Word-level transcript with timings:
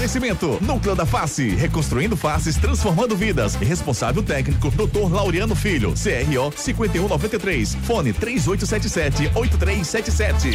Oferecimento: 0.00 0.56
Núcleo 0.62 0.94
da 0.94 1.04
Face, 1.04 1.50
reconstruindo 1.50 2.16
faces, 2.16 2.56
transformando 2.56 3.14
vidas. 3.14 3.54
Responsável 3.56 4.22
técnico: 4.22 4.70
Dr. 4.70 5.12
Laureano 5.12 5.54
Filho, 5.54 5.92
CRO 5.92 6.50
5193. 6.56 7.74
Fone 7.82 8.14
3877-8377. 8.14 10.54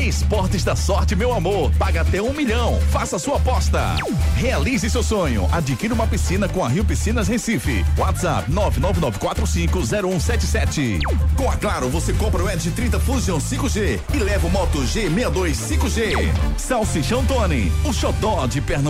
Esportes 0.00 0.64
da 0.64 0.74
Sorte, 0.74 1.14
meu 1.14 1.34
amor. 1.34 1.70
Paga 1.72 2.00
até 2.00 2.22
um 2.22 2.32
milhão. 2.32 2.80
Faça 2.90 3.18
sua 3.18 3.36
aposta. 3.36 3.96
Realize 4.34 4.88
seu 4.88 5.02
sonho. 5.02 5.46
Adquira 5.52 5.92
uma 5.92 6.06
piscina 6.06 6.48
com 6.48 6.64
a 6.64 6.68
Rio 6.68 6.82
Piscinas 6.82 7.28
Recife. 7.28 7.84
WhatsApp 7.98 8.50
999450177. 8.50 11.00
Com 11.36 11.50
a 11.50 11.56
Claro, 11.56 11.90
você 11.90 12.14
compra 12.14 12.42
o 12.42 12.48
Edge 12.48 12.70
30 12.70 12.98
Fusion 13.00 13.36
5G 13.36 14.00
e 14.14 14.18
leva 14.18 14.46
o 14.46 14.50
Moto 14.50 14.78
G62 14.78 15.52
5G. 15.52 16.32
Salsichão 16.56 17.22
Tony, 17.26 17.70
o 17.84 17.92
xodó 17.92 18.46
de 18.46 18.62
Pernambuco. 18.62 18.85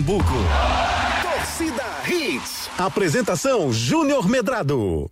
Torcida 1.22 1.84
Hits. 2.06 2.68
Apresentação 2.76 3.72
Júnior 3.72 4.28
Medrado. 4.28 5.10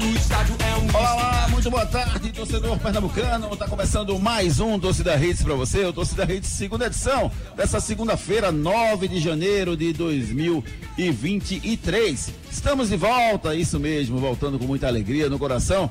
No 0.00 0.10
estádio 0.16 0.56
é 0.58 0.74
um. 0.76 0.88
Olá, 0.96 1.46
muito 1.50 1.70
boa 1.70 1.86
tarde, 1.86 2.32
torcedor 2.32 2.76
pernambucano. 2.80 3.56
Tá 3.56 3.68
começando 3.68 4.18
mais 4.18 4.58
um 4.58 4.76
Torcida 4.76 5.16
Hits 5.16 5.44
para 5.44 5.54
você, 5.54 5.84
o 5.84 5.92
Torcida 5.92 6.24
Hits 6.24 6.48
segunda 6.48 6.86
edição 6.86 7.30
dessa 7.56 7.78
segunda-feira, 7.78 8.50
9 8.50 9.06
de 9.06 9.20
janeiro 9.20 9.76
de 9.76 9.92
2023. 9.92 12.32
Estamos 12.50 12.88
de 12.88 12.96
volta, 12.96 13.54
isso 13.54 13.78
mesmo, 13.78 14.18
voltando 14.18 14.58
com 14.58 14.64
muita 14.64 14.88
alegria 14.88 15.30
no 15.30 15.38
coração. 15.38 15.88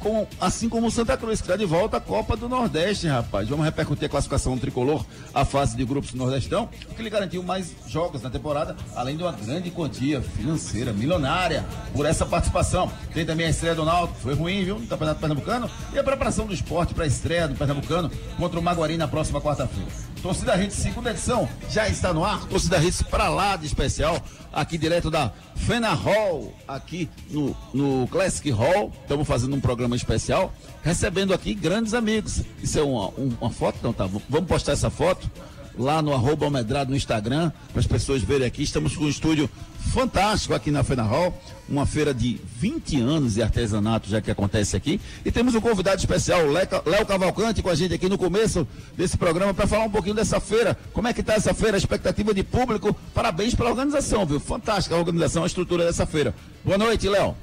Com, 0.00 0.26
assim 0.40 0.66
como 0.66 0.86
o 0.86 0.90
Santa 0.90 1.14
Cruz, 1.14 1.40
que 1.40 1.46
está 1.46 1.56
de 1.56 1.66
volta 1.66 1.98
à 1.98 2.00
Copa 2.00 2.34
do 2.34 2.48
Nordeste, 2.48 3.06
rapaz. 3.06 3.46
Vamos 3.48 3.66
repercutir 3.66 4.06
a 4.06 4.08
classificação 4.08 4.56
tricolor, 4.56 5.04
a 5.34 5.44
fase 5.44 5.76
de 5.76 5.84
grupos 5.84 6.12
do 6.12 6.16
Nordestão, 6.16 6.70
o 6.90 6.94
que 6.94 7.02
lhe 7.02 7.10
garantiu 7.10 7.42
mais 7.42 7.74
jogos 7.86 8.22
na 8.22 8.30
temporada, 8.30 8.74
além 8.96 9.16
de 9.16 9.22
uma 9.22 9.32
grande 9.32 9.70
quantia 9.70 10.22
financeira, 10.22 10.90
milionária, 10.90 11.66
por 11.94 12.06
essa 12.06 12.24
participação. 12.24 12.90
Tem 13.12 13.26
também 13.26 13.46
a 13.46 13.50
estreia 13.50 13.74
do 13.74 13.84
Náutico, 13.84 14.18
foi 14.20 14.34
ruim, 14.34 14.64
viu, 14.64 14.78
no 14.78 14.86
Campeonato 14.86 15.20
Pernambucano, 15.20 15.70
e 15.92 15.98
a 15.98 16.02
preparação 16.02 16.46
do 16.46 16.54
esporte 16.54 16.94
para 16.94 17.04
a 17.04 17.06
estreia 17.06 17.46
do 17.46 17.54
Pernambucano 17.54 18.10
contra 18.38 18.58
o 18.58 18.62
Maguari 18.62 18.96
na 18.96 19.06
próxima 19.06 19.38
quarta-feira. 19.38 20.09
Torcida 20.22 20.54
Hits, 20.62 20.74
segunda 20.76 21.10
edição, 21.10 21.48
já 21.70 21.88
está 21.88 22.12
no 22.12 22.22
ar. 22.24 22.44
Torcida 22.46 22.78
Hits 22.78 23.02
para 23.02 23.28
lá 23.30 23.56
de 23.56 23.64
especial, 23.66 24.22
aqui 24.52 24.76
direto 24.76 25.10
da 25.10 25.32
Fena 25.56 25.94
Hall, 25.94 26.52
aqui 26.68 27.08
no, 27.30 27.56
no 27.72 28.06
Classic 28.08 28.50
Hall. 28.50 28.92
Estamos 29.02 29.26
fazendo 29.26 29.56
um 29.56 29.60
programa 29.60 29.96
especial, 29.96 30.52
recebendo 30.82 31.32
aqui 31.32 31.54
grandes 31.54 31.94
amigos. 31.94 32.42
Isso 32.62 32.78
é 32.78 32.82
uma, 32.82 33.08
um- 33.18 33.34
uma 33.40 33.50
foto? 33.50 33.78
Não, 33.82 33.92
tá. 33.94 34.06
Vamos 34.28 34.46
postar 34.48 34.72
essa 34.72 34.90
foto 34.90 35.30
lá 35.78 36.02
no 36.02 36.12
arroba 36.12 36.44
Almedrado 36.44 36.90
no 36.90 36.96
Instagram, 36.96 37.50
para 37.72 37.80
as 37.80 37.86
pessoas 37.86 38.22
verem 38.22 38.46
aqui. 38.46 38.62
Estamos 38.62 38.96
com 38.96 39.04
um 39.04 39.08
estúdio 39.08 39.48
fantástico 39.92 40.54
aqui 40.54 40.70
na 40.70 40.84
Fena 40.84 41.02
Hall, 41.02 41.34
uma 41.68 41.86
feira 41.86 42.12
de 42.12 42.40
20 42.58 43.00
anos 43.00 43.34
de 43.34 43.42
artesanato 43.42 44.08
já 44.08 44.20
que 44.20 44.30
acontece 44.30 44.76
aqui. 44.76 45.00
E 45.24 45.30
temos 45.32 45.54
um 45.54 45.60
convidado 45.60 45.98
especial, 45.98 46.42
Léo 46.46 47.06
Cavalcante, 47.06 47.62
com 47.62 47.68
a 47.68 47.74
gente 47.74 47.94
aqui 47.94 48.08
no 48.08 48.18
começo 48.18 48.66
desse 48.96 49.16
programa 49.16 49.54
para 49.54 49.66
falar 49.66 49.84
um 49.84 49.90
pouquinho 49.90 50.14
dessa 50.14 50.40
feira. 50.40 50.76
Como 50.92 51.08
é 51.08 51.12
que 51.12 51.20
está 51.20 51.34
essa 51.34 51.54
feira, 51.54 51.76
a 51.76 51.78
expectativa 51.78 52.34
de 52.34 52.42
público? 52.42 52.94
Parabéns 53.14 53.54
pela 53.54 53.70
organização, 53.70 54.26
viu? 54.26 54.38
Fantástica 54.38 54.94
a 54.94 54.98
organização, 54.98 55.44
a 55.44 55.46
estrutura 55.46 55.84
dessa 55.84 56.06
feira. 56.06 56.34
Boa 56.64 56.78
noite, 56.78 57.08
Léo. 57.08 57.34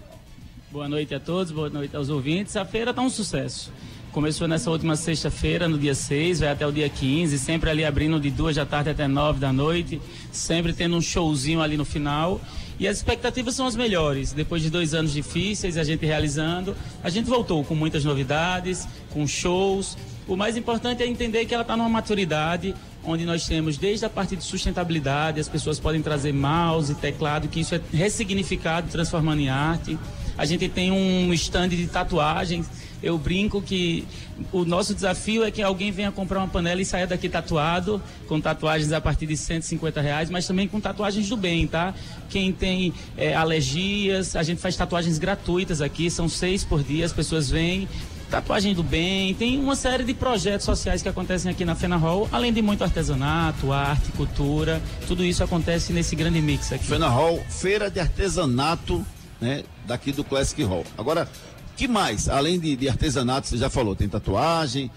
Boa 0.69 0.90
noite 0.90 1.16
a 1.16 1.19
todos, 1.19 1.51
boa 1.51 1.69
noite 1.69 1.96
aos 1.96 2.09
ouvintes. 2.09 2.56
A 2.57 2.66
feira 2.66 2.91
está 2.91 3.01
um 3.01 3.09
sucesso. 3.09 3.72
Começou 4.17 4.47
nessa 4.47 4.72
última 4.72 4.95
sexta-feira, 4.95 5.67
no 5.67 5.78
dia 5.78 5.94
6, 5.94 6.39
vai 6.39 6.50
até 6.50 6.66
o 6.66 6.72
dia 6.72 6.89
15, 6.89 7.38
sempre 7.38 7.69
ali 7.69 7.85
abrindo 7.85 8.19
de 8.19 8.31
duas 8.31 8.55
da 8.55 8.66
tarde 8.66 8.89
até 8.89 9.07
nove 9.07 9.39
da 9.39 9.53
noite, 9.53 10.01
sempre 10.31 10.73
tendo 10.73 10.95
um 10.95 11.01
showzinho 11.01 11.61
ali 11.61 11.78
no 11.78 11.85
final. 11.85 12.41
E 12.79 12.88
as 12.88 12.97
expectativas 12.97 13.53
são 13.53 13.67
as 13.67 13.75
melhores. 13.75 14.33
Depois 14.33 14.63
de 14.63 14.72
dois 14.72 14.95
anos 14.95 15.13
difíceis, 15.13 15.77
a 15.77 15.83
gente 15.83 16.03
realizando, 16.03 16.75
a 17.03 17.11
gente 17.11 17.29
voltou 17.29 17.63
com 17.63 17.75
muitas 17.75 18.03
novidades, 18.03 18.88
com 19.11 19.27
shows. 19.27 19.95
O 20.27 20.35
mais 20.35 20.57
importante 20.57 21.03
é 21.03 21.06
entender 21.06 21.45
que 21.45 21.53
ela 21.53 21.61
está 21.61 21.77
numa 21.77 21.88
maturidade, 21.88 22.73
onde 23.03 23.23
nós 23.23 23.45
temos 23.45 23.77
desde 23.77 24.07
a 24.07 24.09
parte 24.09 24.35
de 24.35 24.44
sustentabilidade, 24.44 25.39
as 25.39 25.47
pessoas 25.47 25.79
podem 25.79 26.01
trazer 26.01 26.33
mouse, 26.33 26.95
teclado, 26.95 27.47
que 27.47 27.59
isso 27.59 27.75
é 27.75 27.81
ressignificado, 27.94 28.89
transformando 28.89 29.41
em 29.41 29.50
arte. 29.50 29.95
A 30.35 30.44
gente 30.44 30.67
tem 30.67 30.91
um 30.91 31.31
stand 31.33 31.69
de 31.69 31.85
tatuagens. 31.85 32.67
Eu 33.02 33.18
brinco 33.18 33.62
que 33.62 34.06
o 34.52 34.66
nosso 34.66 34.94
desafio 34.94 35.44
é 35.44 35.52
que 35.52 35.62
alguém 35.62 35.91
venha 35.91 36.12
comprar 36.12 36.40
uma 36.40 36.47
panela 36.47 36.81
e 36.81 36.85
saia 36.85 37.06
daqui 37.06 37.30
tatuado, 37.30 38.02
com 38.28 38.40
tatuagens 38.41 38.91
a 38.91 39.00
partir 39.00 39.25
de 39.25 39.38
150 39.38 40.02
reais, 40.02 40.30
mas 40.30 40.47
também 40.47 40.68
com 40.68 40.80
tatuagens 40.80 41.30
do 41.30 41.38
bem, 41.38 41.68
tá? 41.68 41.94
Quem 42.30 42.52
tem 42.52 42.94
eh, 43.18 43.34
alergias, 43.34 44.36
a 44.36 44.44
gente 44.44 44.62
faz 44.62 44.75
tatuagens 44.75 45.18
gratuitas 45.18 45.81
aqui, 45.81 46.09
são 46.09 46.28
seis 46.28 46.63
por 46.63 46.84
dia, 46.84 47.06
as 47.06 47.13
pessoas 47.13 47.50
vêm. 47.50 47.88
Tatuagem 48.30 48.74
do 48.74 48.84
bem, 48.84 49.34
tem 49.36 49.57
uma 49.57 49.75
série 49.75 50.03
de 50.03 50.13
projetos 50.13 50.66
sociais 50.66 51.02
que 51.02 51.07
acontecem 51.07 51.50
aqui 51.50 51.63
na 51.63 51.75
Fena 51.75 51.96
Hall, 51.96 52.28
além 52.30 52.52
de 52.52 52.62
muito 52.62 52.84
artesanato, 52.84 53.72
arte, 53.72 54.12
cultura, 54.12 54.81
tudo 55.07 55.24
isso 55.24 55.41
acontece 55.46 55.94
nesse 55.94 56.13
grande 56.13 56.41
mix 56.41 56.74
aqui. 56.74 56.86
Fena 56.86 57.07
Hall, 57.07 57.41
feira 57.50 57.90
de 57.90 58.02
artesanato, 58.02 59.06
né, 59.40 59.63
daqui 59.86 60.12
do 60.12 60.25
Classic 60.25 60.62
Hall. 60.63 60.84
Agora, 60.97 61.30
que 61.77 61.88
mais? 61.88 62.27
Além 62.27 62.59
de, 62.59 62.75
de 62.75 62.89
artesanato, 62.89 63.47
você 63.47 63.57
já 63.57 63.69
falou, 63.69 63.95
tem 63.95 64.09
tatuagem. 64.09 64.89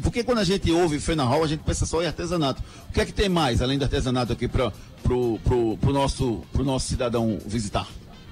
Porque 0.00 0.22
quando 0.22 0.38
a 0.38 0.44
gente 0.44 0.70
ouve 0.70 0.98
Fena 0.98 1.24
Hall, 1.24 1.44
a 1.44 1.46
gente 1.46 1.60
pensa 1.60 1.84
só 1.84 2.02
em 2.02 2.06
artesanato. 2.06 2.62
O 2.88 2.92
que 2.92 3.00
é 3.00 3.04
que 3.04 3.12
tem 3.12 3.28
mais, 3.28 3.60
além 3.60 3.76
do 3.76 3.82
artesanato 3.82 4.32
aqui 4.32 4.48
para 4.48 4.72
pro, 5.02 5.38
pro, 5.44 5.76
pro 5.76 5.92
nosso, 5.92 6.42
pro 6.52 6.64
nosso 6.64 6.88
cidadão 6.88 7.38
visitar? 7.44 7.86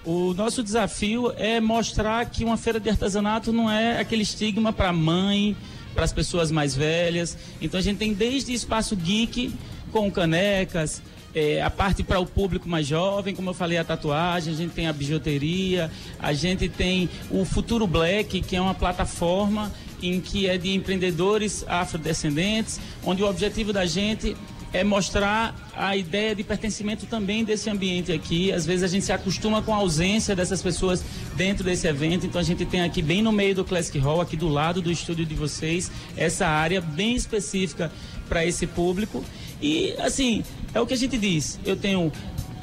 O 0.04 0.32
nosso 0.32 0.62
desafio 0.62 1.32
é 1.36 1.60
mostrar 1.60 2.24
que 2.26 2.44
uma 2.44 2.56
feira 2.56 2.80
de 2.80 2.88
artesanato 2.88 3.52
não 3.52 3.70
é 3.70 4.00
aquele 4.00 4.22
estigma 4.22 4.72
para 4.72 4.92
mãe, 4.92 5.54
para 5.94 6.04
as 6.04 6.12
pessoas 6.12 6.50
mais 6.50 6.74
velhas. 6.74 7.36
Então 7.60 7.78
a 7.78 7.82
gente 7.82 7.98
tem 7.98 8.14
desde 8.14 8.54
espaço 8.54 8.96
geek 8.96 9.52
com 9.92 10.10
canecas, 10.10 11.02
eh, 11.34 11.60
a 11.62 11.70
parte 11.70 12.02
para 12.02 12.18
o 12.18 12.26
público 12.26 12.68
mais 12.68 12.86
jovem, 12.86 13.34
como 13.34 13.50
eu 13.50 13.54
falei, 13.54 13.78
a 13.78 13.84
tatuagem, 13.84 14.52
a 14.52 14.56
gente 14.56 14.72
tem 14.72 14.86
a 14.86 14.92
bijuteria, 14.92 15.90
a 16.18 16.32
gente 16.32 16.68
tem 16.68 17.08
o 17.30 17.44
Futuro 17.44 17.86
Black, 17.86 18.40
que 18.40 18.56
é 18.56 18.60
uma 18.60 18.74
plataforma 18.74 19.72
em 20.02 20.20
que 20.20 20.48
é 20.48 20.56
de 20.56 20.74
empreendedores 20.74 21.64
afrodescendentes, 21.68 22.80
onde 23.04 23.22
o 23.22 23.28
objetivo 23.28 23.72
da 23.72 23.84
gente 23.86 24.36
é 24.72 24.84
mostrar 24.84 25.54
a 25.74 25.96
ideia 25.96 26.34
de 26.34 26.44
pertencimento 26.44 27.04
também 27.06 27.44
desse 27.44 27.68
ambiente 27.68 28.12
aqui. 28.12 28.52
Às 28.52 28.64
vezes 28.64 28.84
a 28.84 28.86
gente 28.86 29.04
se 29.04 29.12
acostuma 29.12 29.60
com 29.62 29.74
a 29.74 29.78
ausência 29.78 30.34
dessas 30.36 30.62
pessoas 30.62 31.04
dentro 31.36 31.64
desse 31.64 31.88
evento, 31.88 32.26
então 32.26 32.40
a 32.40 32.44
gente 32.44 32.64
tem 32.64 32.82
aqui 32.82 33.02
bem 33.02 33.20
no 33.20 33.32
meio 33.32 33.54
do 33.54 33.64
Classic 33.64 33.98
Hall, 33.98 34.20
aqui 34.20 34.36
do 34.36 34.48
lado 34.48 34.80
do 34.80 34.90
estúdio 34.90 35.26
de 35.26 35.34
vocês, 35.34 35.90
essa 36.16 36.46
área 36.46 36.80
bem 36.80 37.16
específica 37.16 37.90
para 38.28 38.46
esse 38.46 38.66
público. 38.66 39.24
E 39.62 39.94
assim, 39.98 40.42
é 40.74 40.80
o 40.80 40.86
que 40.86 40.94
a 40.94 40.96
gente 40.96 41.18
diz. 41.18 41.58
Eu 41.64 41.76
tenho 41.76 42.12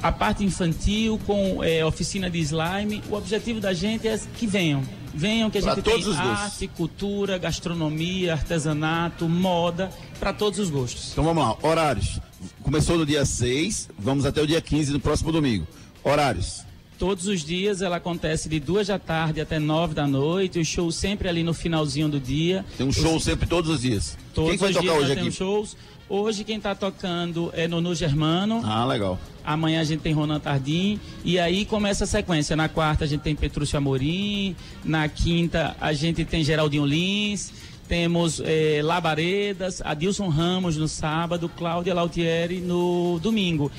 a 0.01 0.11
parte 0.11 0.43
infantil 0.43 1.19
com 1.25 1.63
eh, 1.63 1.83
oficina 1.85 2.29
de 2.29 2.39
slime. 2.39 3.01
O 3.09 3.15
objetivo 3.15 3.59
da 3.59 3.73
gente 3.73 4.07
é 4.07 4.19
que 4.37 4.47
venham. 4.47 4.83
Venham 5.13 5.49
que 5.49 5.57
a 5.57 5.61
Pra 5.61 5.75
gente 5.75 5.83
tem 5.83 6.15
arte, 6.15 6.67
cultura, 6.67 7.37
gastronomia, 7.39 8.33
artesanato, 8.33 9.27
moda, 9.27 9.89
para 10.19 10.31
todos 10.31 10.59
os 10.59 10.69
gostos. 10.69 11.11
Então 11.11 11.23
vamos 11.23 11.43
lá, 11.43 11.57
horários. 11.63 12.19
Começou 12.61 12.97
no 12.97 13.05
dia 13.05 13.25
6, 13.25 13.89
vamos 13.97 14.25
até 14.25 14.41
o 14.41 14.45
dia 14.47 14.61
15, 14.61 14.93
no 14.93 14.99
próximo 14.99 15.31
domingo. 15.31 15.65
Horários. 16.03 16.61
Todos 16.99 17.27
os 17.27 17.43
dias 17.43 17.81
ela 17.81 17.97
acontece 17.97 18.47
de 18.49 18.59
duas 18.59 18.87
da 18.87 18.97
tarde 18.99 19.39
até 19.41 19.59
nove 19.59 19.93
da 19.93 20.05
noite. 20.07 20.59
O 20.59 20.65
show 20.65 20.91
sempre 20.91 21.27
ali 21.29 21.43
no 21.43 21.53
finalzinho 21.53 22.09
do 22.09 22.19
dia. 22.19 22.65
Tem 22.77 22.85
um 22.87 22.91
show 22.91 23.19
sempre 23.19 23.47
todos 23.47 23.69
os 23.69 23.81
dias. 23.81 24.17
Todos 24.33 24.51
Quem 24.51 24.57
que 24.57 24.63
vai 24.63 24.71
os 24.71 24.77
tocar 24.77 24.87
dias 24.87 24.97
hoje 25.03 25.13
tem 25.13 25.19
aqui? 25.19 25.29
os 25.29 25.35
shows. 25.35 25.77
Hoje 26.09 26.45
quem 26.45 26.55
está 26.55 26.73
tocando 26.73 27.51
é 27.53 27.67
Nonu 27.67 27.93
Germano. 27.93 28.61
Ah, 28.63 28.85
legal. 28.85 29.19
Amanhã 29.43 29.81
a 29.81 29.83
gente 29.83 29.99
tem 29.99 30.13
Ronan 30.13 30.39
Tardim. 30.39 30.99
E 31.23 31.37
aí 31.37 31.65
começa 31.65 32.05
a 32.05 32.07
sequência. 32.07 32.55
Na 32.55 32.69
quarta 32.69 33.03
a 33.03 33.07
gente 33.07 33.21
tem 33.21 33.35
Petrúcio 33.35 33.77
Amorim. 33.77 34.55
Na 34.85 35.09
quinta 35.09 35.75
a 35.81 35.91
gente 35.91 36.23
tem 36.23 36.43
Geraldinho 36.43 36.85
Lins. 36.85 37.51
temos 37.89 38.41
eh, 38.43 38.81
Labaredas, 38.83 39.81
Adilson 39.83 40.27
Ramos 40.27 40.75
no 40.77 40.87
sábado, 40.87 41.49
Cláudia 41.49 41.93
Lautieri 41.93 42.59
no 42.59 43.19
domingo. 43.21 43.71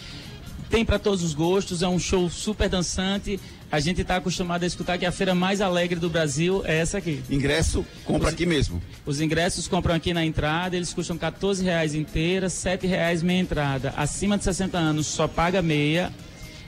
Tem 0.71 0.85
para 0.85 0.99
todos 0.99 1.23
os 1.23 1.33
gostos, 1.35 1.83
é 1.83 1.89
um 1.89 1.99
show 1.99 2.29
super 2.29 2.69
dançante. 2.69 3.41
A 3.71 3.81
gente 3.81 4.01
está 4.03 4.17
acostumado 4.17 4.63
a 4.63 4.67
escutar 4.67 4.97
que 4.99 5.05
a 5.07 5.13
feira 5.13 5.35
mais 5.35 5.61
alegre 5.61 5.99
do 5.99 6.09
Brasil 6.11 6.63
é 6.65 6.79
essa 6.79 6.99
aqui. 6.99 7.23
Ingresso, 7.31 7.85
compra 8.05 8.29
Os- 8.29 8.35
aqui 8.35 8.47
mesmo. 8.47 8.83
Os 9.05 9.21
ingressos 9.21 9.67
compram 9.69 9.95
aqui 9.95 10.13
na 10.15 10.25
entrada, 10.25 10.77
eles 10.77 10.93
custam 10.93 11.17
14 11.19 11.63
reais 11.65 11.95
inteira, 11.95 12.49
7 12.49 12.87
reais 12.87 13.23
meia 13.23 13.41
entrada. 13.41 13.93
Acima 13.97 14.37
de 14.39 14.45
60 14.45 14.77
anos 14.79 15.07
só 15.07 15.27
paga 15.29 15.61
meia 15.63 16.13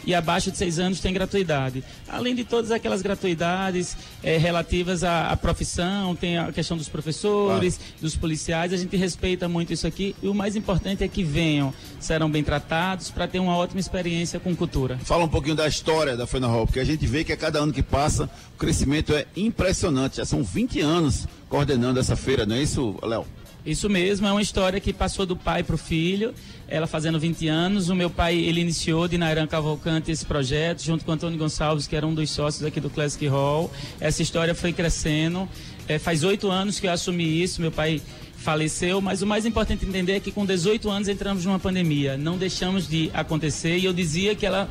e 0.05 0.15
abaixo 0.15 0.51
de 0.51 0.57
6 0.59 0.79
anos 0.79 1.01
tem 1.01 1.13
gratuidade. 1.13 1.83
Além 2.09 2.35
de 2.35 2.45
todas 2.45 2.71
aquelas 2.71 3.03
gratuidades 3.03 3.97
eh, 4.23 4.37
relativas 4.37 5.05
à, 5.05 5.31
à 5.31 5.37
profissão, 5.37 6.15
tem 6.15 6.39
a 6.39 6.53
questão 6.53 6.77
dos 6.77 6.89
professores, 6.89 7.79
dos 8.01 8.17
policiais, 8.17 8.73
a 8.73 8.77
gente 8.77 8.97
respeita 8.97 9.49
muito 9.49 9.73
isso 9.73 9.87
aqui 9.87 10.15
e 10.23 10.29
o 10.29 10.35
mais 10.35 10.57
importante 10.57 11.05
é 11.05 11.09
que 11.09 11.23
venham, 11.23 11.73
serão 11.99 12.31
bem 12.31 12.43
tratados 12.43 13.11
para 13.11 13.27
ter 13.27 13.39
uma 13.39 13.57
ótima 13.57 13.81
experiência 13.81 14.41
com 14.41 14.55
cultura. 14.55 14.99
Fala 15.05 15.25
um 15.25 15.29
pouquinho 15.29 15.55
da 15.55 15.67
história 15.67 16.17
da 16.17 16.27
Fena 16.27 16.47
Hall, 16.47 16.67
porque 16.67 16.81
a 16.81 16.85
gente 16.85 17.07
vê 17.07 17.25
que 17.25 17.33
a 17.33 17.37
cada 17.37 17.59
ano 17.59 17.73
que 17.73 17.83
passa, 17.83 18.29
o 18.55 18.59
crescimento 18.59 19.13
é 19.15 19.27
impressionante. 19.37 20.17
Já 20.17 20.25
são 20.25 20.43
20 20.43 20.81
anos 20.81 21.27
coordenando 21.49 21.99
essa 21.99 22.17
feira, 22.17 22.47
não 22.47 22.57
é 22.57 22.63
isso, 22.63 22.97
Léo? 23.03 23.27
Isso 23.65 23.91
mesmo, 23.91 24.27
é 24.27 24.33
uma 24.33 24.41
história 24.41 24.81
que 24.81 24.93
passou 24.93 25.27
do 25.27 25.37
pai 25.37 25.63
para 25.63 25.75
o 25.75 25.79
filho, 25.79 26.35
ela 26.67 26.87
fazendo 26.87 27.21
20 27.21 27.47
anos. 27.49 27.89
O 27.91 27.95
meu 27.95 28.09
pai, 28.09 28.37
ele 28.37 28.61
iniciou 28.61 29.07
de 29.07 29.19
Nairan 29.19 29.47
Cavalcante 29.47 30.11
esse 30.11 30.25
projeto, 30.25 30.83
junto 30.83 31.05
com 31.05 31.13
Antônio 31.13 31.39
Gonçalves, 31.39 31.87
que 31.87 31.95
era 31.95 32.07
um 32.07 32.15
dos 32.15 32.31
sócios 32.31 32.65
aqui 32.65 32.81
do 32.81 32.89
Classic 32.89 33.27
Hall. 33.27 33.71
Essa 34.01 34.23
história 34.23 34.55
foi 34.55 34.73
crescendo. 34.73 35.49
É, 35.87 35.99
faz 35.99 36.25
oito 36.25 36.51
anos 36.51 36.81
que 36.81 36.87
eu 36.87 36.93
assumi 36.93 37.43
isso, 37.43 37.61
meu 37.61 37.73
pai 37.73 38.01
faleceu, 38.37 39.03
mas 39.03 39.21
o 39.21 39.27
mais 39.27 39.45
importante 39.45 39.85
entender 39.85 40.13
é 40.13 40.21
que 40.21 40.33
com 40.33 40.47
18 40.47 40.89
anos 40.89 41.09
entramos 41.09 41.45
numa 41.45 41.59
pandemia, 41.59 42.17
não 42.17 42.39
deixamos 42.39 42.89
de 42.89 43.11
acontecer 43.13 43.77
e 43.77 43.85
eu 43.85 43.93
dizia 43.93 44.35
que 44.35 44.47
ela 44.47 44.71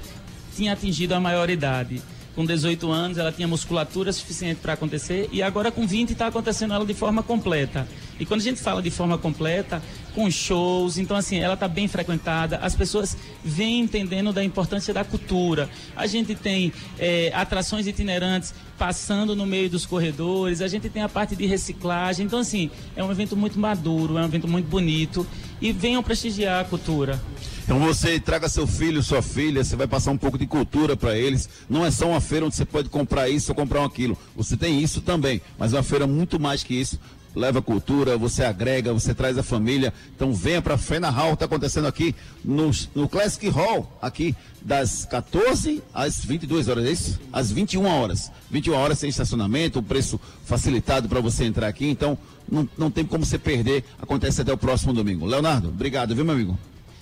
tinha 0.55 0.73
atingido 0.73 1.13
a 1.13 1.19
maioridade. 1.19 2.01
Com 2.39 2.45
18 2.45 2.89
anos, 2.89 3.17
ela 3.17 3.33
tinha 3.33 3.45
musculatura 3.49 4.13
suficiente 4.13 4.61
para 4.61 4.71
acontecer 4.71 5.27
e 5.29 5.43
agora 5.43 5.73
com 5.73 5.85
20 5.85 6.11
está 6.11 6.27
acontecendo 6.27 6.73
ela 6.73 6.85
de 6.85 6.93
forma 6.93 7.21
completa. 7.21 7.85
E 8.17 8.25
quando 8.25 8.39
a 8.39 8.43
gente 8.45 8.61
fala 8.61 8.81
de 8.81 8.89
forma 8.89 9.17
completa, 9.17 9.83
com 10.15 10.31
shows, 10.31 10.97
então 10.97 11.17
assim, 11.17 11.39
ela 11.39 11.55
está 11.55 11.67
bem 11.67 11.89
frequentada, 11.89 12.55
as 12.59 12.73
pessoas 12.73 13.17
vêm 13.43 13.81
entendendo 13.81 14.31
da 14.31 14.41
importância 14.41 14.93
da 14.93 15.03
cultura. 15.03 15.69
A 15.97 16.07
gente 16.07 16.33
tem 16.33 16.71
eh, 16.97 17.29
atrações 17.35 17.85
itinerantes 17.87 18.53
passando 18.77 19.35
no 19.35 19.45
meio 19.45 19.69
dos 19.69 19.85
corredores, 19.85 20.61
a 20.61 20.69
gente 20.69 20.87
tem 20.87 21.03
a 21.03 21.09
parte 21.09 21.35
de 21.35 21.45
reciclagem. 21.45 22.25
Então 22.25 22.39
assim, 22.39 22.71
é 22.95 23.03
um 23.03 23.11
evento 23.11 23.35
muito 23.35 23.59
maduro, 23.59 24.17
é 24.17 24.21
um 24.21 24.25
evento 24.25 24.47
muito 24.47 24.69
bonito 24.69 25.27
e 25.59 25.73
venham 25.73 26.01
prestigiar 26.01 26.61
a 26.61 26.63
cultura. 26.63 27.19
Então 27.69 27.77
você 27.77 28.19
traga 28.19 28.49
seu 28.49 28.65
filho, 28.65 29.03
sua 29.03 29.21
filha, 29.21 29.63
você 29.63 29.75
vai 29.75 29.85
passar 29.85 30.09
um 30.09 30.17
pouco 30.17 30.39
de 30.39 30.47
cultura 30.47 30.97
para 30.97 31.15
eles. 31.15 31.47
Não 31.69 31.85
é 31.85 31.91
só 31.91 32.07
uma 32.09 32.19
feira 32.19 32.47
onde 32.47 32.55
você 32.55 32.65
pode 32.65 32.89
comprar 32.89 33.29
isso 33.29 33.51
ou 33.51 33.55
comprar 33.55 33.85
aquilo. 33.85 34.17
Você 34.35 34.57
tem 34.57 34.81
isso 34.81 35.01
também, 35.01 35.39
mas 35.55 35.71
é 35.71 35.77
uma 35.77 35.83
feira 35.83 36.07
muito 36.07 36.39
mais 36.39 36.63
que 36.63 36.73
isso. 36.73 36.99
Leva 37.35 37.61
cultura, 37.61 38.17
você 38.17 38.43
agrega, 38.43 38.91
você 38.91 39.13
traz 39.13 39.37
a 39.37 39.43
família. 39.43 39.93
Então 40.15 40.33
venha 40.33 40.63
para 40.63 40.73
a 40.73 40.77
Fena 40.79 41.11
Hall, 41.11 41.33
está 41.33 41.45
acontecendo 41.45 41.85
aqui 41.85 42.15
no, 42.43 42.71
no 42.95 43.07
Classic 43.07 43.47
Hall, 43.49 43.99
aqui 44.01 44.35
das 44.63 45.05
14 45.05 45.83
às 45.93 46.25
22 46.25 46.69
horas, 46.69 46.85
é 46.85 46.91
isso? 46.91 47.19
Às 47.31 47.51
21 47.51 47.85
horas. 47.85 48.31
21 48.49 48.73
horas 48.73 48.97
sem 48.97 49.11
estacionamento, 49.11 49.77
um 49.77 49.83
preço 49.83 50.19
facilitado 50.43 51.07
para 51.07 51.21
você 51.21 51.43
entrar 51.43 51.67
aqui. 51.67 51.85
Então 51.85 52.17
não, 52.51 52.67
não 52.75 52.89
tem 52.89 53.05
como 53.05 53.23
você 53.23 53.37
perder. 53.37 53.83
Acontece 54.01 54.41
até 54.41 54.51
o 54.51 54.57
próximo 54.57 54.91
domingo. 54.91 55.27
Leonardo, 55.27 55.69
obrigado, 55.69 56.15
viu, 56.15 56.25
meu 56.25 56.33
amigo? 56.33 56.57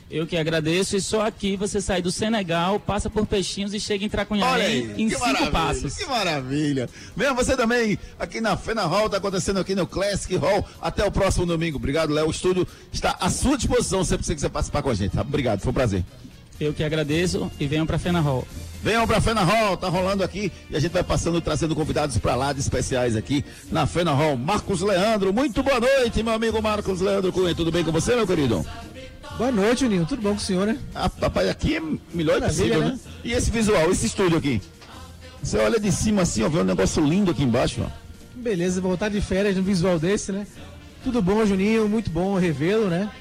Eu 0.10 0.26
que 0.26 0.38
agradeço 0.38 0.96
e 0.96 1.02
só 1.02 1.26
aqui 1.26 1.58
você 1.58 1.82
sai 1.82 2.02
do 2.02 2.10
Senegal, 2.12 2.80
passa 2.80 3.10
por 3.10 3.26
Peixinhos 3.26 3.74
e 3.74 3.80
chega 3.80 4.06
em 4.06 4.10
Tracunhaém 4.10 4.94
em 4.98 5.10
cinco 5.10 5.52
passos. 5.52 5.98
Que 5.98 6.06
maravilha. 6.06 6.90
Venha 7.16 7.34
você 7.34 7.58
também 7.58 8.00
aqui 8.18 8.40
na 8.40 8.56
Fena 8.56 8.84
Hall, 8.86 9.08
está 9.08 9.18
acontecendo 9.18 9.60
aqui 9.60 9.76
no 9.76 9.86
Classic 9.86 10.34
Hall. 10.38 10.66
Até 10.82 11.04
o 11.06 11.12
próximo 11.12 11.46
domingo. 11.46 11.76
Obrigado, 11.76 12.14
Léo. 12.14 12.28
O 12.28 12.32
estúdio 12.32 12.66
está 12.92 13.18
à 13.20 13.30
sua 13.30 13.58
disposição 13.58 14.02
sempre 14.06 14.20
que 14.20 14.28
você 14.28 14.36
quiser 14.36 14.50
participar 14.50 14.82
com 14.82 14.90
a 14.90 14.94
gente. 14.94 15.12
tá? 15.12 15.22
Obrigado, 15.22 15.60
foi 15.60 15.72
um 15.72 15.74
prazer. 15.74 16.06
Eu 16.60 16.74
que 16.74 16.84
agradeço 16.84 17.52
e 17.60 17.68
venham 17.68 17.86
para 17.86 18.00
Fena 18.00 18.20
Hall. 18.20 18.48
Venham 18.82 19.06
pra 19.06 19.20
Fena 19.20 19.44
Hall, 19.44 19.76
tá 19.76 19.90
rolando 19.90 20.24
aqui 20.24 20.52
e 20.70 20.76
a 20.76 20.80
gente 20.80 20.92
vai 20.92 21.04
passando, 21.04 21.42
trazendo 21.42 21.76
convidados 21.76 22.18
pra 22.18 22.36
lá 22.36 22.54
de 22.54 22.60
especiais 22.60 23.16
aqui 23.16 23.44
na 23.72 23.86
Fena 23.86 24.12
Hall. 24.12 24.38
Marcos 24.38 24.82
Leandro, 24.82 25.34
muito 25.34 25.62
boa 25.62 25.80
noite, 25.80 26.24
meu 26.24 26.34
amigo 26.34 26.62
Marcos 26.62 27.02
Leandro 27.02 27.32
Cunha. 27.32 27.54
Tudo 27.54 27.72
bem 27.72 27.84
com 27.84 27.92
você, 27.92 28.16
meu 28.16 28.26
querido? 28.26 28.66
Boa 29.38 29.52
noite, 29.52 29.82
Juninho. 29.82 30.04
Tudo 30.04 30.22
bom 30.22 30.30
com 30.30 30.38
o 30.38 30.40
senhor, 30.40 30.66
né? 30.66 30.80
Ah, 30.96 31.08
papai, 31.08 31.48
aqui 31.48 31.76
é 31.76 31.82
melhor 32.12 32.40
Maravilha, 32.40 32.48
possível, 32.48 32.80
né? 32.80 32.88
né? 32.90 33.00
E 33.24 33.34
esse 33.34 33.52
visual, 33.52 33.92
esse 33.92 34.08
estúdio 34.08 34.36
aqui? 34.36 34.60
Você 35.44 35.60
olha 35.60 35.80
de 35.80 35.92
cima 35.92 36.24
assim, 36.24 36.42
ó, 36.42 36.50
vê 36.50 36.60
um 36.60 36.64
negócio 36.64 37.06
lindo 37.06 37.30
aqui 37.30 37.44
embaixo, 37.44 37.82
ó. 37.86 37.90
Beleza, 38.36 38.82
voltar 38.82 39.10
de 39.10 39.22
férias 39.22 39.56
no 39.56 39.62
visual 39.62 40.00
desse, 40.00 40.32
né? 40.32 40.48
Tudo 41.04 41.22
bom, 41.22 41.46
Juninho? 41.46 41.88
Muito 41.88 42.10
bom 42.10 42.36
revê-lo, 42.36 42.88
né? 42.88 43.12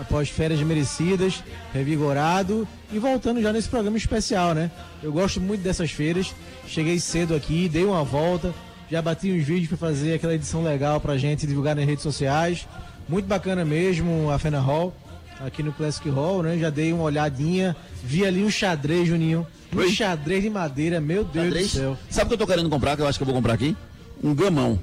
Após 0.00 0.28
férias 0.28 0.60
merecidas, 0.62 1.44
revigorado 1.72 2.66
e 2.92 2.98
voltando 2.98 3.40
já 3.40 3.52
nesse 3.52 3.68
programa 3.68 3.96
especial, 3.96 4.54
né? 4.54 4.68
Eu 5.00 5.12
gosto 5.12 5.40
muito 5.40 5.60
dessas 5.60 5.92
feiras. 5.92 6.34
Cheguei 6.66 6.98
cedo 6.98 7.36
aqui, 7.36 7.68
dei 7.68 7.84
uma 7.84 8.02
volta, 8.02 8.52
já 8.90 9.00
bati 9.00 9.30
uns 9.30 9.44
vídeos 9.44 9.68
para 9.68 9.78
fazer 9.78 10.14
aquela 10.14 10.34
edição 10.34 10.64
legal 10.64 11.00
pra 11.00 11.16
gente 11.16 11.46
divulgar 11.46 11.76
nas 11.76 11.86
redes 11.86 12.02
sociais. 12.02 12.66
Muito 13.08 13.26
bacana 13.26 13.64
mesmo 13.64 14.28
a 14.30 14.38
Fena 14.38 14.58
Hall, 14.58 14.92
aqui 15.46 15.62
no 15.62 15.72
Classic 15.72 16.08
Hall, 16.10 16.42
né? 16.42 16.58
Já 16.58 16.70
dei 16.70 16.92
uma 16.92 17.02
olhadinha, 17.04 17.76
vi 18.02 18.24
ali 18.24 18.42
um 18.44 18.50
xadrez, 18.50 19.08
Juninho. 19.08 19.46
Um 19.74 19.78
Oi? 19.78 19.90
xadrez 19.90 20.42
de 20.42 20.50
madeira, 20.50 21.00
meu 21.00 21.24
Deus 21.24 21.46
Xadrez? 21.46 21.66
do 21.72 21.78
céu. 21.78 21.98
Sabe 22.10 22.26
o 22.26 22.28
que 22.28 22.34
eu 22.34 22.38
tô 22.38 22.46
querendo 22.46 22.68
comprar, 22.68 22.94
que 22.96 23.02
eu 23.02 23.06
acho 23.06 23.18
que 23.18 23.22
eu 23.22 23.26
vou 23.26 23.34
comprar 23.34 23.54
aqui? 23.54 23.76
Um 24.22 24.34
gamão. 24.34 24.78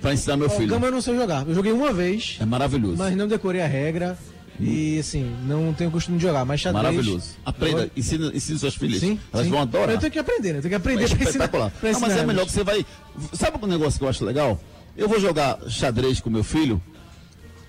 Pra 0.00 0.14
ensinar 0.14 0.36
meu 0.38 0.46
Ó, 0.46 0.50
filho. 0.50 0.68
Gama 0.70 0.86
eu 0.86 0.92
não 0.92 1.00
sei 1.02 1.14
jogar. 1.14 1.46
Eu 1.46 1.54
joguei 1.54 1.72
uma 1.72 1.92
vez, 1.92 2.38
É 2.40 2.44
maravilhoso. 2.46 2.96
mas 2.96 3.14
não 3.14 3.28
decorei 3.28 3.60
a 3.60 3.66
regra. 3.66 4.16
E 4.58 4.98
assim, 4.98 5.30
não 5.46 5.72
tenho 5.72 5.90
costume 5.90 6.16
de 6.18 6.22
jogar. 6.24 6.44
Mas 6.44 6.60
xadrez. 6.60 6.82
Maravilhoso. 6.84 7.28
Aprenda, 7.44 7.82
eu- 7.84 7.90
ensina, 7.96 8.30
ensina 8.34 8.58
suas 8.58 8.74
filhas. 8.74 9.00
Sim. 9.00 9.18
Elas 9.32 9.46
sim. 9.46 9.52
vão 9.52 9.60
adorar. 9.60 9.90
Eu 9.90 9.98
tenho 9.98 10.12
que 10.12 10.18
aprender, 10.18 10.52
né? 10.52 10.58
Eu 10.58 10.62
tenho 10.62 10.70
que 10.70 10.74
aprender 10.76 11.04
pra 11.06 11.14
ensinar. 11.16 11.28
espetacular. 11.30 11.70
pra 11.70 11.92
Não, 11.92 12.00
mas 12.00 12.10
é 12.10 12.12
ensinar 12.14 12.26
melhor 12.26 12.46
que 12.46 12.52
você 12.52 12.64
vai. 12.64 12.84
Sabe 13.32 13.58
um 13.62 13.66
negócio 13.66 13.98
que 13.98 14.04
eu 14.04 14.08
acho 14.08 14.24
legal? 14.24 14.58
Eu 14.96 15.08
vou 15.08 15.18
jogar 15.20 15.58
xadrez 15.68 16.20
com 16.20 16.28
meu 16.30 16.44
filho. 16.44 16.80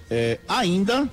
é, 0.09 0.39
ainda 0.47 1.07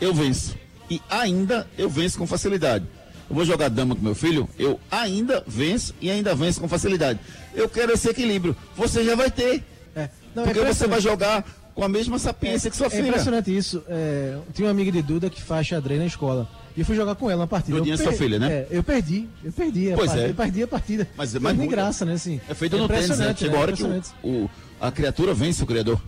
eu 0.00 0.14
venço. 0.14 0.54
E 0.90 1.00
ainda 1.10 1.66
eu 1.76 1.88
venço 1.88 2.18
com 2.18 2.26
facilidade. 2.26 2.84
Eu 3.28 3.34
vou 3.36 3.44
jogar 3.44 3.68
dama 3.68 3.94
com 3.94 4.02
meu 4.02 4.14
filho, 4.14 4.48
eu 4.58 4.80
ainda 4.90 5.44
venço 5.46 5.94
e 6.00 6.10
ainda 6.10 6.34
venço 6.34 6.60
com 6.60 6.68
facilidade. 6.68 7.18
Eu 7.54 7.68
quero 7.68 7.92
esse 7.92 8.08
equilíbrio. 8.08 8.56
Você 8.76 9.04
já 9.04 9.14
vai 9.14 9.30
ter. 9.30 9.62
É. 9.94 10.08
Não, 10.34 10.44
é 10.44 10.46
porque 10.46 10.60
você 10.60 10.86
impressionante. 10.86 10.90
vai 10.90 11.00
jogar 11.00 11.44
com 11.74 11.84
a 11.84 11.88
mesma 11.88 12.18
sapiência 12.18 12.70
que 12.70 12.76
sua 12.76 12.86
É 12.86 12.90
filha. 12.90 13.08
impressionante 13.08 13.54
isso. 13.54 13.82
É, 13.86 14.38
tem 14.54 14.64
uma 14.64 14.70
amiga 14.72 14.90
de 14.90 15.02
Duda 15.02 15.28
que 15.28 15.42
faz 15.42 15.66
xadrez 15.66 16.00
na 16.00 16.06
escola. 16.06 16.48
E 16.74 16.80
eu 16.80 16.86
fui 16.86 16.96
jogar 16.96 17.16
com 17.16 17.30
ela 17.30 17.42
uma 17.42 17.46
partida. 17.46 17.76
Eu 17.76 17.92
é 17.92 17.96
sua 17.96 18.06
per- 18.10 18.18
filha, 18.18 18.38
né? 18.38 18.50
É, 18.52 18.66
eu 18.70 18.82
perdi. 18.82 19.28
Eu 19.44 19.52
perdi. 19.52 19.92
a 19.92 19.96
Pois 19.96 20.06
partida, 20.10 20.26
é. 20.26 20.30
Eu 20.30 20.34
perdi 20.34 20.62
a 20.62 20.68
partida. 20.68 21.08
Mas 21.16 21.34
é 21.34 21.38
tem 21.40 21.54
muito. 21.54 21.70
graça, 21.70 22.04
né? 22.06 22.14
Assim, 22.14 22.40
É 22.48 22.54
feito 22.54 22.78
no 22.78 22.88
tênis, 22.88 23.18
né? 23.18 23.34
Chega 23.36 23.56
a 23.56 23.60
hora 23.60 23.72
que 23.72 23.82
o, 23.82 24.02
o- 24.22 24.50
a 24.80 24.90
criatura 24.90 25.34
vence 25.34 25.62
o 25.62 25.66
criador. 25.66 26.00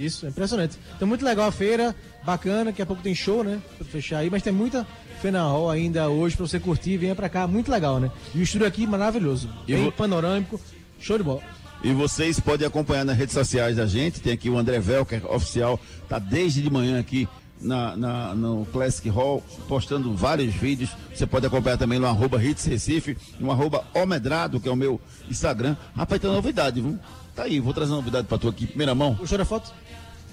Isso, 0.00 0.24
é 0.26 0.30
impressionante. 0.30 0.78
Então, 0.96 1.06
muito 1.06 1.24
legal 1.24 1.46
a 1.48 1.52
feira, 1.52 1.94
bacana. 2.24 2.66
Daqui 2.66 2.80
a 2.82 2.86
pouco 2.86 3.02
tem 3.02 3.14
show, 3.14 3.44
né? 3.44 3.60
Pra 3.76 3.86
fechar 3.86 4.18
aí, 4.18 4.30
mas 4.30 4.42
tem 4.42 4.52
muita 4.52 4.86
Fena 5.20 5.42
Hall 5.42 5.70
ainda 5.70 6.08
hoje 6.08 6.36
pra 6.36 6.46
você 6.46 6.58
curtir. 6.58 6.96
Venha 6.96 7.14
pra 7.14 7.28
cá, 7.28 7.46
muito 7.46 7.70
legal, 7.70 8.00
né? 8.00 8.10
E 8.34 8.38
o 8.38 8.42
estúdio 8.42 8.66
aqui 8.66 8.86
maravilhoso. 8.86 9.48
Bem 9.66 9.84
vo- 9.84 9.92
panorâmico, 9.92 10.58
show 10.98 11.18
de 11.18 11.24
bola. 11.24 11.42
E 11.84 11.92
vocês 11.92 12.40
podem 12.40 12.66
acompanhar 12.66 13.04
nas 13.04 13.16
redes 13.16 13.34
sociais 13.34 13.76
da 13.76 13.86
gente. 13.86 14.20
Tem 14.20 14.32
aqui 14.32 14.48
o 14.50 14.56
André 14.58 14.78
Velker, 14.80 15.30
oficial, 15.30 15.78
tá 16.08 16.18
desde 16.18 16.62
de 16.62 16.70
manhã 16.70 16.98
aqui 16.98 17.26
na, 17.60 17.94
na- 17.96 18.34
no 18.34 18.66
Classic 18.72 19.06
Hall, 19.10 19.42
postando 19.68 20.14
vários 20.14 20.54
vídeos. 20.54 20.90
Você 21.14 21.26
pode 21.26 21.46
acompanhar 21.46 21.76
também 21.76 21.98
no 21.98 22.06
arroba 22.06 22.42
Hits 22.42 22.64
Recife, 22.64 23.16
no 23.38 23.50
arroba 23.50 23.84
Omedrado, 23.94 24.58
que 24.60 24.68
é 24.68 24.72
o 24.72 24.76
meu 24.76 24.98
Instagram. 25.30 25.76
Rapaz, 25.94 26.20
tem 26.20 26.30
novidade, 26.30 26.80
viu? 26.80 26.98
Tá 27.34 27.44
aí, 27.44 27.60
vou 27.60 27.72
trazer 27.72 27.92
uma 27.92 27.98
novidade 27.98 28.26
pra 28.26 28.38
tu 28.38 28.48
aqui, 28.48 28.66
primeira 28.66 28.94
mão. 28.94 29.14
Gostou 29.14 29.38
da 29.38 29.44
foto? 29.44 29.72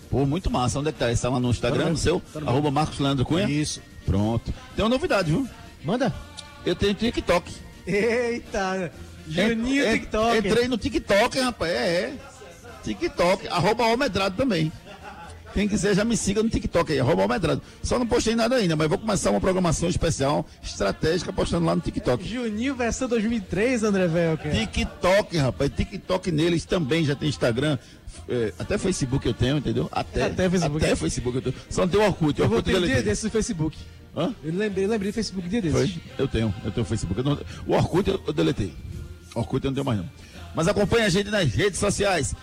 Pô, 0.09 0.25
muito 0.25 0.49
massa. 0.49 0.79
Onde 0.79 0.89
é 0.89 0.91
que 0.91 0.99
tá? 0.99 1.11
Está 1.11 1.29
lá 1.29 1.39
no 1.39 1.49
Instagram, 1.49 1.85
Tá 1.85 1.89
no 1.89 1.97
seu? 1.97 2.21
Tá 2.33 2.39
no 2.39 2.49
arroba 2.49 2.71
Marcos 2.71 2.99
Leandro 2.99 3.25
Cunha? 3.25 3.49
Isso. 3.49 3.81
Pronto. 4.05 4.53
Tem 4.75 4.83
uma 4.83 4.89
novidade, 4.89 5.31
viu? 5.31 5.47
Manda. 5.83 6.13
Eu 6.65 6.75
tenho 6.75 6.93
TikTok. 6.93 7.53
Eita, 7.85 8.91
Juninho 9.27 9.91
TikTok. 9.91 10.37
Entrei 10.37 10.67
no 10.67 10.77
TikTok, 10.77 11.39
rapaz. 11.39 11.71
É, 11.71 11.75
é. 11.75 12.13
TikTok, 12.83 13.47
arroba 13.49 13.85
Almedrado 13.85 14.35
também. 14.35 14.71
Quem 15.53 15.67
quiser 15.67 15.95
já 15.95 16.05
me 16.05 16.15
siga 16.15 16.43
no 16.43 16.49
TikTok 16.49 16.91
aí, 16.91 16.99
arroba 16.99 17.23
Almedrado. 17.23 17.61
Só 17.81 17.97
não 17.97 18.05
postei 18.05 18.35
nada 18.35 18.55
ainda, 18.55 18.75
mas 18.75 18.87
vou 18.87 18.97
começar 18.97 19.31
uma 19.31 19.39
programação 19.41 19.89
especial, 19.89 20.45
estratégica, 20.61 21.33
postando 21.33 21.65
lá 21.65 21.75
no 21.75 21.81
TikTok. 21.81 22.27
Juninho 22.27 22.75
versão 22.75 23.07
2003, 23.07 23.83
André 23.83 24.07
Velker. 24.07 24.51
TikTok, 24.51 25.37
rapaz. 25.37 25.71
TikTok 25.75 26.31
neles 26.31 26.65
também 26.65 27.03
já 27.05 27.15
tem 27.15 27.29
Instagram. 27.29 27.77
é, 28.29 28.53
até 28.59 28.77
Facebook 28.77 29.25
eu 29.25 29.33
tenho, 29.33 29.57
entendeu? 29.57 29.87
Até, 29.91 30.23
Até 30.25 30.49
Facebook. 30.49 30.85
Até 30.85 30.95
Facebook 30.95 31.35
eu 31.37 31.41
tenho. 31.41 31.55
Só 31.69 31.81
não 31.81 31.87
tem 31.89 31.99
o 31.99 32.03
Orkut. 32.03 32.39
Eu 32.39 32.45
Orkut 32.45 32.71
voltei 32.71 32.75
um 32.75 32.85
dia 32.93 33.01
desses 33.01 33.23
no 33.23 33.29
Facebook. 33.31 33.77
Hã? 34.15 34.33
Eu 34.43 34.53
lembrei, 34.53 34.85
lembrei 34.87 35.11
do 35.11 35.15
Facebook 35.15 35.47
dia 35.47 35.61
desses. 35.61 35.77
Foi? 35.93 36.01
Eu 36.17 36.27
tenho, 36.27 36.53
eu 36.65 36.71
tenho 36.71 36.85
Facebook. 36.85 37.19
Eu 37.19 37.23
não- 37.23 37.39
o 37.65 37.73
Orkut 37.73 38.09
eu, 38.09 38.21
eu 38.27 38.33
deletei. 38.33 38.73
Orkut 39.33 39.63
eu 39.63 39.71
não 39.71 39.75
tenho 39.75 39.85
mais 39.85 39.99
não. 39.99 40.09
Mas 40.53 40.67
acompanha 40.67 41.05
a 41.05 41.09
gente 41.09 41.29
nas 41.29 41.51
redes 41.53 41.79
sociais. 41.79 42.35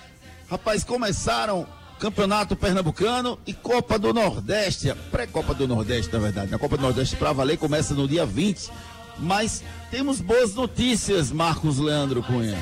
Rapaz, 0.49 0.85
começaram 0.85 1.67
Campeonato 1.99 2.57
Pernambucano 2.57 3.39
e 3.47 3.53
Copa 3.53 3.99
do 3.99 4.13
Nordeste. 4.13 4.93
Pré-Copa 5.11 5.55
do 5.55 5.67
Nordeste, 5.67 6.13
na 6.13 6.19
verdade. 6.19 6.55
A 6.55 6.59
Copa 6.59 6.77
do 6.77 6.83
Nordeste 6.83 7.17
para 7.17 7.33
valer 7.33 7.57
começa 7.57 7.95
no 7.95 8.07
dia 8.07 8.27
20. 8.27 8.71
Mas 9.19 9.63
temos 9.91 10.21
boas 10.21 10.55
notícias, 10.55 11.31
Marcos 11.31 11.79
Leandro 11.79 12.23
Cunha. 12.23 12.59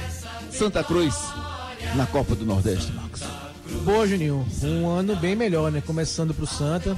Santa 0.50 0.84
Cruz 0.84 1.16
na 1.96 2.06
Copa 2.06 2.34
do 2.34 2.44
Nordeste, 2.44 2.92
Marcos. 2.92 3.22
Boa, 3.84 4.06
Juninho. 4.06 4.46
Um 4.62 4.88
ano 4.88 5.16
bem 5.16 5.34
melhor, 5.34 5.72
né? 5.72 5.82
Começando 5.84 6.34
pro 6.34 6.46
Santa. 6.46 6.96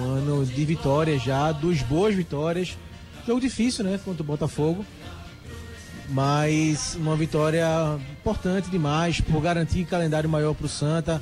Um 0.00 0.10
ano 0.10 0.46
de 0.46 0.64
vitórias 0.64 1.22
já, 1.22 1.52
duas 1.52 1.82
boas 1.82 2.14
vitórias. 2.14 2.78
Jogo 3.26 3.40
difícil, 3.40 3.84
né? 3.84 4.00
Contra 4.02 4.22
o 4.22 4.26
Botafogo. 4.26 4.86
Mas 6.08 6.94
uma 6.94 7.16
vitória 7.16 7.66
importante 8.12 8.70
demais 8.70 9.20
por 9.20 9.40
garantir 9.40 9.84
calendário 9.84 10.28
maior 10.28 10.54
pro 10.54 10.68
Santa. 10.68 11.20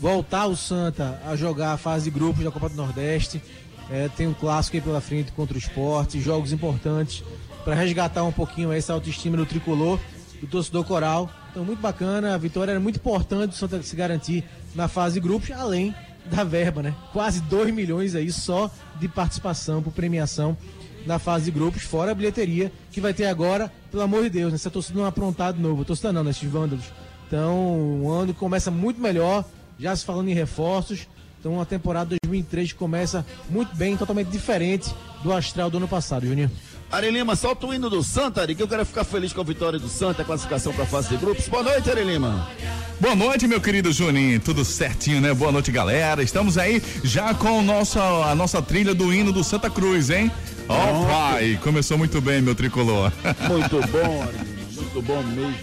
Voltar 0.00 0.46
o 0.46 0.56
Santa 0.56 1.20
a 1.24 1.36
jogar 1.36 1.72
a 1.72 1.76
fase 1.76 2.04
de 2.04 2.10
grupos 2.10 2.44
da 2.44 2.50
Copa 2.50 2.68
do 2.68 2.74
Nordeste. 2.74 3.42
É, 3.90 4.08
tem 4.08 4.26
um 4.26 4.34
clássico 4.34 4.76
aí 4.76 4.80
pela 4.80 5.00
frente 5.00 5.32
contra 5.32 5.54
o 5.54 5.58
esporte, 5.58 6.20
jogos 6.20 6.52
importantes 6.52 7.22
para 7.64 7.74
resgatar 7.74 8.24
um 8.24 8.32
pouquinho 8.32 8.72
essa 8.72 8.92
autoestima 8.92 9.36
do 9.36 9.46
tricolor, 9.46 9.98
do 10.40 10.46
torcedor 10.46 10.84
coral. 10.84 11.30
Então, 11.50 11.64
muito 11.64 11.80
bacana, 11.80 12.34
a 12.34 12.38
vitória 12.38 12.72
era 12.72 12.80
muito 12.80 12.96
importante 12.96 13.52
o 13.52 13.56
Santa 13.56 13.82
se 13.82 13.94
garantir 13.94 14.44
na 14.74 14.88
fase 14.88 15.14
de 15.14 15.20
grupos, 15.20 15.50
além 15.50 15.94
da 16.26 16.44
verba, 16.44 16.82
né? 16.82 16.94
Quase 17.12 17.40
2 17.42 17.72
milhões 17.74 18.14
aí 18.14 18.32
só 18.32 18.70
de 18.98 19.08
participação 19.08 19.82
por 19.82 19.92
premiação 19.92 20.56
na 21.06 21.18
fase 21.18 21.46
de 21.46 21.50
grupos, 21.50 21.82
fora 21.82 22.12
a 22.12 22.14
bilheteria 22.14 22.72
que 22.90 23.00
vai 23.00 23.12
ter 23.12 23.26
agora, 23.26 23.72
pelo 23.90 24.02
amor 24.02 24.22
de 24.22 24.30
Deus, 24.30 24.52
né? 24.52 24.56
Essa 24.56 24.70
torcida 24.70 24.98
não 24.98 25.06
aprontado 25.06 25.58
novo, 25.58 25.84
torcida 25.84 26.12
não, 26.12 26.24
né? 26.24 26.30
Esses 26.30 26.48
vândalos. 26.48 26.84
Então, 27.26 28.02
um 28.02 28.10
ano 28.10 28.32
começa 28.34 28.70
muito 28.70 29.00
melhor, 29.00 29.44
já 29.78 29.94
se 29.94 30.04
falando 30.04 30.28
em 30.28 30.34
reforços. 30.34 31.06
Então, 31.40 31.54
uma 31.54 31.66
temporada 31.66 32.14
2003 32.22 32.72
que 32.72 32.78
começa 32.78 33.26
muito 33.50 33.74
bem, 33.74 33.96
totalmente 33.96 34.28
diferente 34.28 34.94
do 35.24 35.32
astral 35.32 35.68
do 35.68 35.78
ano 35.78 35.88
passado, 35.88 36.24
Juninho. 36.24 36.50
Ari 36.92 37.10
Lima, 37.10 37.34
solta 37.34 37.66
o 37.66 37.72
hino 37.72 37.88
do 37.88 38.02
Santa, 38.02 38.42
Ari, 38.42 38.54
que 38.54 38.62
eu 38.62 38.68
quero 38.68 38.84
ficar 38.84 39.02
feliz 39.02 39.32
com 39.32 39.40
a 39.40 39.44
vitória 39.44 39.78
do 39.78 39.88
Santa, 39.88 40.22
a 40.22 40.24
classificação 40.24 40.74
para 40.74 40.84
a 40.84 40.86
fase 40.86 41.08
de 41.08 41.16
grupos. 41.16 41.48
Boa 41.48 41.62
noite, 41.62 41.90
Ari 41.90 42.04
Lima. 42.04 42.46
Boa 43.00 43.16
noite, 43.16 43.48
meu 43.48 43.60
querido 43.60 43.90
Juninho. 43.90 44.38
Tudo 44.38 44.62
certinho, 44.64 45.20
né? 45.20 45.32
Boa 45.32 45.50
noite, 45.50 45.72
galera. 45.72 46.22
Estamos 46.22 46.58
aí 46.58 46.82
já 47.02 47.32
com 47.34 47.58
o 47.58 47.62
nosso, 47.62 47.98
a 47.98 48.34
nossa 48.34 48.60
trilha 48.60 48.94
do 48.94 49.12
hino 49.12 49.32
do 49.32 49.42
Santa 49.42 49.70
Cruz, 49.70 50.10
hein? 50.10 50.30
Ó, 50.68 51.04
vai! 51.04 51.58
Começou 51.62 51.96
muito 51.96 52.20
bem, 52.20 52.42
meu 52.42 52.54
tricolor. 52.54 53.10
Muito 53.48 53.80
bom, 53.88 54.22
Ari 54.22 54.36
Lima, 54.36 54.70
muito 54.76 55.02
bom 55.02 55.22
mesmo. 55.22 55.54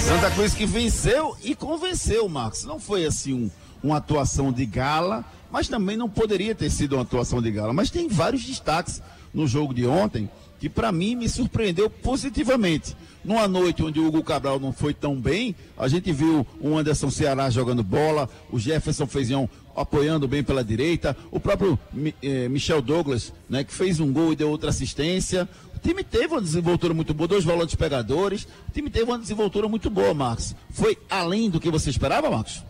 Santa 0.00 0.30
Cruz 0.30 0.54
que 0.54 0.64
venceu 0.64 1.36
e 1.42 1.54
convenceu, 1.54 2.28
Marcos. 2.28 2.64
Não 2.64 2.80
foi 2.80 3.04
assim 3.04 3.34
um, 3.34 3.50
uma 3.82 3.98
atuação 3.98 4.52
de 4.52 4.64
gala, 4.64 5.24
mas 5.50 5.68
também 5.68 5.96
não 5.96 6.08
poderia 6.08 6.54
ter 6.54 6.70
sido 6.70 6.94
uma 6.94 7.02
atuação 7.02 7.42
de 7.42 7.50
gala. 7.50 7.72
Mas 7.72 7.90
tem 7.90 8.08
vários 8.08 8.42
destaques 8.44 9.02
no 9.32 9.46
jogo 9.46 9.74
de 9.74 9.86
ontem 9.86 10.30
que 10.58 10.68
para 10.68 10.90
mim 10.90 11.14
me 11.14 11.28
surpreendeu 11.28 11.88
positivamente. 11.88 12.96
Numa 13.24 13.46
noite 13.46 13.82
onde 13.82 14.00
o 14.00 14.06
Hugo 14.06 14.22
Cabral 14.22 14.58
não 14.58 14.72
foi 14.72 14.94
tão 14.94 15.16
bem, 15.16 15.54
a 15.76 15.88
gente 15.88 16.12
viu 16.12 16.46
o 16.60 16.76
Anderson 16.76 17.10
Ceará 17.10 17.50
jogando 17.50 17.82
bola, 17.82 18.28
o 18.50 18.58
Jefferson 18.58 19.06
Feijão 19.06 19.48
apoiando 19.76 20.26
bem 20.26 20.42
pela 20.42 20.64
direita, 20.64 21.16
o 21.30 21.38
próprio 21.38 21.78
eh, 22.22 22.48
Michel 22.48 22.82
Douglas, 22.82 23.32
né, 23.48 23.62
que 23.62 23.72
fez 23.72 24.00
um 24.00 24.12
gol 24.12 24.32
e 24.32 24.36
deu 24.36 24.50
outra 24.50 24.70
assistência. 24.70 25.48
O 25.76 25.78
time 25.78 26.02
teve 26.02 26.34
uma 26.34 26.40
desenvoltura 26.40 26.92
muito 26.92 27.14
boa, 27.14 27.28
dois 27.28 27.44
volantes 27.44 27.76
pegadores. 27.76 28.48
O 28.68 28.72
time 28.72 28.90
teve 28.90 29.04
uma 29.04 29.18
desenvoltura 29.18 29.68
muito 29.68 29.88
boa, 29.88 30.12
Marcos. 30.12 30.54
Foi 30.70 30.98
além 31.08 31.48
do 31.48 31.60
que 31.60 31.70
você 31.70 31.90
esperava, 31.90 32.28
Marcos? 32.28 32.64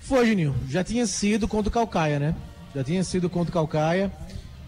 Foi, 0.00 0.26
Juninho. 0.26 0.54
Já 0.68 0.84
tinha 0.84 1.06
sido 1.06 1.48
contra 1.48 1.70
o 1.70 1.72
Calcaia, 1.72 2.18
né? 2.18 2.34
Já 2.74 2.84
tinha 2.84 3.02
sido 3.02 3.30
contra 3.30 3.50
o 3.50 3.52
Calcaia 3.54 4.12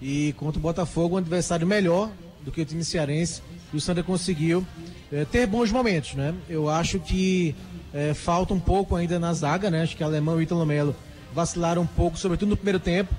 e 0.01 0.33
contra 0.37 0.59
o 0.59 0.63
Botafogo, 0.63 1.15
um 1.17 1.19
adversário 1.19 1.67
melhor 1.67 2.11
do 2.45 2.53
que 2.53 2.61
o 2.61 2.65
time 2.65 2.85
cearense. 2.85 3.43
E 3.73 3.77
o 3.77 3.81
Santa 3.81 4.03
conseguiu 4.03 4.67
eh, 5.13 5.27
ter 5.31 5.47
bons 5.47 5.71
momentos, 5.71 6.15
né? 6.15 6.35
Eu 6.49 6.69
acho 6.69 6.99
que 6.99 7.55
eh, 7.93 8.15
falta 8.15 8.55
um 8.55 8.61
pouco 8.61 8.97
ainda 8.97 9.19
na 9.19 9.33
zaga, 9.33 9.71
né? 9.71 9.83
Acho 9.83 9.97
que 9.97 10.03
Alemão 10.03 10.37
e 10.37 10.39
o 10.39 10.43
Ítalo 10.43 10.65
Melo 10.65 10.97
vacilaram 11.35 11.83
um 11.83 11.87
pouco, 11.87 12.19
sobretudo 12.19 12.51
no 12.51 12.57
primeiro 12.57 12.81
tempo. 12.81 13.15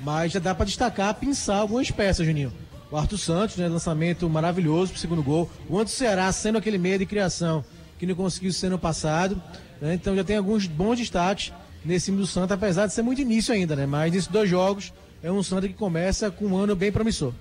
Mas 0.00 0.32
já 0.32 0.38
dá 0.38 0.54
para 0.54 0.66
destacar, 0.66 1.14
pensar 1.14 1.56
algumas 1.56 1.90
peças, 1.90 2.26
Juninho. 2.26 2.52
O 2.90 2.96
Arthur 2.96 3.18
Santos, 3.18 3.56
né? 3.56 3.68
Lançamento 3.68 4.28
maravilhoso 4.28 4.92
pro 4.92 5.00
segundo 5.00 5.22
gol. 5.22 5.50
O 5.68 5.78
Anto 5.78 5.90
Ceará 5.90 6.30
sendo 6.32 6.58
aquele 6.58 6.76
meio 6.76 6.98
de 6.98 7.06
criação 7.06 7.64
que 7.98 8.06
não 8.06 8.14
conseguiu 8.14 8.52
ser 8.52 8.68
no 8.68 8.78
passado. 8.78 9.40
né? 9.80 9.94
Então 9.94 10.14
já 10.14 10.22
tem 10.22 10.36
alguns 10.36 10.66
bons 10.66 10.98
destaques 10.98 11.52
nesse 11.84 12.06
time 12.06 12.18
do 12.18 12.26
Santa, 12.26 12.54
apesar 12.54 12.86
de 12.86 12.92
ser 12.92 13.02
muito 13.02 13.22
início 13.22 13.54
ainda, 13.54 13.74
né? 13.74 13.86
Mas 13.86 14.12
nesses 14.12 14.28
dois 14.28 14.50
jogos 14.50 14.92
é 15.22 15.30
um 15.30 15.42
Santa 15.42 15.68
que 15.68 15.74
começa 15.74 16.30
com 16.30 16.46
um 16.46 16.56
ano 16.56 16.76
bem 16.76 16.92
promissor. 16.92 17.32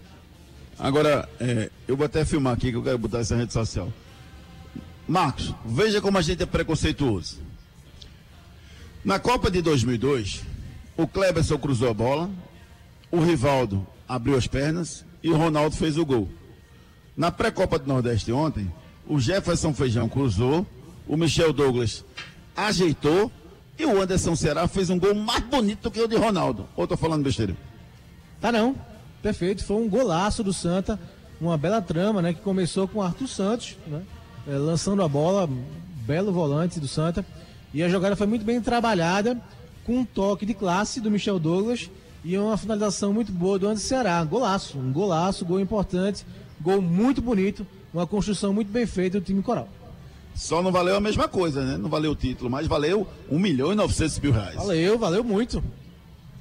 Agora, 0.78 1.28
é, 1.40 1.70
eu 1.88 1.96
vou 1.96 2.06
até 2.06 2.26
filmar 2.26 2.54
aqui 2.54 2.72
que 2.72 2.78
eu 2.78 2.84
quero 2.84 2.98
botar 2.98 3.20
essa 3.20 3.36
rede 3.36 3.54
social. 3.54 3.92
Marcos, 5.08 5.54
veja 5.66 6.02
como 6.02 6.18
a 6.18 6.22
gente 6.22 6.44
é 6.44 6.46
preconceituoso. 6.46 7.40
Na 9.04 9.20
Copa 9.20 9.52
de 9.52 9.62
2002, 9.62 10.44
o 10.98 11.08
Kleberson 11.08 11.58
cruzou 11.58 11.90
a 11.90 11.94
bola, 11.94 12.30
o 13.12 13.20
Rivaldo 13.20 13.86
abriu 14.08 14.36
as 14.36 14.48
pernas 14.48 15.06
e 15.22 15.30
o 15.30 15.38
Ronaldo 15.38 15.76
fez 15.76 15.98
o 15.98 16.06
gol. 16.06 16.30
Na 17.16 17.32
pré-Copa 17.32 17.80
do 17.80 17.88
Nordeste 17.88 18.32
ontem, 18.32 18.72
o 19.08 19.20
Jefferson 19.20 19.74
Feijão 19.74 20.10
cruzou, 20.10 20.66
o 21.08 21.16
Michel 21.16 21.54
Douglas 21.54 22.04
ajeitou 22.56 23.32
e 23.78 23.86
o 23.86 24.02
Anderson 24.02 24.36
Ceará 24.36 24.68
fez 24.68 24.90
um 24.90 24.98
gol 24.98 25.14
mais 25.14 25.44
bonito 25.44 25.92
que 25.92 26.00
o 26.00 26.08
de 26.08 26.16
Ronaldo. 26.16 26.68
Ou 26.76 26.88
tô 26.88 26.96
falando 26.96 27.24
besteira? 27.24 27.56
Tá 28.40 28.52
não. 28.52 28.76
Perfeito. 29.22 29.64
Foi 29.64 29.78
um 29.78 29.90
golaço 29.90 30.44
do 30.44 30.54
Santa. 30.54 31.00
Uma 31.42 31.58
bela 31.58 31.82
trama, 31.82 32.22
né? 32.22 32.34
Que 32.34 32.40
começou 32.40 32.88
com 32.88 33.00
o 33.00 33.02
Arthur 33.02 33.28
Santos, 33.28 33.76
né? 33.86 34.02
eh, 34.48 34.58
lançando 34.58 35.04
a 35.04 35.08
bola, 35.08 35.50
belo 36.06 36.32
volante 36.32 36.80
do 36.80 36.88
Santa. 36.88 37.26
E 37.74 37.84
a 37.84 37.90
jogada 37.90 38.16
foi 38.16 38.28
muito 38.28 38.46
bem 38.46 38.62
trabalhada, 38.62 39.38
com 39.86 40.00
um 40.00 40.06
toque 40.06 40.46
de 40.46 40.54
classe 40.54 41.02
do 41.02 41.12
Michel 41.12 41.38
Douglas 41.38 41.90
e 42.24 42.38
uma 42.38 42.58
finalização 42.58 43.12
muito 43.14 43.32
boa 43.32 43.60
do 43.60 43.68
Anderson 43.68 43.88
Ceará. 43.88 44.24
Golaço, 44.24 44.78
um 44.78 44.94
golaço, 44.94 45.46
gol 45.46 45.60
importante, 45.60 46.26
gol 46.62 46.82
muito 46.82 47.22
bonito, 47.22 47.68
uma 47.94 48.08
construção 48.08 48.54
muito 48.54 48.72
bem 48.72 48.86
feita 48.86 49.20
do 49.20 49.26
time 49.26 49.44
coral. 49.44 49.68
Só 50.36 50.62
não 50.62 50.72
valeu 50.72 50.98
a 50.98 51.00
mesma 51.00 51.28
coisa, 51.30 51.64
né? 51.64 51.78
Não 51.78 51.90
valeu 51.90 52.12
o 52.12 52.16
título, 52.16 52.50
mas 52.50 52.68
valeu 52.68 53.08
1 53.32 53.40
milhão 53.40 53.72
e 53.72 53.76
900 53.76 54.20
mil 54.20 54.34
reais. 54.34 54.56
Valeu, 54.56 55.00
valeu 55.00 55.24
muito. 55.24 55.64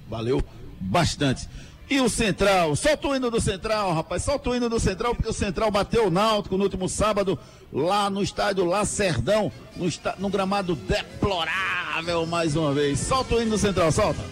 Valeu 0.08 0.42
bastante. 0.80 1.48
E 1.88 2.00
o 2.00 2.08
Central, 2.08 2.74
solta 2.74 3.08
o 3.08 3.14
hino 3.14 3.30
do 3.30 3.40
Central, 3.40 3.92
rapaz, 3.92 4.24
solta 4.24 4.50
o 4.50 4.56
hino 4.56 4.68
do 4.68 4.80
Central, 4.80 5.14
porque 5.14 5.28
o 5.28 5.34
Central 5.34 5.70
bateu 5.70 6.06
o 6.06 6.10
Náutico 6.10 6.56
no 6.56 6.64
último 6.64 6.88
sábado, 6.88 7.38
lá 7.72 8.08
no 8.08 8.22
estádio 8.22 8.64
Lacerdão, 8.64 9.52
no, 9.76 9.86
está, 9.86 10.14
no 10.18 10.30
gramado 10.30 10.74
deplorável 10.74 12.26
mais 12.26 12.56
uma 12.56 12.72
vez. 12.72 12.98
Solta 13.00 13.36
o 13.36 13.42
hino 13.42 13.52
do 13.52 13.58
Central, 13.58 13.92
solta. 13.92 14.24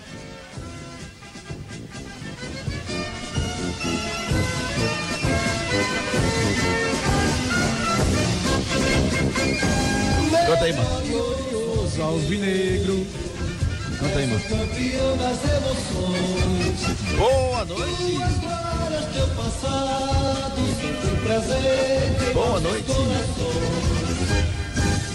Canta 10.53 10.65
aí, 10.67 10.73
mano. 10.75 10.91
Alvinegro. 12.03 13.07
Canta 13.99 14.19
aí, 14.19 14.27
mano. 14.27 14.43
Campeão 14.43 15.17
das 15.17 15.39
emoções. 15.51 17.17
Boa 17.17 17.65
noite. 17.65 18.19
Glórias 18.43 19.07
teu 19.15 19.27
passado, 19.29 20.57
sempre 20.79 21.17
presente. 21.25 22.35
Boa 22.35 22.61
noite. 22.61 22.93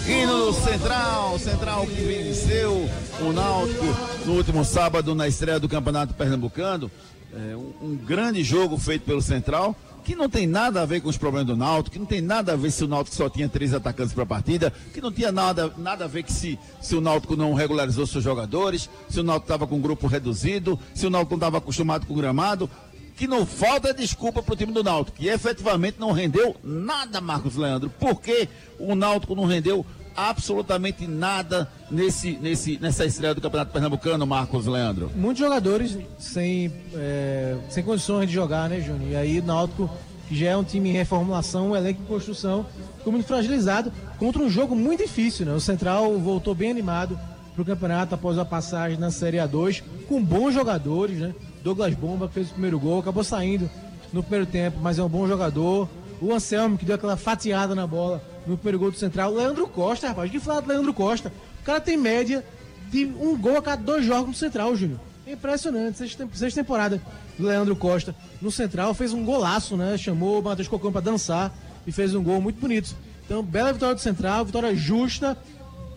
Hino 0.08 0.52
Central, 0.54 1.38
Central 1.38 1.86
que 1.86 2.02
venceu 2.02 2.90
o 3.20 3.32
Náutico 3.32 3.84
no 4.26 4.32
último 4.32 4.64
sábado 4.64 5.14
na 5.14 5.28
estreia 5.28 5.60
do 5.60 5.68
Campeonato 5.68 6.14
Pernambucano. 6.14 6.90
É, 7.32 7.54
um, 7.54 7.72
um 7.80 7.96
grande 7.96 8.42
jogo 8.42 8.76
feito 8.76 9.04
pelo 9.04 9.22
Central, 9.22 9.76
que 10.08 10.16
não 10.16 10.26
tem 10.26 10.46
nada 10.46 10.80
a 10.80 10.86
ver 10.86 11.02
com 11.02 11.10
os 11.10 11.18
problemas 11.18 11.48
do 11.48 11.54
Náutico, 11.54 11.92
que 11.92 11.98
não 11.98 12.06
tem 12.06 12.22
nada 12.22 12.54
a 12.54 12.56
ver 12.56 12.70
se 12.70 12.82
o 12.82 12.88
Náutico 12.88 13.14
só 13.14 13.28
tinha 13.28 13.46
três 13.46 13.74
atacantes 13.74 14.14
para 14.14 14.22
a 14.22 14.26
partida, 14.26 14.72
que 14.94 15.02
não 15.02 15.12
tinha 15.12 15.30
nada, 15.30 15.70
nada 15.76 16.06
a 16.06 16.08
ver 16.08 16.22
que 16.22 16.32
se, 16.32 16.58
se 16.80 16.96
o 16.96 17.00
Náutico 17.02 17.36
não 17.36 17.52
regularizou 17.52 18.06
seus 18.06 18.24
jogadores, 18.24 18.88
se 19.10 19.20
o 19.20 19.22
Náutico 19.22 19.44
estava 19.44 19.66
com 19.66 19.76
um 19.76 19.82
grupo 19.82 20.06
reduzido, 20.06 20.80
se 20.94 21.06
o 21.06 21.10
Náutico 21.10 21.32
não 21.32 21.36
estava 21.36 21.58
acostumado 21.58 22.06
com 22.06 22.14
o 22.14 22.16
gramado, 22.16 22.70
que 23.18 23.26
não 23.26 23.44
falta 23.44 23.92
desculpa 23.92 24.42
para 24.42 24.54
o 24.54 24.56
time 24.56 24.72
do 24.72 24.82
Náutico, 24.82 25.18
que 25.18 25.28
efetivamente 25.28 25.96
não 26.00 26.12
rendeu 26.12 26.56
nada, 26.64 27.20
Marcos 27.20 27.56
Leandro. 27.56 27.90
Por 27.90 28.18
que 28.18 28.48
o 28.78 28.94
Náutico 28.94 29.34
não 29.34 29.44
rendeu 29.44 29.84
absolutamente 30.18 31.06
nada 31.06 31.68
nesse, 31.88 32.32
nesse, 32.32 32.76
nessa 32.78 33.04
estreia 33.04 33.34
do 33.34 33.40
Campeonato 33.40 33.72
Pernambucano, 33.72 34.26
Marcos 34.26 34.66
Leandro? 34.66 35.12
Muitos 35.14 35.38
jogadores 35.38 35.96
sem, 36.18 36.72
é, 36.94 37.56
sem 37.70 37.84
condições 37.84 38.26
de 38.26 38.34
jogar, 38.34 38.68
né, 38.68 38.80
Júnior? 38.80 39.12
E 39.12 39.16
aí 39.16 39.38
o 39.38 39.44
Náutico, 39.44 39.88
que 40.28 40.36
já 40.36 40.48
é 40.48 40.56
um 40.56 40.64
time 40.64 40.90
em 40.90 40.92
reformulação, 40.92 41.70
um 41.70 41.76
elenco 41.76 42.02
em 42.02 42.06
construção, 42.06 42.66
ficou 42.98 43.12
muito 43.12 43.26
fragilizado 43.26 43.92
contra 44.18 44.42
um 44.42 44.50
jogo 44.50 44.74
muito 44.74 45.04
difícil, 45.04 45.46
né? 45.46 45.52
O 45.52 45.60
Central 45.60 46.18
voltou 46.18 46.54
bem 46.54 46.70
animado 46.70 47.18
para 47.54 47.62
o 47.62 47.64
campeonato 47.64 48.14
após 48.14 48.38
a 48.38 48.44
passagem 48.44 48.98
na 48.98 49.10
Série 49.10 49.36
A2, 49.36 49.82
com 50.08 50.22
bons 50.22 50.52
jogadores, 50.52 51.18
né? 51.18 51.34
Douglas 51.62 51.94
Bomba 51.94 52.28
fez 52.28 52.48
o 52.48 52.52
primeiro 52.52 52.78
gol, 52.78 53.00
acabou 53.00 53.22
saindo 53.22 53.70
no 54.12 54.22
primeiro 54.22 54.46
tempo, 54.46 54.78
mas 54.80 54.98
é 54.98 55.02
um 55.02 55.08
bom 55.08 55.26
jogador. 55.28 55.88
O 56.20 56.32
Anselmo, 56.32 56.76
que 56.76 56.84
deu 56.84 56.96
aquela 56.96 57.16
fatiada 57.16 57.74
na 57.74 57.86
bola 57.86 58.22
no 58.46 58.56
primeiro 58.56 58.78
gol 58.78 58.90
do 58.90 58.96
Central. 58.96 59.32
Leandro 59.34 59.66
Costa, 59.68 60.08
rapaz, 60.08 60.30
que 60.30 60.40
falar 60.40 60.60
do 60.60 60.68
Leandro 60.68 60.92
Costa? 60.92 61.32
O 61.60 61.64
cara 61.64 61.80
tem 61.80 61.96
média 61.96 62.44
de 62.90 63.04
um 63.06 63.36
gol 63.36 63.58
a 63.58 63.62
cada 63.62 63.82
dois 63.82 64.04
jogos 64.04 64.28
no 64.28 64.34
Central, 64.34 64.74
Júnior. 64.74 64.98
É 65.26 65.32
impressionante. 65.32 65.98
Sexta 65.98 66.26
temporada 66.54 67.00
do 67.38 67.46
Leandro 67.46 67.76
Costa 67.76 68.14
no 68.40 68.50
Central. 68.50 68.94
Fez 68.94 69.12
um 69.12 69.24
golaço, 69.24 69.76
né? 69.76 69.96
Chamou 69.98 70.40
o 70.40 70.42
Matheus 70.42 70.68
Cocão 70.68 70.90
para 70.90 71.02
dançar 71.02 71.54
e 71.86 71.92
fez 71.92 72.14
um 72.14 72.22
gol 72.22 72.40
muito 72.40 72.58
bonito. 72.58 72.96
Então, 73.24 73.42
bela 73.42 73.72
vitória 73.72 73.94
do 73.94 74.00
Central, 74.00 74.44
vitória 74.46 74.74
justa, 74.74 75.36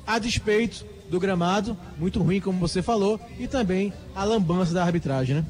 a 0.05 0.19
despeito 0.19 0.85
do 1.09 1.19
gramado, 1.19 1.77
muito 1.97 2.21
ruim, 2.21 2.39
como 2.39 2.59
você 2.59 2.81
falou, 2.81 3.19
e 3.37 3.47
também 3.47 3.93
a 4.15 4.23
lambança 4.23 4.73
da 4.73 4.83
arbitragem, 4.83 5.35
né? 5.35 5.45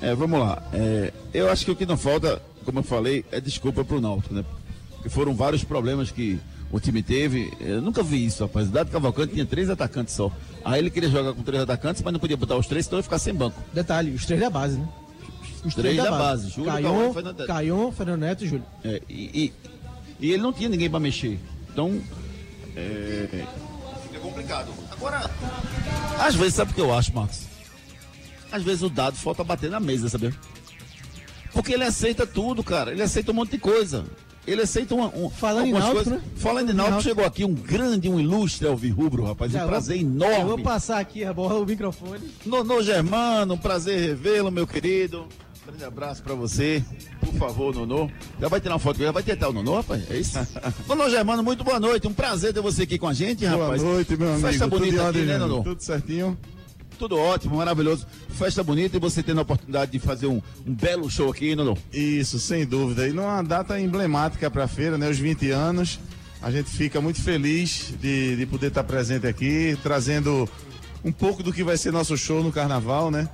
É, 0.00 0.14
vamos 0.14 0.38
lá. 0.38 0.62
É, 0.72 1.12
eu 1.32 1.50
acho 1.50 1.64
que 1.64 1.70
o 1.70 1.76
que 1.76 1.86
não 1.86 1.96
falta, 1.96 2.42
como 2.64 2.80
eu 2.80 2.82
falei, 2.82 3.24
é 3.30 3.40
desculpa 3.40 3.84
pro 3.84 4.00
Náutico, 4.00 4.34
né? 4.34 4.44
Porque 4.90 5.08
foram 5.08 5.34
vários 5.34 5.62
problemas 5.62 6.10
que 6.10 6.40
o 6.72 6.80
time 6.80 7.02
teve. 7.02 7.52
Eu 7.60 7.80
nunca 7.80 8.02
vi 8.02 8.24
isso, 8.24 8.42
rapaz. 8.42 8.68
O 8.68 8.72
Dado 8.72 8.90
Cavalcante 8.90 9.34
tinha 9.34 9.46
três 9.46 9.70
atacantes 9.70 10.14
só. 10.14 10.32
Aí 10.64 10.80
ele 10.80 10.90
queria 10.90 11.08
jogar 11.08 11.32
com 11.32 11.42
três 11.42 11.62
atacantes, 11.62 12.02
mas 12.02 12.12
não 12.12 12.20
podia 12.20 12.36
botar 12.36 12.56
os 12.56 12.66
três, 12.66 12.86
então 12.86 12.98
ia 12.98 13.02
ficar 13.02 13.18
sem 13.18 13.34
banco. 13.34 13.60
Detalhe, 13.72 14.12
os 14.12 14.26
três 14.26 14.40
da 14.40 14.50
base, 14.50 14.78
né? 14.78 14.88
Os 15.64 15.74
três, 15.74 15.74
três 15.74 15.96
da, 15.96 16.10
da, 16.10 16.18
base. 16.18 16.50
Júlio, 16.50 16.72
Caion, 16.72 17.12
Fernando... 17.12 17.46
Caion, 17.46 17.92
Fernando 17.92 18.20
Neto 18.20 18.44
e 18.44 18.48
Júlio. 18.48 18.66
É, 18.82 19.00
e, 19.08 19.14
e, 19.44 19.52
e, 20.20 20.32
ele 20.32 20.42
não 20.42 20.52
tinha 20.52 20.68
ninguém 20.68 20.90
para 20.90 21.00
mexer. 21.00 21.38
Então, 21.72 22.00
é, 22.76 23.46
fica 24.02 24.20
complicado. 24.20 24.72
Agora, 24.90 25.30
às 26.18 26.34
vezes, 26.34 26.54
sabe 26.54 26.72
o 26.72 26.74
que 26.74 26.80
eu 26.80 26.92
acho, 26.92 27.14
Marcos? 27.14 27.42
Às 28.50 28.62
vezes 28.62 28.82
o 28.82 28.88
dado 28.88 29.16
falta 29.16 29.42
bater 29.42 29.70
na 29.70 29.80
mesa, 29.80 30.08
sabe? 30.08 30.34
Porque 31.54 31.72
ele 31.72 31.84
aceita 31.84 32.26
tudo, 32.26 32.62
cara. 32.62 32.90
Ele 32.90 33.02
aceita 33.02 33.30
um 33.30 33.34
monte 33.34 33.52
de 33.52 33.58
coisa. 33.58 34.04
Ele 34.46 34.60
aceita 34.60 34.94
uma, 34.94 35.06
um, 35.16 35.30
Falando 35.30 35.66
em 35.66 35.72
Náutico, 35.72 36.10
né? 36.10 36.20
Falando 36.36 36.70
em 36.70 36.74
Náutico, 36.74 37.02
chegou 37.02 37.24
aqui 37.24 37.44
um 37.44 37.54
grande, 37.54 38.10
um 38.10 38.20
ilustre 38.20 38.66
alvirrubro, 38.66 39.24
rapaz. 39.24 39.50
Já 39.52 39.64
um 39.64 39.68
prazer 39.68 39.98
vou, 39.98 40.06
enorme. 40.06 40.40
Eu 40.40 40.46
vou 40.48 40.58
passar 40.58 40.98
aqui 40.98 41.24
a 41.24 41.32
bola, 41.32 41.60
o 41.60 41.64
microfone. 41.64 42.30
Nono 42.44 42.82
Germano, 42.82 43.54
um 43.54 43.58
prazer 43.58 43.98
revê-lo, 43.98 44.50
meu 44.50 44.66
querido. 44.66 45.22
Um 45.22 45.66
grande 45.68 45.84
abraço 45.84 46.22
pra 46.22 46.34
você. 46.34 46.84
Por 47.20 47.32
favor, 47.34 47.74
Nono. 47.74 48.10
Já 48.38 48.48
vai 48.48 48.60
tirar 48.60 48.74
uma 48.74 48.78
foto, 48.78 48.98
já 48.98 49.10
vai 49.10 49.22
tentar 49.22 49.48
o 49.48 49.52
Nono, 49.54 49.76
rapaz? 49.76 50.10
É 50.10 50.18
isso? 50.18 50.38
Nono 50.86 51.08
Germano, 51.08 51.42
muito 51.42 51.64
boa 51.64 51.80
noite. 51.80 52.06
Um 52.06 52.12
prazer 52.12 52.52
ter 52.52 52.60
você 52.60 52.82
aqui 52.82 52.98
com 52.98 53.08
a 53.08 53.14
gente, 53.14 53.46
rapaz. 53.46 53.80
Boa 53.80 53.94
noite, 53.94 54.14
meu 54.14 54.28
amigo. 54.28 54.46
Festa 54.46 54.66
bonita 54.66 55.08
aqui, 55.08 55.20
né, 55.20 55.38
Nono? 55.38 55.64
Tudo 55.64 55.82
certinho. 55.82 56.36
Tudo 56.98 57.18
ótimo, 57.18 57.56
maravilhoso. 57.56 58.06
Festa 58.28 58.62
bonita 58.62 58.96
e 58.96 59.00
você 59.00 59.22
tendo 59.22 59.38
a 59.38 59.42
oportunidade 59.42 59.90
de 59.90 59.98
fazer 59.98 60.26
um, 60.26 60.40
um 60.66 60.74
belo 60.74 61.10
show 61.10 61.30
aqui, 61.30 61.54
Nono. 61.56 61.76
Isso, 61.92 62.38
sem 62.38 62.64
dúvida. 62.64 63.08
E 63.08 63.12
numa 63.12 63.42
data 63.42 63.78
emblemática 63.80 64.50
para 64.50 64.64
a 64.64 64.68
feira, 64.68 64.96
né? 64.96 65.08
Os 65.08 65.18
20 65.18 65.50
anos. 65.50 65.98
A 66.40 66.50
gente 66.50 66.70
fica 66.70 67.00
muito 67.00 67.22
feliz 67.22 67.94
de, 68.00 68.36
de 68.36 68.46
poder 68.46 68.66
estar 68.66 68.84
presente 68.84 69.26
aqui, 69.26 69.78
trazendo 69.82 70.48
um 71.02 71.10
pouco 71.10 71.42
do 71.42 71.52
que 71.52 71.64
vai 71.64 71.76
ser 71.76 71.90
nosso 71.90 72.16
show 72.18 72.42
no 72.42 72.52
carnaval, 72.52 73.10
né? 73.10 73.28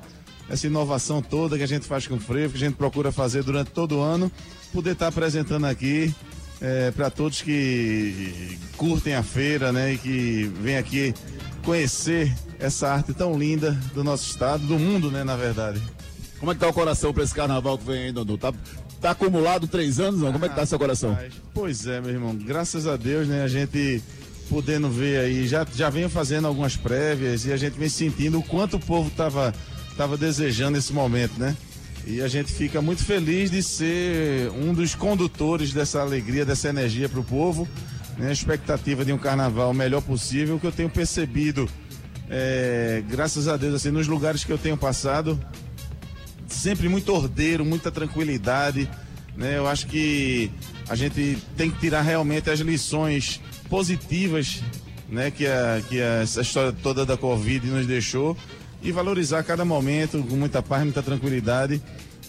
Essa 0.48 0.66
inovação 0.66 1.20
toda 1.20 1.56
que 1.56 1.62
a 1.62 1.68
gente 1.68 1.86
faz 1.86 2.06
com 2.06 2.14
o 2.14 2.20
frevo, 2.20 2.52
que 2.52 2.64
a 2.64 2.68
gente 2.68 2.76
procura 2.76 3.10
fazer 3.12 3.42
durante 3.42 3.72
todo 3.72 3.98
o 3.98 4.00
ano, 4.00 4.30
poder 4.72 4.92
estar 4.92 5.08
apresentando 5.08 5.66
aqui 5.66 6.14
é, 6.60 6.90
para 6.90 7.10
todos 7.10 7.42
que 7.42 8.58
curtem 8.76 9.14
a 9.14 9.22
feira, 9.22 9.72
né? 9.72 9.94
E 9.94 9.98
que 9.98 10.52
vêm 10.60 10.76
aqui 10.76 11.14
conhecer 11.64 12.34
essa 12.58 12.88
arte 12.88 13.12
tão 13.14 13.38
linda 13.38 13.72
do 13.94 14.04
nosso 14.04 14.30
estado, 14.30 14.66
do 14.66 14.78
mundo, 14.78 15.10
né, 15.10 15.24
na 15.24 15.36
verdade. 15.36 15.80
Como 16.38 16.52
é 16.52 16.54
que 16.54 16.60
tá 16.60 16.68
o 16.68 16.72
coração 16.72 17.12
para 17.12 17.22
esse 17.22 17.34
carnaval 17.34 17.76
que 17.78 17.84
vem 17.84 18.04
aí, 18.04 18.12
Dodô? 18.12 18.38
Tá, 18.38 18.52
tá 19.00 19.10
acumulado 19.10 19.66
três 19.66 20.00
anos, 20.00 20.20
não? 20.20 20.32
Como 20.32 20.44
é 20.44 20.48
que 20.48 20.54
tá 20.54 20.64
seu 20.64 20.78
coração? 20.78 21.18
Pois 21.52 21.86
é, 21.86 22.00
meu 22.00 22.10
irmão. 22.10 22.34
Graças 22.34 22.86
a 22.86 22.96
Deus, 22.96 23.28
né, 23.28 23.42
a 23.42 23.48
gente 23.48 24.02
podendo 24.48 24.90
ver 24.90 25.20
aí, 25.20 25.46
já, 25.46 25.66
já 25.74 25.88
venho 25.88 26.10
fazendo 26.10 26.48
algumas 26.48 26.76
prévias 26.76 27.44
e 27.46 27.52
a 27.52 27.56
gente 27.56 27.78
vem 27.78 27.88
sentindo 27.88 28.40
o 28.40 28.42
quanto 28.42 28.78
o 28.78 28.80
povo 28.80 29.08
tava, 29.10 29.54
tava 29.96 30.16
desejando 30.16 30.76
esse 30.76 30.92
momento, 30.92 31.38
né? 31.38 31.56
E 32.06 32.20
a 32.22 32.28
gente 32.28 32.52
fica 32.52 32.80
muito 32.80 33.04
feliz 33.04 33.50
de 33.50 33.62
ser 33.62 34.50
um 34.50 34.72
dos 34.72 34.94
condutores 34.94 35.72
dessa 35.72 36.00
alegria, 36.00 36.44
dessa 36.44 36.68
energia 36.68 37.08
para 37.08 37.20
o 37.20 37.24
povo. 37.24 37.68
Né? 38.16 38.28
A 38.28 38.32
expectativa 38.32 39.04
de 39.04 39.12
um 39.12 39.18
carnaval 39.18 39.72
melhor 39.74 40.02
possível, 40.02 40.58
que 40.58 40.66
eu 40.66 40.72
tenho 40.72 40.88
percebido 40.88 41.68
é, 42.32 43.02
graças 43.08 43.48
a 43.48 43.56
Deus, 43.56 43.74
assim, 43.74 43.90
nos 43.90 44.06
lugares 44.06 44.44
que 44.44 44.52
eu 44.52 44.58
tenho 44.58 44.76
passado, 44.76 45.38
sempre 46.46 46.88
muito 46.88 47.12
ordeiro, 47.12 47.64
muita 47.64 47.90
tranquilidade. 47.90 48.88
Né? 49.36 49.58
Eu 49.58 49.66
acho 49.66 49.88
que 49.88 50.48
a 50.88 50.94
gente 50.94 51.38
tem 51.56 51.70
que 51.70 51.80
tirar 51.80 52.02
realmente 52.02 52.48
as 52.48 52.60
lições 52.60 53.40
positivas 53.68 54.62
né, 55.08 55.30
que, 55.30 55.44
a, 55.44 55.82
que 55.88 56.00
a, 56.00 56.22
essa 56.22 56.40
história 56.40 56.72
toda 56.72 57.04
da 57.04 57.16
Covid 57.16 57.66
nos 57.66 57.86
deixou 57.86 58.36
e 58.82 58.92
valorizar 58.92 59.42
cada 59.42 59.64
momento 59.64 60.22
com 60.22 60.36
muita 60.36 60.62
paz, 60.62 60.82
muita 60.84 61.02
tranquilidade 61.02 61.80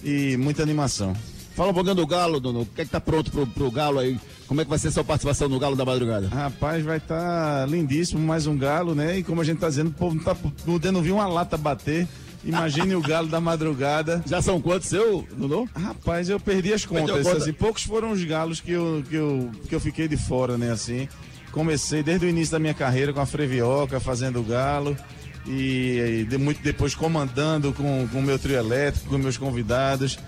e 0.04 0.36
muita 0.38 0.64
animação. 0.64 1.16
Fala 1.56 1.72
um 1.72 1.74
pouquinho 1.74 1.96
do 1.96 2.08
Galo, 2.08 2.40
Dono. 2.40 2.62
O 2.62 2.66
que 2.66 2.82
é 2.82 2.86
que 2.86 2.92
tá 2.92 3.00
pronto 3.00 3.30
pro, 3.30 3.46
pro 3.46 3.70
Galo 3.70 4.00
aí? 4.00 4.18
Como 4.48 4.62
é 4.62 4.64
que 4.64 4.70
vai 4.70 4.80
ser 4.80 4.88
a 4.88 4.92
sua 4.92 5.04
participação 5.04 5.48
no 5.50 5.60
Galo 5.60 5.76
da 5.76 5.86
Madrugada? 5.86 6.28
Rapaz, 6.28 6.84
vai 6.84 6.98
estar 6.98 7.62
tá 7.62 7.66
lindíssimo 7.66 8.20
mais 8.20 8.48
um 8.48 8.58
Galo, 8.58 8.96
né? 8.96 9.18
E 9.18 9.24
como 9.24 9.42
a 9.42 9.44
gente 9.44 9.60
tá 9.60 9.70
dizendo, 9.70 9.90
o 9.90 9.94
povo 9.94 10.16
não 10.16 10.24
tá 10.24 10.36
podendo 10.66 11.02
vir 11.02 11.12
uma 11.12 11.28
lata 11.28 11.58
bater. 11.58 12.08
Imagine 12.44 12.96
o 12.96 13.02
Galo 13.02 13.28
da 13.28 13.40
Madrugada. 13.40 14.24
Já 14.28 14.42
são 14.42 14.62
quantos 14.62 14.88
seu, 14.88 15.28
Nuno? 15.38 15.70
Rapaz, 15.76 16.30
eu 16.30 16.40
perdi 16.40 16.74
as 16.74 16.86
contas. 16.86 17.24
Conta? 17.24 17.38
Assim, 17.38 17.54
poucos 17.54 17.84
foram 17.84 18.12
os 18.12 18.24
galos 18.24 18.60
que 18.60 18.72
eu, 18.72 19.04
que, 19.08 19.16
eu, 19.16 19.52
que 19.68 19.76
eu 19.76 19.80
fiquei 19.80 20.08
de 20.08 20.18
fora, 20.18 20.58
né? 20.58 20.72
Assim, 20.72 21.08
comecei 21.52 22.02
desde 22.02 22.26
o 22.26 22.30
início 22.30 22.54
da 22.54 22.60
minha 22.60 22.74
carreira 22.74 23.14
com 23.14 23.20
a 23.20 23.26
Frevioca, 23.26 24.00
fazendo 24.00 24.40
o 24.40 24.44
Galo. 24.44 24.98
E, 25.46 26.22
e 26.22 26.26
de, 26.26 26.38
muito 26.38 26.62
depois 26.62 26.94
comandando 26.94 27.74
com 27.74 28.04
o 28.04 28.22
meu 28.22 28.38
trio 28.38 28.58
elétrico, 28.58 29.10
com 29.10 29.18
meus 29.18 29.38
convidados. 29.38 30.20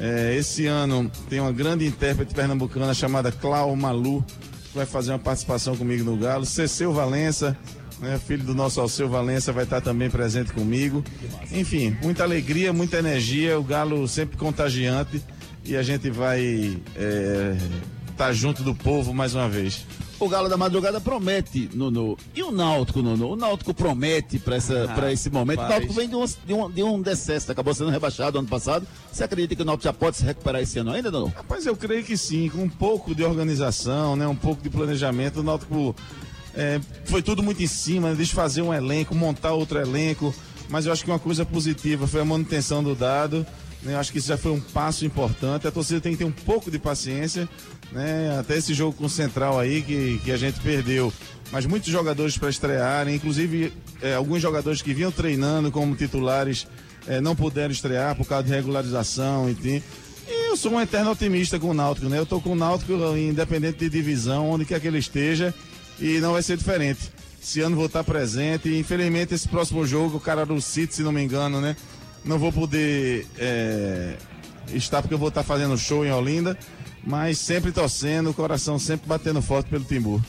É, 0.00 0.34
esse 0.36 0.66
ano 0.66 1.10
tem 1.28 1.40
uma 1.40 1.52
grande 1.52 1.86
intérprete 1.86 2.34
pernambucana 2.34 2.94
chamada 2.94 3.32
Clau 3.32 3.74
Malu, 3.74 4.24
que 4.70 4.76
vai 4.76 4.86
fazer 4.86 5.12
uma 5.12 5.18
participação 5.18 5.76
comigo 5.76 6.04
no 6.04 6.16
Galo. 6.16 6.44
Ceceu 6.44 6.92
Valença, 6.92 7.56
né, 7.98 8.18
filho 8.24 8.44
do 8.44 8.54
nosso 8.54 8.80
Alceu 8.80 9.08
Valença, 9.08 9.52
vai 9.52 9.64
estar 9.64 9.80
também 9.80 10.08
presente 10.08 10.52
comigo. 10.52 11.02
Enfim, 11.50 11.96
muita 12.02 12.22
alegria, 12.22 12.72
muita 12.72 12.98
energia, 12.98 13.58
o 13.58 13.64
Galo 13.64 14.06
sempre 14.06 14.36
contagiante 14.36 15.22
e 15.64 15.76
a 15.76 15.82
gente 15.82 16.10
vai 16.10 16.40
estar 16.40 16.80
é, 16.96 17.56
tá 18.16 18.32
junto 18.32 18.62
do 18.62 18.74
povo 18.74 19.12
mais 19.12 19.34
uma 19.34 19.48
vez. 19.48 19.84
O 20.20 20.28
Galo 20.28 20.48
da 20.48 20.56
Madrugada 20.56 21.00
promete, 21.00 21.70
Nuno. 21.72 22.18
E 22.34 22.42
o 22.42 22.50
Náutico, 22.50 23.00
Nuno? 23.00 23.30
O 23.30 23.36
Náutico 23.36 23.72
promete 23.72 24.36
para 24.38 24.56
ah, 24.56 25.12
esse 25.12 25.30
momento. 25.30 25.60
Rapaz. 25.60 25.76
O 25.76 25.78
Náutico 25.78 25.94
vem 25.94 26.08
de 26.08 26.16
um, 26.16 26.24
de, 26.24 26.54
um, 26.54 26.70
de 26.70 26.82
um 26.82 27.00
decesso, 27.00 27.52
acabou 27.52 27.72
sendo 27.72 27.90
rebaixado 27.90 28.36
ano 28.36 28.48
passado. 28.48 28.84
Você 29.12 29.22
acredita 29.22 29.54
que 29.54 29.62
o 29.62 29.64
Náutico 29.64 29.84
já 29.84 29.92
pode 29.92 30.16
se 30.16 30.24
recuperar 30.24 30.60
esse 30.60 30.76
ano 30.80 30.90
ainda, 30.90 31.08
Nuno? 31.08 31.32
Rapaz, 31.36 31.64
eu 31.66 31.76
creio 31.76 32.02
que 32.02 32.16
sim. 32.16 32.48
Com 32.48 32.64
um 32.64 32.68
pouco 32.68 33.14
de 33.14 33.22
organização, 33.22 34.16
né, 34.16 34.26
um 34.26 34.34
pouco 34.34 34.60
de 34.60 34.68
planejamento, 34.68 35.38
o 35.38 35.42
Náutico 35.44 35.94
é, 36.52 36.80
foi 37.04 37.22
tudo 37.22 37.40
muito 37.40 37.62
em 37.62 37.68
cima, 37.68 38.12
desfazer 38.12 38.62
um 38.62 38.74
elenco, 38.74 39.14
montar 39.14 39.52
outro 39.52 39.78
elenco. 39.78 40.34
Mas 40.68 40.84
eu 40.84 40.92
acho 40.92 41.04
que 41.04 41.10
uma 41.10 41.18
coisa 41.20 41.46
positiva 41.46 42.08
foi 42.08 42.20
a 42.20 42.24
manutenção 42.24 42.82
do 42.82 42.94
dado. 42.96 43.46
Né, 43.82 43.94
eu 43.94 43.98
acho 43.98 44.10
que 44.10 44.18
isso 44.18 44.28
já 44.28 44.36
foi 44.36 44.52
um 44.52 44.60
passo 44.60 45.04
importante. 45.04 45.66
A 45.66 45.70
torcida 45.70 46.00
tem 46.00 46.12
que 46.12 46.18
ter 46.18 46.24
um 46.24 46.32
pouco 46.32 46.70
de 46.70 46.78
paciência 46.78 47.48
né? 47.92 48.36
Até 48.38 48.56
esse 48.56 48.74
jogo 48.74 48.96
com 48.96 49.06
o 49.06 49.10
Central 49.10 49.58
aí 49.58 49.82
que, 49.82 50.20
que 50.24 50.32
a 50.32 50.36
gente 50.36 50.60
perdeu. 50.60 51.12
Mas 51.50 51.64
muitos 51.66 51.90
jogadores 51.90 52.36
para 52.36 52.50
estrearem, 52.50 53.14
inclusive 53.14 53.72
é, 54.02 54.14
alguns 54.14 54.42
jogadores 54.42 54.82
que 54.82 54.92
vinham 54.92 55.10
treinando 55.10 55.72
como 55.72 55.96
titulares 55.96 56.66
eh, 57.06 57.22
não 57.22 57.34
puderam 57.34 57.72
estrear 57.72 58.14
por 58.14 58.26
causa 58.26 58.44
de 58.44 58.50
regularização, 58.50 59.48
enfim. 59.48 59.82
E 60.28 60.50
eu 60.50 60.56
sou 60.58 60.72
um 60.72 60.80
eterno 60.80 61.10
otimista 61.10 61.58
com 61.58 61.70
o 61.70 61.74
Náutico, 61.74 62.06
né? 62.06 62.18
Eu 62.18 62.26
tô 62.26 62.38
com 62.38 62.52
o 62.52 62.54
Náutico 62.54 62.92
independente 63.16 63.78
de 63.78 63.88
divisão, 63.88 64.50
onde 64.50 64.66
quer 64.66 64.78
que 64.78 64.86
ele 64.86 64.98
esteja, 64.98 65.54
e 65.98 66.18
não 66.18 66.32
vai 66.32 66.42
ser 66.42 66.58
diferente. 66.58 67.10
Esse 67.42 67.62
ano 67.62 67.76
vou 67.76 67.86
estar 67.86 68.04
presente, 68.04 68.68
e 68.68 68.78
infelizmente 68.78 69.32
esse 69.32 69.48
próximo 69.48 69.86
jogo, 69.86 70.18
o 70.18 70.20
cara 70.20 70.44
do 70.44 70.60
City, 70.60 70.96
se 70.96 71.02
não 71.02 71.12
me 71.12 71.22
engano, 71.22 71.62
né? 71.62 71.74
Não 72.24 72.38
vou 72.38 72.52
poder 72.52 73.26
eh, 73.38 74.16
estar 74.74 75.00
porque 75.02 75.14
eu 75.14 75.18
vou 75.18 75.28
estar 75.28 75.42
fazendo 75.42 75.76
show 75.78 76.04
em 76.04 76.12
Olinda, 76.12 76.58
mas 77.04 77.38
sempre 77.38 77.72
torcendo, 77.72 78.30
o 78.30 78.34
coração 78.34 78.78
sempre 78.78 79.08
batendo 79.08 79.40
forte 79.40 79.70
pelo 79.70 79.84
Timbu. 79.84 80.22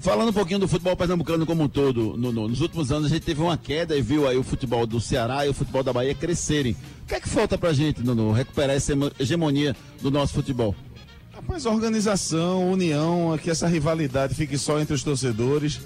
Falando 0.00 0.30
um 0.30 0.32
pouquinho 0.32 0.58
do 0.60 0.66
futebol 0.66 0.96
pernambucano 0.96 1.44
como 1.44 1.62
um 1.64 1.68
todo, 1.68 2.16
no, 2.16 2.32
no- 2.32 2.48
nos 2.48 2.62
últimos 2.62 2.90
anos 2.90 3.04
a 3.06 3.14
gente 3.14 3.22
teve 3.24 3.42
uma 3.42 3.56
queda 3.58 3.94
e 3.94 4.00
viu 4.00 4.26
aí 4.26 4.36
o 4.38 4.42
futebol 4.42 4.86
do 4.86 4.98
Ceará 4.98 5.44
e 5.46 5.50
o 5.50 5.54
futebol 5.54 5.82
da 5.82 5.92
Bahia 5.92 6.14
crescerem. 6.14 6.72
O 7.02 7.06
que 7.06 7.14
é 7.14 7.20
que 7.20 7.28
falta 7.28 7.58
pra 7.58 7.72
gente, 7.74 8.02
Nuno, 8.02 8.32
recuperar 8.32 8.74
essa 8.74 8.94
hegemonia 9.20 9.76
do 10.00 10.10
nosso 10.10 10.32
futebol? 10.32 10.74
Rapaz, 11.34 11.66
organização, 11.66 12.72
união, 12.72 13.36
que 13.42 13.50
essa 13.50 13.68
rivalidade 13.68 14.34
fique 14.34 14.56
só 14.56 14.80
entre 14.80 14.94
os 14.94 15.02
torcedores. 15.02 15.80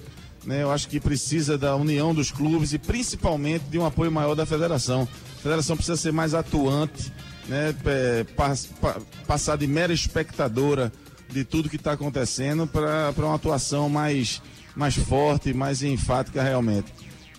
Né? 0.48 0.62
Eu 0.62 0.72
acho 0.72 0.88
que 0.88 0.98
precisa 0.98 1.58
da 1.58 1.76
união 1.76 2.14
dos 2.14 2.30
clubes 2.32 2.72
e 2.72 2.78
principalmente 2.78 3.64
de 3.66 3.78
um 3.78 3.84
apoio 3.84 4.10
maior 4.10 4.34
da 4.34 4.46
federação. 4.46 5.06
A 5.38 5.42
federação 5.42 5.76
precisa 5.76 5.94
ser 5.94 6.10
mais 6.10 6.32
atuante, 6.32 7.12
né? 7.46 7.74
É, 7.84 8.24
pas- 8.34 8.64
pa- 8.80 8.96
passar 9.26 9.58
de 9.58 9.66
mera 9.66 9.92
espectadora 9.92 10.90
de 11.28 11.44
tudo 11.44 11.68
que 11.68 11.76
está 11.76 11.92
acontecendo 11.92 12.66
para 12.66 13.12
uma 13.18 13.34
atuação 13.34 13.90
mais, 13.90 14.40
mais 14.74 14.94
forte, 14.96 15.52
mais 15.52 15.82
enfática 15.82 16.42
realmente. 16.42 16.86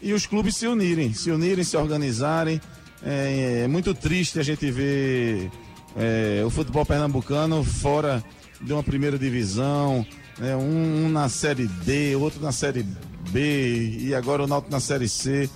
E 0.04 0.14
os 0.14 0.28
clubes 0.28 0.56
se 0.56 0.68
unirem, 0.68 1.12
se 1.12 1.32
unirem, 1.32 1.64
se 1.64 1.76
organizarem. 1.76 2.62
É, 3.04 3.62
é 3.64 3.68
muito 3.68 3.92
triste 3.96 4.40
a 4.40 4.44
gente 4.44 4.70
ver 4.70 5.50
é, 5.98 6.44
o 6.46 6.52
futebol 6.52 6.86
pernambucano 6.86 7.64
fora 7.64 8.24
de 8.62 8.72
uma 8.72 8.84
primeira 8.84 9.18
divisão, 9.18 10.06
né, 10.40 10.56
um, 10.56 11.06
um 11.06 11.10
na 11.10 11.30
série 11.30 11.68
D, 11.68 12.16
outro 12.16 12.42
na 12.42 12.52
série 12.52 12.86
B 13.32 13.98
e 14.00 14.16
agora 14.16 14.44
o 14.44 14.48
Náutico 14.48 14.72
na 14.72 14.80
série 14.80 15.10
C. 15.10 15.50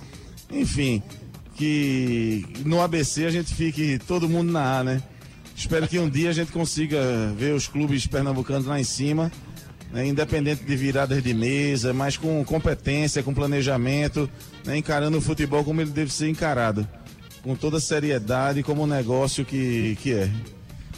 Enfim, 0.50 1.02
que 1.54 2.44
no 2.64 2.80
ABC 2.80 3.24
a 3.24 3.30
gente 3.30 3.54
fique 3.54 3.98
todo 4.06 4.28
mundo 4.28 4.52
na 4.52 4.78
A, 4.78 4.84
né? 4.84 5.02
Espero 5.56 5.86
que 5.86 5.98
um 5.98 6.08
dia 6.08 6.30
a 6.30 6.32
gente 6.32 6.50
consiga 6.50 7.00
ver 7.36 7.54
os 7.54 7.68
clubes 7.68 8.06
pernambucanos 8.06 8.66
lá 8.66 8.78
em 8.78 8.84
cima, 8.84 9.30
né, 9.92 10.04
independente 10.04 10.64
de 10.64 10.76
viradas 10.76 11.22
de 11.22 11.32
mesa, 11.32 11.92
mas 11.92 12.16
com 12.16 12.44
competência, 12.44 13.22
com 13.22 13.32
planejamento, 13.32 14.28
né, 14.64 14.76
encarando 14.76 15.16
o 15.16 15.20
futebol 15.20 15.64
como 15.64 15.80
ele 15.80 15.90
deve 15.90 16.12
ser 16.12 16.28
encarado, 16.28 16.86
com 17.42 17.54
toda 17.54 17.76
a 17.76 17.80
seriedade, 17.80 18.64
como 18.64 18.82
um 18.82 18.86
negócio 18.86 19.44
que, 19.44 19.96
que 20.02 20.12
é. 20.12 20.28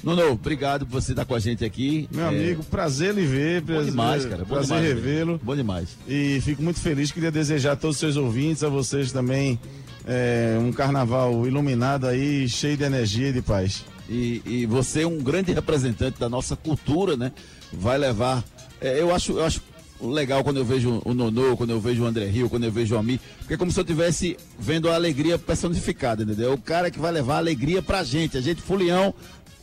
Nuno, 0.03 0.33
obrigado 0.33 0.87
por 0.87 1.01
você 1.01 1.13
estar 1.13 1.25
com 1.25 1.35
a 1.35 1.39
gente 1.41 1.65
aqui. 1.65 2.09
Meu 2.13 2.27
É, 2.27 2.29
amigo, 2.29 2.63
prazer 2.65 3.15
lhe 3.15 3.25
ver, 3.27 3.61
Bom 3.61 3.67
prazer, 3.67 3.91
demais, 3.91 4.25
cara. 4.25 4.45
Bom 4.45 4.55
prazer 4.55 4.81
revê-lo. 4.81 5.41
Bom 5.43 5.57
demais. 5.57 5.89
E 6.07 6.41
fico 6.43 6.63
muito 6.63 6.79
feliz, 6.81 7.11
queria 7.11 7.31
desejar 7.31 7.73
a 7.73 7.77
todos 7.77 7.97
os 7.97 8.01
seus 8.01 8.17
ouvintes, 8.17 8.63
a 8.63 8.69
vocês 8.69 9.11
também, 9.11 9.59
é, 10.07 10.57
um 10.61 10.71
carnaval 10.73 11.47
iluminado 11.47 12.07
aí, 12.07 12.49
cheio 12.49 12.77
de 12.77 12.85
energia 12.85 13.31
e 13.31 13.33
de 13.33 13.43
paz. 13.43 13.85
E, 14.09 14.41
e 14.47 14.67
você 14.67 15.03
é 15.03 15.07
um 15.07 15.19
grande 15.19 15.53
representante 15.53 16.21
da 16.21 16.29
nossa 16.29 16.55
cultura, 16.55 17.17
né? 17.17 17.33
Vai 17.73 17.99
levar. 17.99 18.45
é, 18.81 19.01
eu, 19.01 19.13
acho, 19.13 19.33
eu 19.33 19.45
acho 19.45 19.61
legal 20.01 20.45
quando 20.45 20.59
eu 20.59 20.65
vejo 20.65 21.03
o 21.05 21.15
Nonô, 21.15 21.57
quando 21.57 21.71
eu 21.71 21.81
vejo 21.81 22.03
o 22.03 22.07
André 22.07 22.27
Rio, 22.27 22.49
quando 22.51 22.65
eu 22.65 22.71
vejo 22.71 22.95
o 22.95 22.99
Ami, 22.99 23.19
porque 23.39 23.55
é 23.55 23.57
como 23.57 23.73
se 23.73 23.81
eu 23.81 23.83
estivesse 23.83 24.37
vendo 24.59 24.89
a 24.91 24.95
alegria 24.95 25.39
personificada, 25.39 26.23
entendeu? 26.23 26.51
É 26.53 26.55
o 26.55 26.59
cara 26.59 26.91
que 26.91 26.99
vai 27.01 27.11
levar 27.11 27.39
alegria 27.39 27.81
pra 27.83 28.05
gente. 28.05 28.37
A 28.37 28.41
gente, 28.41 28.61
Fulião, 28.63 29.13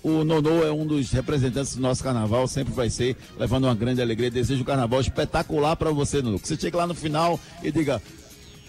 o 0.04 0.24
Nonô 0.24 0.64
é 0.64 0.72
um 0.72 0.86
dos 0.86 1.12
representantes 1.12 1.76
do 1.76 1.82
nosso 1.82 2.04
carnaval, 2.04 2.48
sempre 2.48 2.74
vai 2.74 2.90
ser, 2.90 3.16
levando 3.40 3.64
uma 3.64 3.74
grande 3.76 4.02
alegria. 4.02 4.30
Desejo 4.30 4.62
um 4.62 4.66
carnaval 4.66 5.00
espetacular 5.02 5.76
pra 5.76 5.90
você, 5.92 6.22
Nonô. 6.22 6.38
Que 6.38 6.48
você 6.48 6.58
chegue 6.58 6.76
lá 6.78 6.86
no 6.86 6.94
final 6.94 7.40
e 7.64 7.72
diga. 7.72 8.02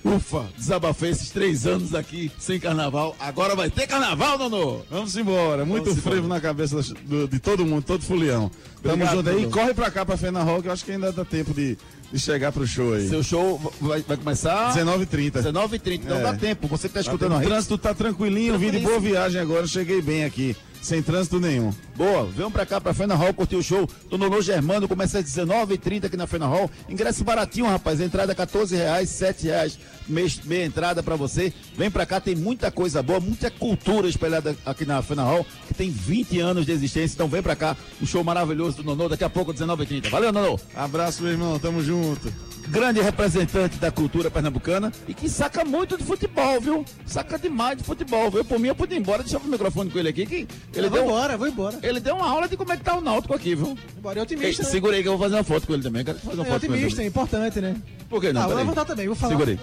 Ufa, 0.07 0.45
desabafei 0.59 1.09
esses 1.13 1.31
três 1.31 1.67
anos 1.67 1.95
aqui 1.95 2.31
sem 2.39 2.61
carnaval. 2.61 3.17
Agora 3.19 3.57
vai 3.57 3.71
ter 3.71 3.87
carnaval, 3.87 4.37
Nonô! 4.39 4.83
Vamos 4.91 5.17
embora, 5.17 5.65
muito 5.65 5.87
Vamos 5.87 6.01
frevo 6.01 6.19
embora. 6.27 6.35
na 6.35 6.41
cabeça 6.43 6.77
do- 7.07 7.27
de 7.27 7.39
todo 7.39 7.65
mundo, 7.65 7.83
todo 7.85 8.03
fulião. 8.03 8.51
Tamo 8.83 8.97
Obrigado, 8.97 9.17
junto 9.17 9.31
aí, 9.31 9.37
Dudu. 9.41 9.51
corre 9.51 9.73
pra 9.73 9.91
cá 9.91 10.05
pra 10.05 10.19
Fena 10.19 10.43
Rock, 10.43 10.67
eu 10.67 10.73
acho 10.75 10.85
que 10.85 10.93
ainda 10.93 11.11
dá 11.11 11.25
tempo 11.25 11.55
de, 11.55 11.79
de 12.13 12.19
chegar 12.21 12.53
pro 12.53 12.67
show 12.67 12.93
aí. 12.93 13.09
Seu 13.09 13.23
show 13.23 13.59
vai, 13.81 14.03
vai 14.03 14.19
começar 14.19 14.75
19h30. 14.75 15.41
19h30, 15.43 15.95
então 16.05 16.19
É. 16.19 16.23
dá 16.23 16.35
tempo. 16.35 16.69
Você 16.69 16.87
que 16.87 16.93
tá 16.93 17.01
O 17.01 17.03
escutando 17.03 17.33
a 17.33 17.39
rede. 17.39 17.49
trânsito 17.51 17.79
tá 17.79 17.95
tranquilinho, 17.95 18.59
vim 18.59 18.71
de 18.73 18.81
boa 18.81 19.01
viagem 19.01 19.41
agora, 19.41 19.67
cheguei 19.67 20.03
bem 20.03 20.25
aqui, 20.27 20.55
sem 20.85 21.03
trânsito 21.03 21.41
nenhum. 21.41 21.73
Boa, 21.97 22.27
venham 22.27 22.51
pra 22.51 22.67
cá, 22.67 22.79
pra 22.79 22.93
Fena 22.93 23.15
Hall, 23.15 23.33
curtir 23.33 23.57
o 23.57 23.63
show 23.63 23.89
do 24.11 24.19
Nonô 24.19 24.43
Germano. 24.43 24.87
Começa 24.87 25.19
às 25.19 25.25
19h30 25.25 26.05
aqui 26.05 26.17
na 26.17 26.27
Fena 26.27 26.47
Hall. 26.47 26.71
Ingresso 26.89 27.25
baratinho, 27.25 27.67
rapaz. 27.67 28.01
A 28.01 28.05
entrada 28.05 28.33
é 28.33 28.35
14 28.35 28.77
reais, 28.77 29.09
7 29.09 29.45
reais. 29.45 29.79
Mês, 30.07 30.39
meia 30.45 30.67
entrada 30.67 31.03
pra 31.03 31.17
você. 31.17 31.53
Vem 31.75 31.91
pra 31.91 32.05
cá, 32.05 32.21
tem 32.21 32.35
muita 32.35 32.71
coisa 32.71 33.03
boa, 33.03 33.19
muita 33.19 33.51
cultura 33.51 34.07
espalhada 34.07 34.55
aqui 34.67 34.85
na 34.85 35.01
Fena 35.01 35.23
Hall, 35.23 35.47
que 35.67 35.73
tem 35.73 35.91
20 35.91 36.39
anos 36.41 36.67
de 36.67 36.73
existência. 36.73 37.15
Então 37.15 37.29
vem 37.29 37.43
pra 37.43 37.57
cá, 37.57 37.75
um 38.03 38.07
show 38.07 38.23
maravilhoso 38.23 38.77
do 38.77 38.85
Nonô. 38.85 39.09
Daqui 39.09 39.25
a 39.25 39.31
pouco, 39.31 39.55
19h30. 39.55 40.11
Valeu, 40.11 40.33
Nonô! 40.33 40.61
Abraço, 40.75 41.23
meu 41.23 41.33
irmão, 41.33 41.59
tamo 41.59 41.83
junto. 41.83 42.31
Grande 42.69 43.01
representante 43.01 43.77
da 43.77 43.91
cultura 43.91 44.31
pernambucana 44.31 44.93
e 45.07 45.15
que 45.15 45.29
saca 45.29 45.65
muito 45.65 45.97
de 45.97 46.05
futebol, 46.05 46.61
viu? 46.61 46.85
Saca 47.07 47.39
demais 47.39 47.79
de 47.79 47.85
futebol, 47.85 48.31
viu? 48.31 48.45
Por 48.45 48.59
mim, 48.59 48.69
eu 48.69 48.75
pude 48.75 48.95
ir 48.95 48.99
embora, 48.99 49.23
deixar 49.23 49.39
o 49.39 49.45
microfone 49.47 49.91
com 49.91 49.99
ele 49.99 50.09
aqui, 50.09 50.25
que 50.27 50.35
ele 50.75 50.87
Eu 50.87 50.91
vou 50.91 50.99
deu, 50.99 51.05
embora, 51.05 51.37
vou 51.37 51.47
embora. 51.49 51.79
ele 51.83 52.01
deu 52.01 52.17
uma 52.17 52.29
aula 52.29 52.49
de 52.49 52.57
como 52.57 52.73
é 52.73 52.77
que 52.77 52.83
tá 52.85 52.97
o 52.97 53.01
Náutico 53.01 53.35
aqui, 53.35 53.55
viu? 53.55 53.77
Embora 53.99 54.19
é 54.19 54.21
Ei, 54.21 54.23
otimista. 54.25 54.63
né? 54.63 54.69
segura 54.69 54.97
aí 54.97 55.03
que 55.03 55.09
eu 55.09 55.13
vou 55.17 55.21
fazer 55.27 55.37
uma 55.37 55.45
foto 55.45 55.67
com 55.67 55.75
ele 55.75 55.83
também. 55.83 56.05
Quero 56.05 56.19
fazer 56.19 56.37
uma 56.37 56.47
É 56.47 56.51
foto 56.51 56.61
com 56.67 56.67
ele 56.67 56.75
otimista, 56.87 57.03
é 57.03 57.05
também. 57.05 57.09
importante, 57.09 57.61
né? 57.61 57.77
Por 58.09 58.21
que 58.21 58.33
não? 58.33 58.43
Ah, 58.43 58.47
vou 58.47 58.57
levantar 58.57 58.85
também, 58.85 59.07
vou 59.07 59.17
falar. 59.17 59.33
Segura 59.33 59.51
aí. 59.51 59.59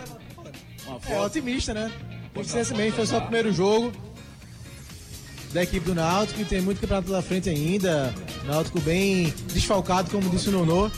É 1.10 1.20
otimista, 1.22 1.74
né? 1.74 1.92
Consistentemente, 2.34 2.96
foi 2.96 3.06
só 3.06 3.18
o 3.18 3.22
primeiro 3.22 3.52
jogo 3.52 3.92
da 5.54 5.64
equipe 5.64 5.86
do 5.86 5.94
Náutico, 5.96 6.40
que 6.40 6.46
tem 6.46 6.62
muito 6.62 6.80
campeonato 6.80 7.08
pela 7.08 7.22
frente 7.22 7.50
ainda. 7.50 8.14
Náutico 8.46 8.80
bem 8.82 9.34
desfalcado, 9.54 10.10
como 10.10 10.30
disse 10.30 10.48
o 10.50 10.52
Nonô. 10.52 10.90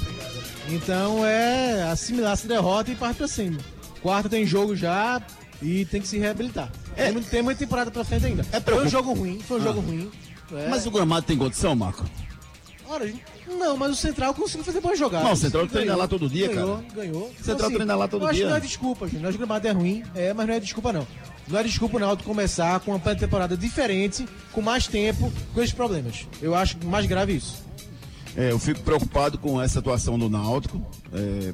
Então 0.69 1.25
é 1.25 1.83
assimilar 1.83 2.33
essa 2.33 2.47
derrota 2.47 2.91
e 2.91 2.95
partir 2.95 3.17
pra 3.17 3.27
cima. 3.27 3.57
Quarta 4.01 4.29
tem 4.29 4.45
jogo 4.45 4.75
já 4.75 5.21
e 5.61 5.85
tem 5.85 6.01
que 6.01 6.07
se 6.07 6.17
reabilitar. 6.17 6.71
É. 6.95 7.11
Tem, 7.11 7.23
tem 7.23 7.41
muita 7.41 7.59
temporada 7.59 7.91
pra 7.91 8.03
frente 8.03 8.25
ainda. 8.25 8.45
É 8.51 8.59
foi 8.59 8.85
um 8.85 8.89
jogo 8.89 9.13
ruim, 9.13 9.39
foi 9.39 9.59
um 9.59 9.63
jogo 9.63 9.79
ruim. 9.81 10.11
É. 10.53 10.67
Mas 10.69 10.85
o 10.85 10.91
gramado 10.91 11.25
tem 11.25 11.37
condição, 11.37 11.75
Marco? 11.75 12.05
Ora, 12.85 13.11
não, 13.47 13.75
mas 13.77 13.91
o 13.91 13.95
Central 13.95 14.33
conseguiu 14.33 14.63
fazer 14.63 14.81
boas 14.81 14.99
jogadas. 14.99 15.25
Não, 15.25 15.33
o 15.33 15.37
Central 15.37 15.65
E 15.65 15.67
treina 15.69 15.85
ganhou, 15.87 15.99
lá 15.99 16.07
todo 16.07 16.29
dia, 16.29 16.47
ganhou, 16.47 16.77
cara. 16.77 16.87
Ganhou, 16.93 17.33
Central 17.41 17.71
treina 17.71 17.95
lá 17.95 18.07
todo 18.07 18.23
eu 18.23 18.27
acho 18.27 18.35
dia. 18.35 18.45
que 18.45 18.49
não 18.51 18.57
é 18.57 18.59
desculpa, 18.59 19.07
gente. 19.07 19.21
Nós 19.21 19.35
gramado 19.35 19.67
é 19.67 19.71
ruim, 19.71 20.03
é, 20.13 20.33
mas 20.33 20.47
não 20.47 20.53
é 20.53 20.59
desculpa, 20.59 20.93
não. 20.93 21.07
Não 21.47 21.59
é 21.59 21.63
desculpa 21.63 21.97
o 21.97 21.99
Náutico 21.99 22.29
começar 22.29 22.79
com 22.81 22.91
uma 22.91 22.99
pré-temporada 22.99 23.57
diferente, 23.57 24.25
com 24.51 24.61
mais 24.61 24.87
tempo, 24.87 25.31
com 25.53 25.61
esses 25.61 25.73
problemas. 25.73 26.27
Eu 26.41 26.55
acho 26.55 26.77
mais 26.85 27.05
grave 27.05 27.35
isso. 27.35 27.62
É, 28.35 28.51
eu 28.51 28.59
fico 28.59 28.81
preocupado 28.81 29.37
com 29.37 29.61
essa 29.61 29.79
atuação 29.79 30.17
do 30.17 30.29
Náutico. 30.29 30.81
é, 31.13 31.53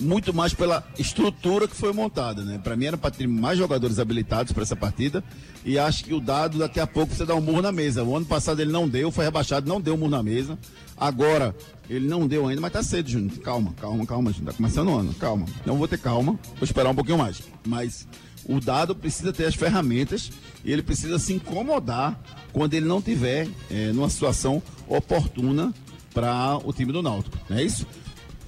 muito 0.00 0.34
mais 0.34 0.52
pela 0.52 0.84
estrutura 0.98 1.68
que 1.68 1.76
foi 1.76 1.92
montada, 1.92 2.42
né? 2.42 2.58
Para 2.62 2.76
mim 2.76 2.86
era 2.86 2.96
para 2.96 3.10
ter 3.10 3.26
mais 3.26 3.58
jogadores 3.58 3.98
habilitados 3.98 4.52
para 4.52 4.62
essa 4.62 4.74
partida 4.74 5.22
e 5.64 5.78
acho 5.78 6.04
que 6.04 6.12
o 6.12 6.20
dado 6.20 6.58
daqui 6.58 6.80
a 6.80 6.86
pouco 6.86 7.14
você 7.14 7.24
dá 7.24 7.34
um 7.34 7.40
murro 7.40 7.62
na 7.62 7.72
mesa. 7.72 8.02
O 8.02 8.16
ano 8.16 8.26
passado 8.26 8.60
ele 8.60 8.72
não 8.72 8.88
deu, 8.88 9.10
foi 9.10 9.24
rebaixado, 9.24 9.68
não 9.68 9.80
deu 9.80 9.94
um 9.94 9.96
murro 9.96 10.10
na 10.10 10.22
mesa. 10.22 10.58
Agora 10.96 11.54
ele 11.88 12.06
não 12.06 12.26
deu 12.26 12.46
ainda, 12.48 12.60
mas 12.60 12.72
tá 12.72 12.82
cedo, 12.82 13.08
Júnior. 13.08 13.38
Calma, 13.38 13.72
calma, 13.80 14.04
calma, 14.06 14.32
Júnior. 14.32 14.52
Tá 14.52 14.56
começando 14.56 14.88
o 14.88 14.96
ano, 14.96 15.14
calma. 15.14 15.46
Não 15.64 15.76
vou 15.76 15.86
ter 15.86 15.98
calma, 15.98 16.32
vou 16.56 16.64
esperar 16.64 16.90
um 16.90 16.94
pouquinho 16.94 17.18
mais. 17.18 17.42
Mas 17.66 18.06
o 18.46 18.60
dado 18.60 18.94
precisa 18.94 19.32
ter 19.32 19.46
as 19.46 19.54
ferramentas 19.54 20.30
e 20.64 20.72
ele 20.72 20.82
precisa 20.82 21.18
se 21.18 21.32
incomodar 21.32 22.20
quando 22.52 22.74
ele 22.74 22.86
não 22.86 23.00
tiver 23.00 23.48
é, 23.70 23.92
numa 23.92 24.10
situação 24.10 24.62
oportuna 24.88 25.72
para 26.14 26.58
o 26.64 26.72
time 26.72 26.92
do 26.92 27.02
Náutico, 27.02 27.36
não 27.50 27.58
é 27.58 27.62
isso? 27.64 27.86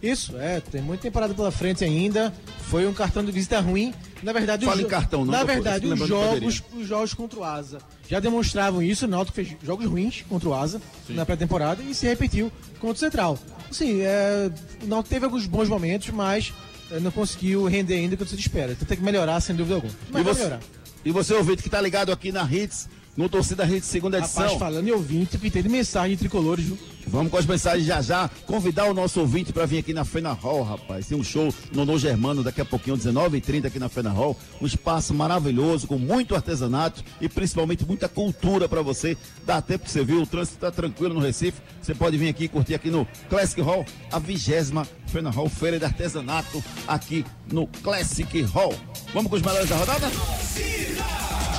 Isso, 0.03 0.37
é, 0.37 0.61
tem 0.61 0.81
muita 0.83 1.03
temporada 1.03 1.35
pela 1.35 1.51
frente 1.51 1.83
ainda. 1.83 2.33
Foi 2.69 2.87
um 2.87 2.93
cartão 2.93 3.25
de 3.25 3.33
visita 3.33 3.59
ruim. 3.61 3.93
Na 4.23 4.33
verdade, 4.33 4.65
Fala 4.67 4.81
jo- 4.83 4.87
cartão, 4.89 5.25
não, 5.25 5.33
Na 5.33 5.43
verdade, 5.43 5.87
os 5.87 5.99
jogos, 6.07 6.63
os 6.77 6.87
jogos 6.87 7.15
contra 7.15 7.39
o 7.39 7.45
Asa 7.45 7.79
já 8.09 8.21
demonstravam 8.21 8.83
isso. 8.83 9.07
O 9.07 9.09
Náutico 9.09 9.35
fez 9.35 9.57
jogos 9.65 9.87
ruins 9.87 10.23
contra 10.29 10.49
o 10.49 10.55
Asa 10.55 10.81
na 11.09 11.25
pré-temporada 11.27 11.83
e 11.83 11.95
se 11.95 12.07
repetiu 12.07 12.53
contra 12.79 12.95
o 12.97 12.99
Central. 12.99 13.39
Sim, 13.71 14.01
é, 14.03 14.51
o 14.83 14.87
Náutico 14.87 15.09
teve 15.15 15.25
alguns 15.25 15.47
bons 15.47 15.69
momentos, 15.69 16.11
mas 16.11 16.53
é, 16.93 17.01
não 17.01 17.11
conseguiu 17.11 17.65
render 17.67 17.95
ainda 17.95 18.15
o 18.15 18.19
que 18.19 18.25
você 18.25 18.37
espera. 18.37 18.73
Então 18.73 18.87
tem 18.87 18.99
que 18.99 19.03
melhorar, 19.03 19.41
sem 19.41 19.57
dúvida 19.57 19.77
alguma. 19.77 19.95
Mas 20.11 20.21
E 20.21 20.25
vai 20.25 20.35
você, 20.35 20.43
melhorar. 20.43 20.61
e 21.07 21.11
você, 21.11 21.35
ouvinte 21.35 21.63
que 21.63 21.71
tá 21.71 21.81
ligado 21.81 22.13
aqui 22.13 22.31
na 22.31 22.45
Hits, 22.45 22.89
no 23.17 23.29
Torcida 23.29 23.65
Rede 23.65 23.87
segunda 23.87 24.19
edição. 24.19 24.43
Rapaz, 24.43 24.59
falando 24.59 24.89
em 24.89 24.93
ouvinte, 24.93 25.39
pintei 25.39 25.63
de 25.63 25.69
mensagem 25.69 26.11
de 26.11 26.19
tricolores, 26.19 26.65
viu? 26.65 26.79
Vamos 27.09 27.31
com 27.31 27.39
as 27.39 27.47
mensagens 27.47 27.87
já 27.87 28.03
já. 28.03 28.29
Convidar 28.47 28.87
o 28.87 28.95
nosso 28.95 29.21
ouvinte 29.21 29.53
para 29.53 29.65
vir 29.65 29.79
aqui 29.79 29.93
na 29.93 30.05
Fena 30.05 30.33
Hall, 30.33 30.63
rapaz. 30.63 31.07
Tem 31.07 31.17
um 31.17 31.23
show 31.23 31.53
no 31.73 31.85
No 31.85 31.99
Germano 31.99 32.43
daqui 32.43 32.61
a 32.61 32.65
pouquinho, 32.65 32.97
19h30 32.97 33.67
aqui 33.67 33.79
na 33.79 33.89
Fena 33.89 34.11
Hall. 34.11 34.37
Um 34.61 34.67
espaço 34.67 35.15
maravilhoso, 35.15 35.87
com 35.87 35.99
muito 35.99 36.35
artesanato 36.35 37.03
e 37.21 37.29
principalmente 37.29 37.87
muita 37.87 38.09
cultura 38.09 38.69
para 38.69 38.83
você. 38.83 39.17
Dá 39.45 39.63
tempo 39.63 39.85
que 39.85 39.91
você 39.91 40.05
viu, 40.05 40.23
o 40.23 40.27
trânsito 40.27 40.57
está 40.57 40.71
tranquilo 40.71 41.15
no 41.15 41.21
Recife. 41.21 41.61
Você 41.81 41.95
pode 41.95 42.17
vir 42.17 42.29
aqui 42.29 42.45
e 42.45 42.49
curtir 42.49 42.75
aqui 42.75 42.91
no 42.91 43.07
Classic 43.31 43.61
Hall, 43.61 43.87
a 44.11 44.19
vigésima 44.19 44.87
Fena 45.07 45.31
Hall, 45.31 45.49
Feira 45.49 45.79
de 45.79 45.85
Artesanato, 45.85 46.63
aqui 46.89 47.25
no 47.53 47.69
Classic 47.69 48.43
Hall. 48.43 48.75
Vamos 49.15 49.31
com 49.31 49.37
os 49.37 49.43
melhores 49.43 49.69
da 49.69 49.77
rodada? 49.77 50.07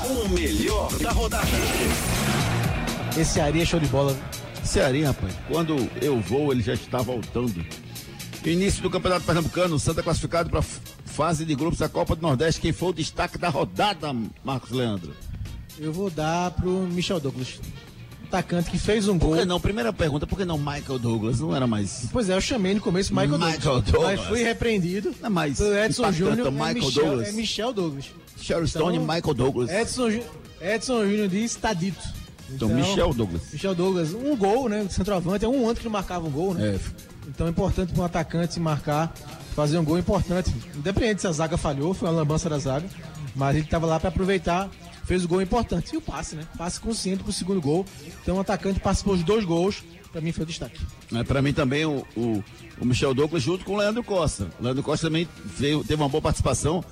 O 0.09 0.29
melhor 0.29 0.91
da 0.99 1.11
rodada. 1.11 1.47
Esse 3.17 3.39
Ari 3.39 3.61
é 3.61 3.65
show 3.65 3.79
de 3.79 3.87
bola. 3.87 4.15
Cearinha, 4.63 5.07
rapaz, 5.07 5.33
quando 5.49 5.75
eu 6.01 6.19
vou, 6.21 6.51
ele 6.51 6.61
já 6.61 6.73
está 6.73 6.99
voltando. 6.99 7.65
Início 8.45 8.81
do 8.81 8.89
Campeonato 8.89 9.25
Pernambucano, 9.25 9.77
Santa 9.79 10.01
classificado 10.03 10.49
para 10.49 10.61
fase 10.61 11.43
de 11.45 11.55
grupos 11.55 11.79
da 11.79 11.89
Copa 11.89 12.15
do 12.15 12.21
Nordeste. 12.21 12.61
Quem 12.61 12.71
foi 12.71 12.89
o 12.89 12.93
destaque 12.93 13.37
da 13.37 13.49
rodada, 13.49 14.13
Marcos 14.43 14.71
Leandro? 14.71 15.13
Eu 15.79 15.91
vou 15.91 16.09
dar 16.09 16.51
pro 16.51 16.69
Michel 16.69 17.19
Douglas. 17.19 17.59
Atacante 18.27 18.69
que 18.69 18.77
fez 18.77 19.07
um 19.07 19.17
Por 19.17 19.27
gol. 19.29 19.37
que 19.37 19.45
não? 19.45 19.59
Primeira 19.59 19.91
pergunta, 19.93 20.27
por 20.27 20.37
que 20.37 20.43
não 20.45 20.57
Michael 20.57 20.99
Douglas? 20.99 21.39
Não 21.39 21.55
era 21.55 21.65
mais. 21.65 22.07
Pois 22.11 22.29
é, 22.29 22.35
eu 22.35 22.41
chamei 22.41 22.73
no 22.73 22.81
começo 22.81 23.13
Michael, 23.13 23.31
Michael 23.39 23.59
Douglas. 23.59 23.91
Douglas. 23.91 24.19
Mas 24.19 24.27
fui 24.27 24.43
repreendido. 24.43 25.15
Não 25.21 25.27
é 25.27 25.29
mais 25.29 25.57
pelo 25.57 25.77
Edson 25.77 26.01
impactante 26.03 26.17
Júnior. 26.17 26.45
o 26.45 26.49
É 26.49 26.51
Michael 26.51 26.73
Michel, 26.73 27.05
Douglas? 27.05 27.27
é 27.27 27.31
Michel 27.31 27.73
Douglas. 27.73 28.05
Sharon 28.39 28.67
Stone 28.67 28.97
e 28.97 29.01
Então, 29.01 29.15
Michael 29.15 29.33
Douglas. 29.33 29.69
Edson, 29.69 30.09
Edson 30.61 31.03
Júnior 31.03 31.27
diz, 31.27 31.51
está 31.51 31.73
dito. 31.73 32.01
Então, 32.49 32.69
Michel 32.69 33.13
Douglas. 33.13 33.41
Michel 33.51 33.75
Douglas, 33.75 34.13
um 34.13 34.35
gol, 34.35 34.69
né? 34.69 34.87
Centroavante, 34.89 35.43
é 35.43 35.47
um 35.47 35.65
ano 35.65 35.75
que 35.75 35.83
não 35.83 35.91
marcava 35.91 36.25
um 36.25 36.31
gol, 36.31 36.53
né? 36.53 36.75
É. 36.75 37.07
Então 37.27 37.45
é 37.45 37.49
importante 37.49 37.91
para 37.91 38.01
um 38.01 38.05
atacante 38.05 38.59
marcar, 38.59 39.13
fazer 39.53 39.77
um 39.77 39.83
gol 39.83 39.97
importante. 39.97 40.53
Independente 40.75 41.21
se 41.21 41.27
a 41.27 41.31
zaga 41.31 41.57
falhou, 41.57 41.93
foi 41.93 42.07
uma 42.07 42.15
lambança 42.15 42.49
da 42.49 42.57
zaga, 42.57 42.87
mas 43.35 43.55
ele 43.55 43.65
estava 43.65 43.85
lá 43.85 43.99
para 43.99 44.09
aproveitar, 44.09 44.69
fez 45.03 45.25
o 45.25 45.27
gol 45.27 45.41
importante. 45.41 45.93
E 45.93 45.97
o 45.97 46.01
passe, 46.01 46.35
né? 46.35 46.43
Passe 46.57 46.79
consciente 46.79 47.23
pro 47.23 47.33
segundo 47.33 47.61
gol. 47.61 47.85
Então 48.23 48.37
o 48.37 48.39
atacante 48.39 48.79
participou 48.79 49.17
de 49.17 49.23
dois 49.23 49.43
gols, 49.43 49.83
para 50.11 50.21
mim 50.21 50.31
foi 50.31 50.43
o 50.43 50.47
destaque. 50.47 50.79
É, 51.13 51.23
para 51.23 51.41
mim 51.41 51.51
também 51.51 51.85
o, 51.85 52.05
o, 52.15 52.43
o 52.79 52.85
Michel 52.85 53.13
Douglas 53.13 53.43
junto 53.43 53.65
com 53.65 53.73
o 53.73 53.77
Leandro 53.77 54.03
Costa. 54.03 54.47
O 54.57 54.63
Leandro 54.63 54.81
Costa 54.83 55.07
também 55.07 55.27
veio, 55.43 55.83
teve 55.83 56.01
uma 56.01 56.09
boa 56.09 56.21
participação 56.21 56.83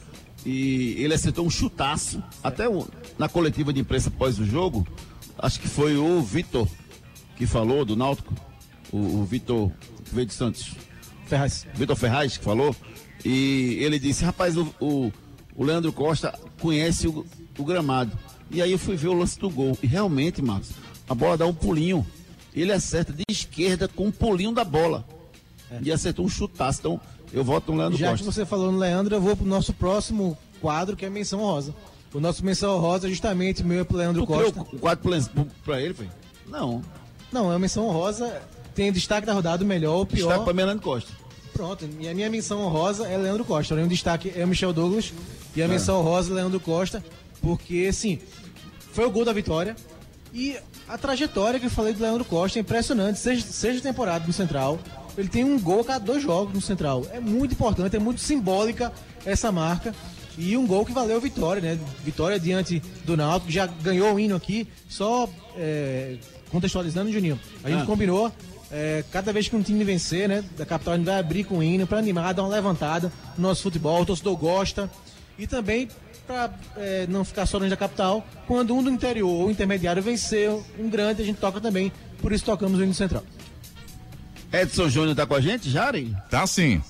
e 0.45 0.95
ele 0.99 1.13
acertou 1.13 1.45
um 1.45 1.49
chutaço. 1.49 2.21
Até 2.43 2.69
o- 2.69 2.87
na 3.17 3.27
coletiva 3.27 3.73
de 3.73 3.79
imprensa 3.81 4.09
após 4.09 4.39
o 4.39 4.45
jogo, 4.45 4.85
acho 5.39 5.59
que 5.59 5.67
foi 5.67 5.97
o 5.97 6.21
Vitor 6.21 6.67
que 7.37 7.45
falou 7.47 7.83
do 7.83 7.95
Náutico. 7.95 8.33
O, 8.91 8.97
o 8.97 9.25
Vitor 9.25 9.71
que 10.03 10.13
veio 10.13 10.27
de 10.27 10.33
Santos. 10.33 10.73
Ferraz. 11.25 11.65
Vitor 11.73 11.95
Ferraz 11.95 12.37
que 12.37 12.43
falou. 12.43 12.75
E 13.23 13.77
ele 13.81 13.97
disse, 13.97 14.23
rapaz, 14.23 14.55
o, 14.55 14.73
o, 14.79 15.11
o 15.55 15.63
Leandro 15.63 15.91
Costa 15.91 16.37
conhece 16.61 17.07
o, 17.07 17.25
o 17.57 17.65
gramado. 17.65 18.11
E 18.51 18.61
aí 18.61 18.71
eu 18.71 18.77
fui 18.77 18.95
ver 18.95 19.07
o 19.07 19.13
lance 19.13 19.39
do 19.39 19.49
gol. 19.49 19.77
E 19.81 19.87
realmente, 19.87 20.41
Marcos, 20.41 20.69
a 21.09 21.15
bola 21.15 21.35
dá 21.37 21.47
um 21.47 21.53
pulinho. 21.53 22.05
Ele 22.53 22.71
acerta 22.71 23.11
de 23.11 23.23
esquerda 23.27 23.87
com 23.87 24.05
um 24.07 24.11
pulinho 24.11 24.53
da 24.53 24.63
bola. 24.63 25.05
E 25.81 25.91
acertou 25.91 26.23
um 26.25 26.29
chutaço. 26.29 26.79
Então, 26.79 27.01
eu 27.35 27.43
voto 27.43 27.71
no 27.71 27.77
Leandro 27.77 27.97
Já 27.97 28.07
que 28.07 28.23
Costa. 28.23 28.31
você 28.31 28.45
falou 28.45 28.71
no 28.71 28.77
Leandro, 28.77 29.15
eu 29.15 29.21
vou 29.21 29.35
pro 29.35 29.45
nosso 29.45 29.73
próximo 29.73 30.37
quadro, 30.61 30.95
que 30.95 31.05
é 31.05 31.09
menção 31.09 31.39
rosa. 31.39 31.75
O 32.13 32.19
nosso 32.19 32.43
menção 32.45 32.79
rosa 32.79 33.07
é 33.07 33.09
justamente 33.09 33.63
meu 33.63 33.85
pro 33.85 33.97
Leandro 33.97 34.21
Tu 34.21 34.27
Costa. 34.27 34.61
um 34.61 34.77
quadro 34.77 35.03
pra, 35.03 35.45
pra 35.65 35.81
ele, 35.81 35.93
foi? 35.93 36.07
Não. 36.47 36.81
Não, 37.31 37.45
é 37.47 37.53
uma 37.53 37.59
menção 37.59 37.89
rosa, 37.89 38.41
tem 38.73 38.91
destaque 38.91 39.27
da 39.27 39.33
rodada, 39.33 39.63
o 39.63 39.67
melhor, 39.67 40.01
o 40.01 40.05
pior. 40.05 40.29
Destaque 40.29 40.45
pra 40.45 40.53
Leandro 40.65 40.81
Costa. 40.83 41.11
Pronto, 41.51 41.87
e 41.99 42.07
a 42.07 42.13
minha 42.13 42.29
menção 42.29 42.61
honrosa 42.61 43.07
é 43.07 43.17
Leandro 43.17 43.45
Costa. 43.45 43.75
O 43.75 43.87
destaque 43.87 44.31
é 44.35 44.43
o 44.43 44.47
Michel 44.47 44.73
Douglas 44.73 45.13
e 45.55 45.61
a 45.63 45.67
menção 45.67 45.99
honrosa 45.99 46.31
é 46.31 46.35
Leandro 46.35 46.59
Costa, 46.59 47.03
porque, 47.41 47.87
assim, 47.89 48.19
foi 48.93 49.05
o 49.05 49.11
gol 49.11 49.23
da 49.25 49.31
vitória 49.33 49.75
e 50.33 50.57
a 50.87 50.97
trajetória 50.97 51.59
que 51.59 51.65
eu 51.65 51.69
falei 51.69 51.93
do 51.93 52.01
Leandro 52.01 52.25
Costa 52.25 52.59
é 52.59 52.61
impressionante. 52.61 53.19
Seja, 53.19 53.45
seja 53.45 53.81
temporada 53.81 54.25
no 54.27 54.33
Central, 54.33 54.79
ele 55.17 55.27
tem 55.29 55.43
um 55.43 55.59
gol 55.59 55.81
a 55.81 55.85
cada 55.85 56.05
dois 56.05 56.21
jogos 56.23 56.53
no 56.53 56.61
Central. 56.61 57.05
É 57.11 57.19
muito 57.19 57.53
importante, 57.53 57.95
é 57.95 57.99
muito 57.99 58.21
simbólica 58.21 58.91
essa 59.25 59.51
marca. 59.51 59.93
E 60.37 60.57
um 60.57 60.67
gol 60.67 60.85
que 60.85 60.91
valeu 60.91 61.19
vitória, 61.21 61.61
né? 61.61 61.79
Vitória 62.03 62.37
diante 62.37 62.81
do 63.05 63.15
Náutico, 63.15 63.47
que 63.47 63.53
já 63.53 63.65
ganhou 63.67 64.13
o 64.13 64.19
hino 64.19 64.35
aqui, 64.35 64.67
só 64.89 65.29
é, 65.55 66.17
contextualizando, 66.51 67.09
Juninho. 67.11 67.39
A 67.63 67.69
gente 67.69 67.83
Ah. 67.83 67.85
combinou 67.85 68.31
é, 68.71 69.05
cada 69.11 69.31
vez 69.31 69.47
que 69.47 69.55
um 69.55 69.61
time 69.61 69.83
vencer, 69.85 70.27
né, 70.27 70.43
da 70.57 70.65
capital, 70.65 70.95
a 70.95 70.97
gente 70.97 71.05
vai 71.05 71.19
abrir 71.19 71.45
com 71.45 71.59
o 71.59 71.63
hino 71.63 71.87
para 71.87 71.99
animar, 71.99 72.33
dar 72.33 72.43
uma 72.43 72.49
levantada 72.49 73.09
no 73.37 73.47
nosso 73.47 73.61
futebol, 73.63 74.01
o 74.01 74.05
torcedor 74.05 74.35
gosta. 74.35 74.89
E 75.39 75.47
também 75.47 75.87
para 76.27 76.51
não 77.07 77.23
ficar 77.23 77.45
só 77.45 77.59
dentro 77.59 77.69
da 77.69 77.77
capital, 77.77 78.25
quando 78.47 78.73
um 78.75 78.83
do 78.83 78.89
interior 78.89 79.29
ou 79.29 79.51
intermediário 79.51 80.01
vencer 80.01 80.49
um 80.79 80.89
grande, 80.89 81.21
a 81.21 81.25
gente 81.25 81.37
toca 81.37 81.61
também. 81.61 81.91
Por 82.19 82.33
isso 82.33 82.43
tocamos 82.43 82.79
o 82.79 82.83
hino 82.83 82.93
central. 82.93 83.23
Edson 84.51 84.89
Júnior 84.89 85.15
tá 85.15 85.25
com 85.25 85.35
a 85.35 85.41
gente, 85.41 85.69
Jaren? 85.69 86.13
Tá 86.29 86.45
sim. 86.47 86.81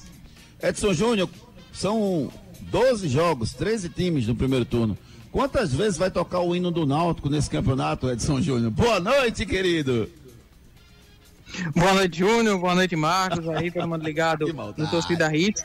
Edson 0.61 0.93
Júnior, 0.93 1.29
são 1.73 2.31
12 2.61 3.07
jogos, 3.07 3.53
13 3.53 3.89
times 3.89 4.27
no 4.27 4.35
primeiro 4.35 4.65
turno. 4.65 4.97
Quantas 5.31 5.73
vezes 5.73 5.97
vai 5.97 6.09
tocar 6.09 6.39
o 6.39 6.55
hino 6.55 6.71
do 6.71 6.85
Náutico 6.85 7.29
nesse 7.29 7.49
campeonato, 7.49 8.09
Edson 8.09 8.41
Júnior? 8.41 8.71
Boa 8.71 8.99
noite, 8.99 9.45
querido. 9.45 10.09
Boa 11.75 11.93
noite, 11.93 12.19
Júnior. 12.19 12.57
Boa 12.57 12.75
noite, 12.75 12.95
Marcos. 12.95 13.47
Aí, 13.49 13.69
todo 13.69 13.87
mundo 13.87 14.03
ligado 14.03 14.45
no 14.77 14.87
Torcida 14.89 15.35
Hits. 15.35 15.63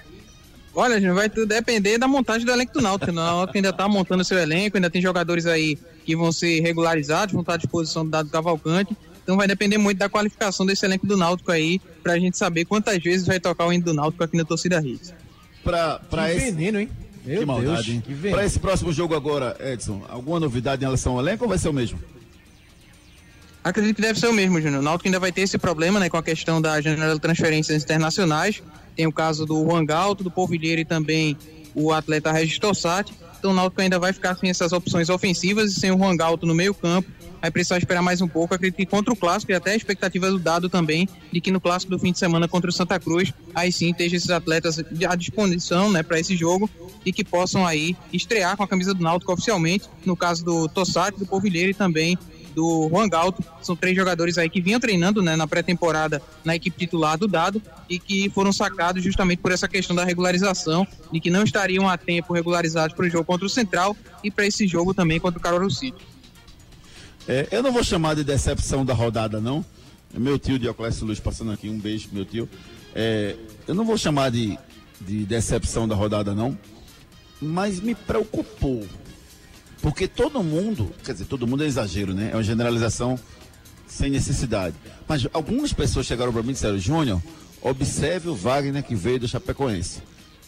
Olha, 0.74 0.96
Júnior, 0.96 1.14
vai 1.14 1.28
tudo 1.28 1.46
depender 1.46 1.98
da 1.98 2.06
montagem 2.06 2.44
do 2.44 2.52
elenco 2.52 2.72
do 2.72 2.80
Náutico. 2.80 3.10
O 3.10 3.14
Náutico 3.14 3.58
ainda 3.58 3.72
tá 3.72 3.88
montando 3.88 4.24
seu 4.24 4.38
elenco, 4.38 4.76
ainda 4.76 4.90
tem 4.90 5.02
jogadores 5.02 5.46
aí 5.46 5.78
que 6.04 6.14
vão 6.14 6.30
ser 6.30 6.60
regularizados, 6.60 7.32
vão 7.32 7.42
estar 7.42 7.54
à 7.54 7.56
disposição 7.56 8.04
do 8.04 8.10
Dado 8.10 8.28
Cavalcante. 8.28 8.96
Então 9.22 9.36
vai 9.36 9.46
depender 9.46 9.78
muito 9.78 9.98
da 9.98 10.08
qualificação 10.08 10.66
desse 10.66 10.84
elenco 10.84 11.06
do 11.06 11.16
Náutico 11.16 11.52
aí, 11.52 11.80
pra 12.02 12.18
gente 12.18 12.36
saber 12.36 12.64
quantas 12.64 13.02
vezes 13.02 13.26
vai 13.26 13.38
tocar 13.38 13.66
o 13.66 13.72
hino 13.72 13.84
do 13.84 13.94
Náutico 13.94 14.24
aqui 14.24 14.36
na 14.36 14.44
Torcida 14.44 14.80
Hits. 14.84 15.14
Pra, 15.62 15.98
pra 15.98 16.28
que 16.28 16.36
esse... 16.36 16.50
veneno, 16.52 16.80
hein? 16.80 16.88
Meu 17.24 17.40
que 17.40 17.46
maldade, 17.46 17.72
Deus, 17.74 17.88
hein? 17.88 18.02
que 18.04 18.14
veneno. 18.14 18.36
Pra 18.36 18.46
esse 18.46 18.58
próximo 18.58 18.92
jogo 18.92 19.14
agora, 19.14 19.56
Edson, 19.60 20.02
alguma 20.08 20.40
novidade 20.40 20.82
em 20.82 20.86
relação 20.86 21.12
ao 21.14 21.20
elenco 21.20 21.44
ou 21.44 21.48
vai 21.48 21.58
ser 21.58 21.68
o 21.68 21.72
mesmo? 21.72 21.98
Acredito 23.62 23.96
que 23.96 24.02
deve 24.02 24.18
ser 24.18 24.26
o 24.26 24.32
mesmo, 24.32 24.60
Júnior. 24.60 24.80
O 24.80 24.82
Náutico 24.82 25.06
ainda 25.06 25.20
vai 25.20 25.30
ter 25.30 25.42
esse 25.42 25.58
problema, 25.58 26.00
né, 26.00 26.08
com 26.08 26.16
a 26.16 26.22
questão 26.22 26.62
da 26.62 26.80
janela 26.80 27.14
de 27.14 27.20
transferências 27.20 27.82
internacionais. 27.82 28.62
Tem 28.96 29.06
o 29.06 29.12
caso 29.12 29.44
do 29.44 29.62
Juan 29.64 29.84
Galto, 29.84 30.24
do 30.24 30.30
Polvilheiro 30.30 30.80
e 30.80 30.84
também 30.84 31.36
o 31.74 31.92
atleta 31.92 32.32
Regis 32.32 32.58
Tossati. 32.58 33.12
Então 33.38 33.52
o 33.52 33.54
Náutico 33.54 33.80
ainda 33.80 33.98
vai 33.98 34.12
ficar 34.12 34.34
sem 34.36 34.48
essas 34.50 34.72
opções 34.72 35.08
ofensivas 35.08 35.72
e 35.72 35.74
sem 35.80 35.90
o 35.90 35.98
Juan 35.98 36.16
Galto 36.16 36.46
no 36.46 36.54
meio 36.54 36.74
campo. 36.74 37.10
Vai 37.40 37.50
precisar 37.50 37.78
esperar 37.78 38.02
mais 38.02 38.20
um 38.20 38.28
pouco. 38.28 38.54
Acredito 38.54 38.76
que 38.76 38.86
contra 38.86 39.12
o 39.12 39.16
Clássico 39.16 39.50
e 39.52 39.54
até 39.54 39.72
a 39.72 39.76
expectativa 39.76 40.30
do 40.30 40.38
dado 40.38 40.68
também 40.68 41.08
de 41.32 41.40
que 41.40 41.50
no 41.50 41.60
Clássico 41.60 41.90
do 41.90 41.98
fim 41.98 42.12
de 42.12 42.18
semana 42.18 42.46
contra 42.46 42.68
o 42.68 42.72
Santa 42.72 43.00
Cruz, 43.00 43.32
aí 43.54 43.72
sim 43.72 43.90
esteja 43.90 44.16
esses 44.16 44.30
atletas 44.30 44.78
à 45.08 45.14
disposição, 45.14 45.90
né, 45.90 46.02
para 46.02 46.20
esse 46.20 46.36
jogo 46.36 46.68
e 47.04 47.12
que 47.12 47.24
possam 47.24 47.66
aí 47.66 47.96
estrear 48.12 48.56
com 48.56 48.62
a 48.62 48.68
camisa 48.68 48.92
do 48.92 49.02
Náutico 49.02 49.32
oficialmente. 49.32 49.88
No 50.04 50.16
caso 50.16 50.44
do 50.44 50.68
Tossati, 50.68 51.18
do 51.18 51.26
Polvilheiro 51.26 51.70
e 51.70 51.74
também 51.74 52.18
do 52.54 52.88
Juan 52.88 53.08
Galto. 53.08 53.42
São 53.62 53.76
três 53.76 53.96
jogadores 53.96 54.38
aí 54.38 54.48
que 54.48 54.60
vinham 54.60 54.80
treinando 54.80 55.22
né, 55.22 55.36
na 55.36 55.46
pré-temporada 55.46 56.20
na 56.44 56.56
equipe 56.56 56.76
titular 56.78 57.16
do 57.16 57.28
Dado 57.28 57.62
e 57.88 57.98
que 57.98 58.28
foram 58.30 58.52
sacados 58.52 59.02
justamente 59.02 59.38
por 59.38 59.52
essa 59.52 59.68
questão 59.68 59.94
da 59.94 60.04
regularização 60.04 60.86
e 61.12 61.20
que 61.20 61.30
não 61.30 61.44
estariam 61.44 61.88
a 61.88 61.96
tempo 61.96 62.32
regularizados 62.32 62.94
para 62.94 63.06
o 63.06 63.08
jogo 63.08 63.24
contra 63.24 63.46
o 63.46 63.50
Central 63.50 63.96
e 64.22 64.30
para 64.30 64.46
esse 64.46 64.66
jogo 64.66 64.92
também 64.92 65.20
contra 65.20 65.38
o 65.38 65.42
Caruaru 65.42 65.70
City. 65.70 66.09
É, 67.30 67.46
eu 67.52 67.62
não 67.62 67.70
vou 67.70 67.84
chamar 67.84 68.16
de 68.16 68.24
decepção 68.24 68.84
da 68.84 68.92
rodada, 68.92 69.40
não. 69.40 69.64
Meu 70.12 70.36
tio 70.36 70.58
Dioclésio 70.58 71.06
Luz 71.06 71.20
passando 71.20 71.52
aqui, 71.52 71.68
um 71.68 71.78
beijo 71.78 72.08
meu 72.10 72.24
tio. 72.24 72.48
É, 72.92 73.36
eu 73.68 73.74
não 73.76 73.84
vou 73.84 73.96
chamar 73.96 74.32
de, 74.32 74.58
de 75.00 75.24
decepção 75.26 75.86
da 75.86 75.94
rodada, 75.94 76.34
não. 76.34 76.58
Mas 77.40 77.78
me 77.78 77.94
preocupou. 77.94 78.84
Porque 79.80 80.08
todo 80.08 80.42
mundo, 80.42 80.92
quer 81.04 81.12
dizer, 81.12 81.26
todo 81.26 81.46
mundo 81.46 81.62
é 81.62 81.68
exagero, 81.68 82.12
né? 82.12 82.30
É 82.32 82.36
uma 82.36 82.42
generalização 82.42 83.16
sem 83.86 84.10
necessidade. 84.10 84.74
Mas 85.06 85.24
algumas 85.32 85.72
pessoas 85.72 86.06
chegaram 86.06 86.32
para 86.32 86.42
mim 86.42 86.50
e 86.50 86.54
disseram, 86.54 86.78
Júnior, 86.80 87.22
observe 87.62 88.28
o 88.28 88.34
Wagner 88.34 88.82
que 88.82 88.96
veio 88.96 89.20
do 89.20 89.28
Chapecoense. 89.28 90.02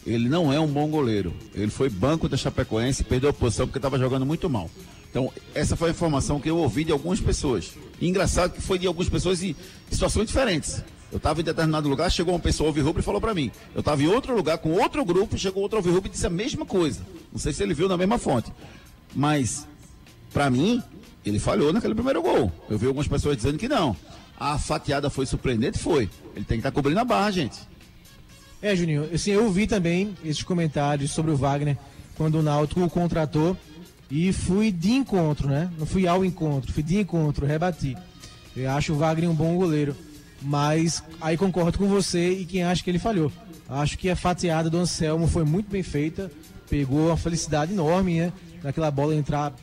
Ele 0.05 0.27
não 0.27 0.51
é 0.51 0.59
um 0.59 0.67
bom 0.67 0.89
goleiro. 0.89 1.33
Ele 1.55 1.71
foi 1.71 1.89
banco 1.89 2.27
da 2.27 2.35
Chapecoense 2.35 3.05
perdeu 3.05 3.29
a 3.29 3.33
posição 3.33 3.67
porque 3.67 3.77
estava 3.77 3.97
jogando 3.97 4.25
muito 4.25 4.49
mal. 4.49 4.69
Então, 5.13 5.31
essa 5.53 5.75
foi 5.75 5.89
a 5.89 5.91
informação 5.91 6.39
que 6.39 6.49
eu 6.49 6.57
ouvi 6.57 6.83
de 6.83 6.91
algumas 6.91 7.19
pessoas. 7.21 7.73
E 8.01 8.09
engraçado 8.09 8.53
que 8.53 8.59
foi 8.59 8.79
de 8.79 8.87
algumas 8.87 9.07
pessoas 9.07 9.43
em 9.43 9.55
situações 9.91 10.25
diferentes. 10.25 10.83
Eu 11.11 11.17
estava 11.17 11.39
em 11.39 11.43
determinado 11.43 11.87
lugar, 11.87 12.11
chegou 12.11 12.33
uma 12.33 12.39
pessoa 12.39 12.69
Alvirrubro 12.69 12.99
e 12.99 13.05
falou 13.05 13.21
para 13.21 13.31
mim. 13.31 13.51
Eu 13.75 13.81
estava 13.81 14.01
em 14.01 14.07
outro 14.07 14.35
lugar 14.35 14.57
com 14.57 14.71
outro 14.71 15.05
grupo, 15.05 15.37
chegou 15.37 15.61
outro 15.61 15.77
Alvirrubro 15.77 16.09
e 16.09 16.11
disse 16.11 16.25
a 16.25 16.31
mesma 16.31 16.65
coisa. 16.65 17.01
Não 17.31 17.37
sei 17.37 17.53
se 17.53 17.61
ele 17.61 17.75
viu 17.75 17.87
na 17.87 17.95
mesma 17.95 18.17
fonte. 18.17 18.51
Mas, 19.13 19.67
para 20.33 20.49
mim, 20.49 20.81
ele 21.23 21.37
falhou 21.37 21.71
naquele 21.71 21.93
primeiro 21.93 22.19
gol. 22.23 22.51
Eu 22.67 22.79
vi 22.79 22.87
algumas 22.87 23.07
pessoas 23.07 23.37
dizendo 23.37 23.59
que 23.59 23.69
não. 23.69 23.95
A 24.39 24.57
fatiada 24.57 25.11
foi 25.11 25.27
surpreendente? 25.27 25.77
Foi. 25.77 26.09
Ele 26.35 26.43
tem 26.43 26.57
que 26.57 26.67
estar 26.67 26.71
cobrindo 26.71 26.99
a 26.99 27.05
barra, 27.05 27.29
gente. 27.29 27.59
É, 28.63 28.75
Juninho, 28.75 29.07
assim, 29.13 29.29
eu 29.29 29.51
vi 29.51 29.67
também 29.67 30.17
esses 30.25 30.41
comentários 30.41 31.11
sobre 31.11 31.29
o 31.29 31.37
Wagner 31.37 31.77
quando 32.15 32.39
o 32.39 32.41
Náutico 32.41 32.81
o 32.81 32.89
contratou 32.89 33.55
e 34.09 34.31
fui 34.31 34.71
de 34.71 34.91
encontro, 34.91 35.47
né? 35.47 35.69
Não 35.77 35.85
fui 35.85 36.07
ao 36.07 36.23
encontro, 36.23 36.71
fui 36.71 36.83
de 36.83 36.99
encontro, 36.99 37.45
rebati. 37.45 37.97
Eu 38.55 38.69
acho 38.71 38.93
o 38.93 38.97
Wagner 38.97 39.29
um 39.29 39.35
bom 39.35 39.55
goleiro, 39.55 39.95
mas 40.41 41.03
aí 41.19 41.35
concordo 41.35 41.77
com 41.77 41.87
você 41.87 42.31
e 42.31 42.45
quem 42.45 42.63
acha 42.63 42.83
que 42.83 42.89
ele 42.89 42.99
falhou. 42.99 43.31
Acho 43.67 43.97
que 43.97 44.09
a 44.09 44.15
fatiada 44.15 44.69
do 44.69 44.77
Anselmo 44.77 45.27
foi 45.27 45.43
muito 45.43 45.69
bem 45.69 45.81
feita, 45.81 46.31
pegou 46.69 47.07
uma 47.07 47.17
felicidade 47.17 47.73
enorme, 47.73 48.19
né? 48.19 48.33
Naquela 48.61 48.91
bola 48.91 49.15
entrar, 49.15 49.53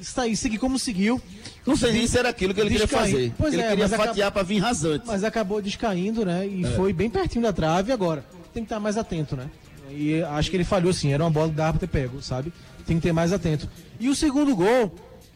está 0.00 0.22
aí, 0.22 0.36
seguir 0.36 0.58
como 0.58 0.78
seguiu. 0.78 1.20
Não 1.66 1.76
sei 1.76 1.92
nem 1.92 2.06
se 2.06 2.18
era 2.18 2.28
aquilo 2.28 2.52
que 2.52 2.60
ele 2.60 2.70
queria 2.70 2.88
fazer. 2.88 3.32
Pois 3.38 3.54
ele 3.54 3.62
é, 3.62 3.70
queria 3.70 3.88
fatiar 3.88 4.30
para 4.30 4.42
vir 4.42 4.58
rasante. 4.58 5.06
Mas 5.06 5.24
acabou 5.24 5.62
descaindo, 5.62 6.24
né? 6.24 6.46
E 6.46 6.64
foi 6.76 6.92
bem 6.92 7.08
pertinho 7.08 7.42
da 7.42 7.52
trave 7.52 7.90
agora. 7.90 8.24
Tem 8.52 8.62
que 8.62 8.66
estar 8.66 8.78
mais 8.78 8.96
atento, 8.96 9.34
né? 9.34 9.48
E 9.90 10.22
acho 10.22 10.50
que 10.50 10.56
ele 10.56 10.64
falhou 10.64 10.92
sim, 10.92 11.12
era 11.12 11.24
uma 11.24 11.30
bola 11.30 11.48
que 11.48 11.54
dava 11.54 11.78
pra 11.78 11.80
ter 11.80 11.86
pego, 11.86 12.20
sabe? 12.20 12.52
Tem 12.86 12.96
que 12.96 13.02
ter 13.02 13.12
mais 13.12 13.32
atento. 13.32 13.68
E 13.98 14.08
o 14.08 14.14
segundo 14.14 14.54
gol. 14.54 14.92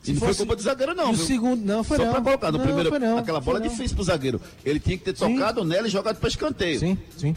E 0.06 0.12
não 0.12 0.20
foi 0.20 0.34
culpa 0.34 0.56
do 0.56 0.62
zagueiro, 0.62 0.94
não. 0.94 1.10
E 1.10 1.14
o 1.14 1.16
viu? 1.16 1.26
segundo, 1.26 1.64
não, 1.64 1.82
foi 1.84 1.96
Só 1.96 2.04
não. 2.04 2.12
pra 2.12 2.22
colocar, 2.22 2.52
no 2.52 2.58
Não, 2.58 2.64
primeiro, 2.64 2.88
foi 2.88 2.98
não, 2.98 3.18
aquela 3.18 3.42
foi 3.42 3.52
bola 3.52 3.64
é 3.64 3.66
não. 3.66 3.74
difícil 3.74 3.96
pro 3.96 4.04
zagueiro. 4.04 4.40
Ele 4.64 4.78
tinha 4.80 4.96
que 4.96 5.04
ter 5.04 5.16
Sim. 5.16 5.34
tocado 5.34 5.64
nela 5.64 5.86
e 5.86 5.90
jogado 5.90 6.16
para 6.18 6.28
escanteio. 6.28 6.78
Sim, 6.78 6.96
sim. 7.16 7.34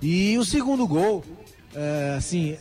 E 0.00 0.36
o 0.38 0.44
segundo 0.44 0.86
gol, 0.86 1.22
é, 1.74 2.14
assim, 2.18 2.56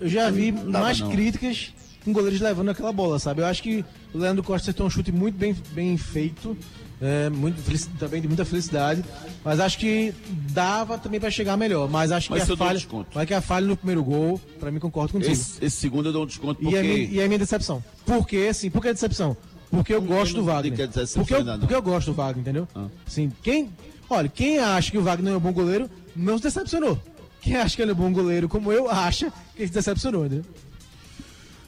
eu 0.00 0.08
já 0.08 0.30
vi 0.30 0.52
dava, 0.52 0.70
mais 0.84 1.00
não. 1.00 1.10
críticas 1.10 1.72
com 2.04 2.12
goleiros 2.12 2.40
levando 2.40 2.68
aquela 2.68 2.92
bola, 2.92 3.18
sabe? 3.18 3.40
Eu 3.40 3.46
acho 3.46 3.62
que 3.62 3.84
o 4.12 4.18
Leandro 4.18 4.42
Costa 4.44 4.66
acertou 4.66 4.86
um 4.86 4.90
chute 4.90 5.10
muito 5.10 5.36
bem, 5.36 5.56
bem 5.72 5.96
feito, 5.96 6.56
é, 7.00 7.28
muito, 7.28 7.62
também 7.98 8.20
de 8.20 8.28
muita 8.28 8.44
felicidade, 8.44 9.04
mas 9.44 9.60
acho 9.60 9.78
que 9.78 10.14
dava 10.50 10.96
também 10.96 11.18
para 11.20 11.30
chegar 11.30 11.56
melhor. 11.56 11.88
Mas 11.88 12.12
acho 12.12 12.30
Mas 12.30 12.44
que 12.44 12.52
a 12.52 12.56
falha, 12.56 12.78
desconto. 12.78 13.10
mas 13.14 13.26
que 13.26 13.34
a 13.34 13.40
falha 13.40 13.66
no 13.66 13.76
primeiro 13.76 14.02
gol, 14.02 14.40
para 14.60 14.70
mim 14.70 14.78
concordo 14.78 15.12
contigo. 15.12 15.32
Esse, 15.32 15.64
esse 15.64 15.76
segundo 15.76 16.08
eu 16.08 16.12
dou 16.12 16.22
um 16.22 16.26
desconto 16.26 16.60
E 16.60 16.64
porque. 16.64 16.76
é, 16.76 16.82
minha, 16.82 16.96
e 16.96 17.20
é 17.20 17.26
minha 17.26 17.38
decepção. 17.38 17.82
Por 18.06 18.26
quê? 18.26 18.48
Assim, 18.50 18.70
por 18.70 18.80
que 18.80 18.92
decepção? 18.92 19.36
Porque 19.70 19.92
eu 19.92 20.00
gosto 20.00 20.34
do 20.36 20.44
Wagner. 20.44 20.72
é 20.80 20.86
Porque 20.86 21.34
eu, 21.34 21.58
porque 21.58 21.74
eu 21.74 21.82
gosto 21.82 22.06
do 22.12 22.14
Wagner, 22.14 22.42
entendeu? 22.42 22.68
Ah. 22.74 22.86
Assim, 23.06 23.32
quem. 23.42 23.70
Olha, 24.08 24.28
quem 24.28 24.58
acha 24.58 24.90
que 24.90 24.98
o 24.98 25.02
Wagner 25.02 25.32
é 25.32 25.36
um 25.36 25.40
bom 25.40 25.52
goleiro, 25.52 25.90
não 26.14 26.36
se 26.36 26.44
decepcionou. 26.44 26.98
Quem 27.40 27.56
acha 27.56 27.74
que 27.74 27.82
ele 27.82 27.90
é 27.90 27.94
um 27.94 27.96
bom 27.96 28.12
goleiro, 28.12 28.48
como 28.48 28.70
eu, 28.70 28.88
acha 28.88 29.30
que 29.54 29.62
ele 29.62 29.68
se 29.68 29.74
decepcionou, 29.74 30.26
entendeu? 30.26 30.44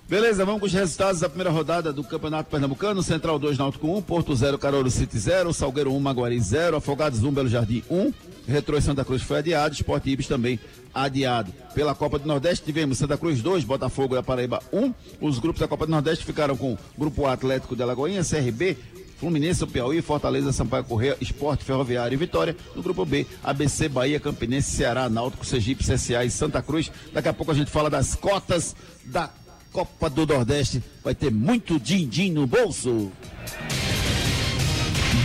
Beleza, 0.09 0.45
vamos 0.45 0.61
com 0.61 0.67
os 0.67 0.73
resultados 0.73 1.21
da 1.21 1.29
primeira 1.29 1.51
rodada 1.51 1.93
do 1.93 2.05
Campeonato 2.05 2.49
Pernambucano. 2.49 3.03
Central 3.03 3.41
2, 3.41 3.59
Náutico 3.59 3.89
1, 3.89 4.03
Porto 4.03 4.37
0, 4.37 4.57
Carouro 4.57 4.89
City 4.89 5.19
0, 5.19 5.53
Salgueiro 5.53 5.93
1, 5.93 5.99
Maguari 5.99 6.41
0, 6.41 6.77
Afogados 6.77 7.25
1, 7.25 7.33
Belo 7.33 7.49
Jardim 7.49 7.83
1, 7.91 8.13
Retro 8.47 8.79
e 8.79 8.81
Santa 8.81 9.05
Cruz 9.05 9.23
foi 9.23 9.39
adiado, 9.39 9.75
Sport 9.75 10.07
Ibis 10.07 10.29
também 10.29 10.61
adiado. 10.95 11.53
Pela 11.75 11.93
Copa 11.93 12.21
do 12.21 12.29
Nordeste 12.29 12.65
tivemos 12.65 12.99
Santa 12.99 13.19
Cruz 13.19 13.43
2, 13.43 13.65
Botafogo 13.65 14.17
e 14.17 14.23
Paraíba 14.23 14.63
1. 14.73 14.95
Os 15.21 15.41
grupos 15.41 15.59
da 15.59 15.67
Copa 15.67 15.87
do 15.87 15.91
Nordeste 15.91 16.25
ficaram 16.25 16.57
com 16.57 16.79
Grupo 16.97 17.27
Atlético 17.27 17.75
de 17.75 17.83
Alagoinha, 17.83 18.23
CRB, 18.23 18.77
Fluminense, 19.19 19.67
Piauí, 19.67 20.01
Fortaleza, 20.03 20.53
Sampaio 20.53 20.85
Correia, 20.85 21.17
Esporte, 21.21 21.65
Ferroviário 21.65 22.15
e 22.15 22.17
Vitória. 22.17 22.55
No 22.77 22.83
grupo 22.83 23.05
B, 23.05 23.27
ABC, 23.43 23.89
Bahia, 23.89 24.21
Campinense, 24.21 24.71
Ceará, 24.71 25.09
Náutico, 25.09 25.45
Sergipe, 25.45 25.83
CSA 25.83 26.25
e 26.25 26.31
Santa 26.31 26.63
Cruz. 26.63 26.93
Daqui 27.13 27.29
a 27.29 27.33
pouco 27.33 27.51
a 27.51 27.55
gente 27.57 27.73
fala 27.73 27.91
das 27.91 28.15
cotas 28.15 28.77
da 29.05 29.31
Copa 29.77 30.09
do 30.09 30.27
Nordeste. 30.27 30.83
Vai 31.05 31.15
ter 31.15 31.31
muito 31.31 31.79
din-din 31.79 32.33
no 32.33 32.47
bolso. 32.47 33.13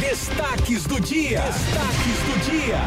Destaques 0.02 0.84
do 0.84 1.00
dia. 1.00 1.40
Destaques 1.40 2.18
do 2.28 2.52
dia. 2.52 2.78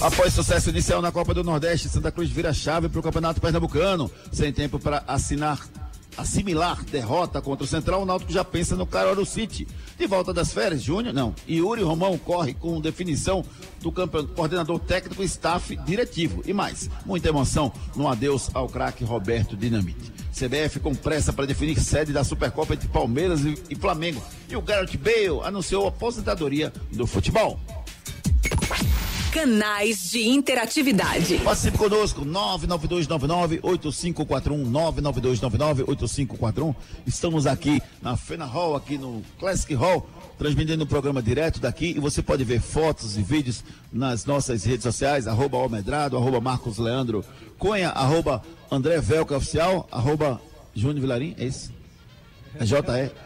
Após 0.00 0.32
sucesso 0.32 0.70
inicial 0.70 1.02
na 1.02 1.10
Copa 1.10 1.34
do 1.34 1.42
Nordeste, 1.42 1.88
Santa 1.88 2.12
Cruz 2.12 2.30
vira 2.30 2.52
chave 2.52 2.88
para 2.88 3.00
o 3.00 3.02
Campeonato 3.02 3.40
Pernambucano. 3.40 4.08
Sem 4.30 4.52
tempo 4.52 4.78
para 4.78 5.02
assinar, 5.08 5.58
assimilar 6.16 6.82
derrota 6.84 7.40
contra 7.40 7.64
o 7.64 7.66
Central, 7.66 8.02
o 8.02 8.06
Náutico 8.06 8.32
já 8.32 8.44
pensa 8.44 8.76
no 8.76 8.86
Caruaru 8.86 9.24
City. 9.26 9.66
De 9.98 10.06
volta 10.06 10.32
das 10.32 10.52
férias, 10.52 10.82
Júnior, 10.82 11.14
não. 11.14 11.34
Yuri 11.48 11.82
Romão 11.82 12.16
corre 12.18 12.54
com 12.54 12.80
definição 12.80 13.44
do 13.80 13.92
campeão, 13.92 14.26
coordenador 14.26 14.78
técnico 14.78 15.22
staff 15.22 15.76
diretivo. 15.84 16.42
E 16.46 16.52
mais, 16.52 16.90
muita 17.04 17.28
emoção 17.28 17.72
no 17.94 18.08
adeus 18.08 18.50
ao 18.54 18.68
craque 18.68 19.04
Roberto 19.04 19.56
Dinamite. 19.56 20.12
CBF 20.32 20.80
com 20.80 20.94
pressa 20.94 21.32
para 21.32 21.46
definir 21.46 21.80
sede 21.80 22.12
da 22.12 22.22
Supercopa 22.22 22.74
entre 22.74 22.88
Palmeiras 22.88 23.40
e, 23.44 23.54
e 23.70 23.74
Flamengo. 23.74 24.22
E 24.48 24.56
o 24.56 24.60
Garrett 24.60 24.96
Bale 24.98 25.40
anunciou 25.44 25.86
a 25.86 25.88
aposentadoria 25.88 26.72
do 26.92 27.06
futebol. 27.06 27.58
Canais 29.36 30.10
de 30.12 30.26
interatividade. 30.26 31.36
Participe 31.40 31.76
conosco, 31.76 32.24
99299-8541, 32.24 34.64
99299-8541. 35.84 36.74
Estamos 37.06 37.46
aqui 37.46 37.82
na 38.00 38.16
Fena 38.16 38.46
Hall, 38.46 38.74
aqui 38.74 38.96
no 38.96 39.22
Classic 39.38 39.74
Hall, 39.74 40.08
transmitindo 40.38 40.84
o 40.84 40.86
programa 40.86 41.22
direto 41.22 41.60
daqui 41.60 41.88
e 41.88 42.00
você 42.00 42.22
pode 42.22 42.44
ver 42.44 42.62
fotos 42.62 43.18
e 43.18 43.22
vídeos 43.22 43.62
nas 43.92 44.24
nossas 44.24 44.64
redes 44.64 44.84
sociais, 44.84 45.26
arroba 45.26 45.58
Almedrado, 45.58 46.16
arroba 46.16 46.40
Marcos 46.40 46.78
Leandro 46.78 47.22
Cunha, 47.58 47.90
arroba 47.90 48.42
André 48.70 49.02
Velca 49.02 49.36
Oficial, 49.36 49.86
arroba 49.92 50.40
Júnior 50.74 51.02
Vilarim, 51.02 51.34
é 51.36 51.44
isso? 51.44 51.70
É 52.58 52.64
JE. 52.64 53.25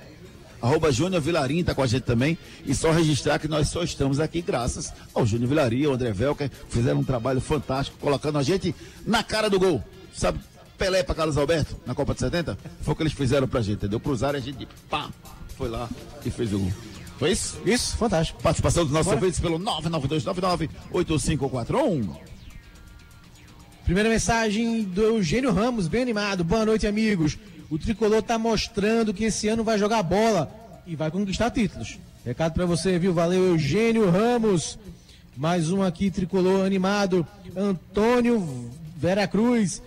Arroba 0.60 0.92
Júnior 0.92 1.22
Vilarim 1.22 1.64
tá 1.64 1.74
com 1.74 1.82
a 1.82 1.86
gente 1.86 2.02
também. 2.02 2.36
E 2.66 2.74
só 2.74 2.90
registrar 2.90 3.38
que 3.38 3.48
nós 3.48 3.68
só 3.68 3.82
estamos 3.82 4.20
aqui 4.20 4.42
graças 4.42 4.92
ao 5.14 5.24
Júnior 5.24 5.48
Vilarim, 5.48 5.86
ao 5.86 5.94
André 5.94 6.12
Velker, 6.12 6.50
fizeram 6.68 7.00
um 7.00 7.04
trabalho 7.04 7.40
fantástico, 7.40 7.96
colocando 7.98 8.38
a 8.38 8.42
gente 8.42 8.74
na 9.06 9.22
cara 9.22 9.48
do 9.48 9.58
gol. 9.58 9.82
Sabe, 10.14 10.40
Pelé 10.76 11.02
para 11.02 11.14
Carlos 11.14 11.36
Alberto, 11.36 11.76
na 11.86 11.94
Copa 11.94 12.14
de 12.14 12.20
70? 12.20 12.58
Foi 12.82 12.92
o 12.92 12.96
que 12.96 13.02
eles 13.02 13.12
fizeram 13.12 13.46
pra 13.46 13.60
gente, 13.60 13.76
entendeu? 13.76 14.00
Cruzaram 14.00 14.38
e 14.38 14.42
a 14.42 14.44
gente, 14.44 14.66
pá, 14.88 15.10
foi 15.56 15.68
lá 15.68 15.88
e 16.24 16.30
fez 16.30 16.52
o 16.52 16.58
gol. 16.58 16.72
Foi 17.18 17.32
isso? 17.32 17.58
Isso, 17.66 17.96
fantástico. 17.98 18.42
Participação 18.42 18.84
dos 18.84 18.92
nossos 18.92 19.12
ouvintes 19.12 19.38
pelo 19.38 19.58
99299-8541. 19.58 22.16
Primeira 23.84 24.08
mensagem 24.08 24.84
do 24.84 25.02
Eugênio 25.02 25.52
Ramos, 25.52 25.86
bem 25.86 26.00
animado. 26.00 26.42
Boa 26.44 26.64
noite, 26.64 26.86
amigos. 26.86 27.36
O 27.70 27.78
tricolor 27.78 28.20
tá 28.20 28.36
mostrando 28.36 29.14
que 29.14 29.24
esse 29.24 29.46
ano 29.46 29.62
vai 29.62 29.78
jogar 29.78 30.02
bola 30.02 30.52
e 30.84 30.96
vai 30.96 31.08
conquistar 31.08 31.50
títulos. 31.50 31.98
Recado 32.26 32.52
pra 32.52 32.66
você, 32.66 32.98
viu? 32.98 33.14
Valeu, 33.14 33.46
Eugênio 33.46 34.10
Ramos. 34.10 34.76
Mais 35.36 35.70
um 35.70 35.80
aqui, 35.80 36.10
tricolor 36.10 36.66
animado. 36.66 37.24
Antônio 37.56 38.68
Vera 38.96 39.26
Cruz. 39.28 39.80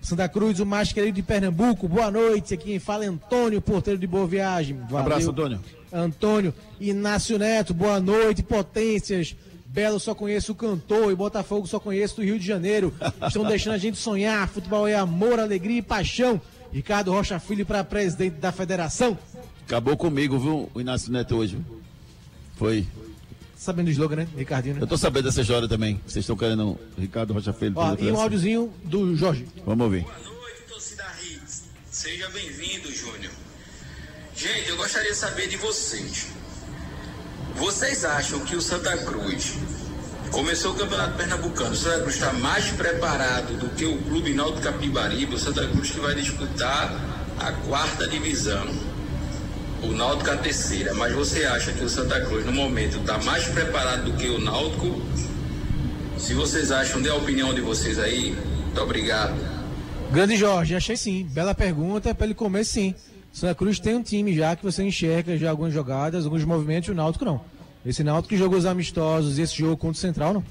Santa 0.00 0.28
Cruz, 0.28 0.60
o 0.60 0.66
mais 0.66 0.92
querido 0.92 1.16
de 1.16 1.22
Pernambuco. 1.22 1.86
Boa 1.86 2.10
noite. 2.10 2.54
Aqui 2.54 2.64
quem 2.64 2.78
fala 2.78 3.04
é 3.04 3.08
Antônio, 3.08 3.60
porteiro 3.60 4.00
de 4.00 4.06
Boa 4.06 4.26
Viagem. 4.26 4.78
Valeu. 4.88 4.98
Abraço, 4.98 5.30
Antônio. 5.30 5.60
Antônio 5.92 6.54
Inácio 6.80 7.38
Neto, 7.38 7.74
boa 7.74 8.00
noite, 8.00 8.42
potências. 8.42 9.36
Belo 9.66 10.00
só 10.00 10.14
conheço 10.14 10.52
o 10.52 10.54
cantor 10.54 11.12
e 11.12 11.14
Botafogo 11.14 11.66
só 11.66 11.78
conheço 11.78 12.16
do 12.16 12.22
Rio 12.22 12.38
de 12.38 12.46
Janeiro. 12.46 12.94
Estão 13.26 13.44
deixando 13.44 13.74
a 13.74 13.78
gente 13.78 13.98
sonhar. 13.98 14.48
Futebol 14.48 14.88
é 14.88 14.94
amor, 14.94 15.38
alegria 15.38 15.78
e 15.78 15.82
paixão. 15.82 16.40
Ricardo 16.76 17.10
Rocha 17.10 17.40
Filho 17.40 17.64
para 17.64 17.82
presidente 17.82 18.34
da 18.34 18.52
federação. 18.52 19.18
Acabou 19.64 19.96
comigo, 19.96 20.38
viu, 20.38 20.70
o 20.74 20.78
Inácio 20.78 21.10
Neto 21.10 21.34
hoje. 21.34 21.58
Foi. 22.56 22.86
Sabendo 23.56 23.86
do 23.86 23.92
slogan, 23.92 24.16
né, 24.16 24.28
Ricardinho? 24.36 24.74
Né? 24.74 24.82
Eu 24.82 24.86
tô 24.86 24.98
sabendo 24.98 25.24
dessa 25.24 25.40
história 25.40 25.66
também. 25.66 25.98
Vocês 26.06 26.22
estão 26.22 26.36
querendo 26.36 26.72
o 26.72 26.78
Ricardo 26.98 27.32
Rocha 27.32 27.50
Filho. 27.54 27.72
Ó, 27.76 27.96
e 27.98 28.12
um 28.12 28.20
áudiozinho 28.20 28.70
do 28.84 29.16
Jorge. 29.16 29.46
Vamos 29.64 29.84
ouvir. 29.84 30.02
Boa 30.02 30.18
noite, 30.18 30.62
torcida 30.68 31.06
Hits. 31.24 31.62
Seja 31.90 32.28
bem-vindo, 32.28 32.92
Júnior. 32.92 33.32
Gente, 34.36 34.68
eu 34.68 34.76
gostaria 34.76 35.12
de 35.12 35.16
saber 35.16 35.48
de 35.48 35.56
vocês. 35.56 36.26
Vocês 37.54 38.04
acham 38.04 38.40
que 38.40 38.54
o 38.54 38.60
Santa 38.60 38.94
Cruz 38.98 39.56
começou 40.36 40.72
o 40.72 40.74
Campeonato 40.74 41.16
Pernambucano? 41.16 41.70
O 41.70 41.74
Santa 41.74 42.00
Cruz 42.00 42.16
está 42.16 42.30
mais 42.34 42.66
preparado 42.66 43.58
do 43.58 43.70
que 43.70 43.86
o 43.86 43.96
Clube 44.02 44.34
Náutico 44.34 44.60
Capibaribe? 44.60 45.34
O 45.34 45.38
Santa 45.38 45.66
Cruz 45.66 45.90
que 45.90 45.98
vai 45.98 46.14
disputar 46.14 46.94
a 47.40 47.52
quarta 47.66 48.06
divisão. 48.06 48.66
O 49.82 49.86
Náutico 49.92 50.30
a 50.30 50.36
terceira. 50.36 50.92
Mas 50.92 51.14
você 51.14 51.46
acha 51.46 51.72
que 51.72 51.82
o 51.82 51.88
Santa 51.88 52.20
Cruz, 52.20 52.44
no 52.44 52.52
momento, 52.52 52.98
está 52.98 53.16
mais 53.22 53.48
preparado 53.48 54.10
do 54.10 54.12
que 54.18 54.26
o 54.26 54.38
Náutico? 54.38 55.00
Se 56.18 56.34
vocês 56.34 56.70
acham, 56.70 57.00
dê 57.00 57.08
a 57.08 57.14
opinião 57.14 57.54
de 57.54 57.62
vocês 57.62 57.98
aí. 57.98 58.36
Muito 58.64 58.80
obrigado. 58.82 59.34
Grande 60.12 60.36
Jorge, 60.36 60.74
achei 60.74 60.98
sim. 60.98 61.26
Bela 61.30 61.54
pergunta, 61.54 62.14
para 62.14 62.26
ele 62.26 62.34
comer 62.34 62.66
sim. 62.66 62.94
Santa 63.32 63.54
Cruz 63.54 63.80
tem 63.80 63.94
um 63.94 64.02
time 64.02 64.36
já 64.36 64.54
que 64.54 64.62
você 64.62 64.82
enxerga 64.82 65.38
já 65.38 65.48
algumas 65.48 65.72
jogadas, 65.72 66.26
alguns 66.26 66.44
movimentos, 66.44 66.90
o 66.90 66.94
Náutico 66.94 67.24
não. 67.24 67.55
Esse 67.86 68.02
Náutico 68.02 68.30
que 68.30 68.36
jogou 68.36 68.58
os 68.58 68.66
amistosos 68.66 69.38
e 69.38 69.42
esse 69.42 69.56
jogo 69.56 69.76
contra 69.76 69.96
o 69.96 70.00
Central 70.00 70.34
não. 70.34 70.44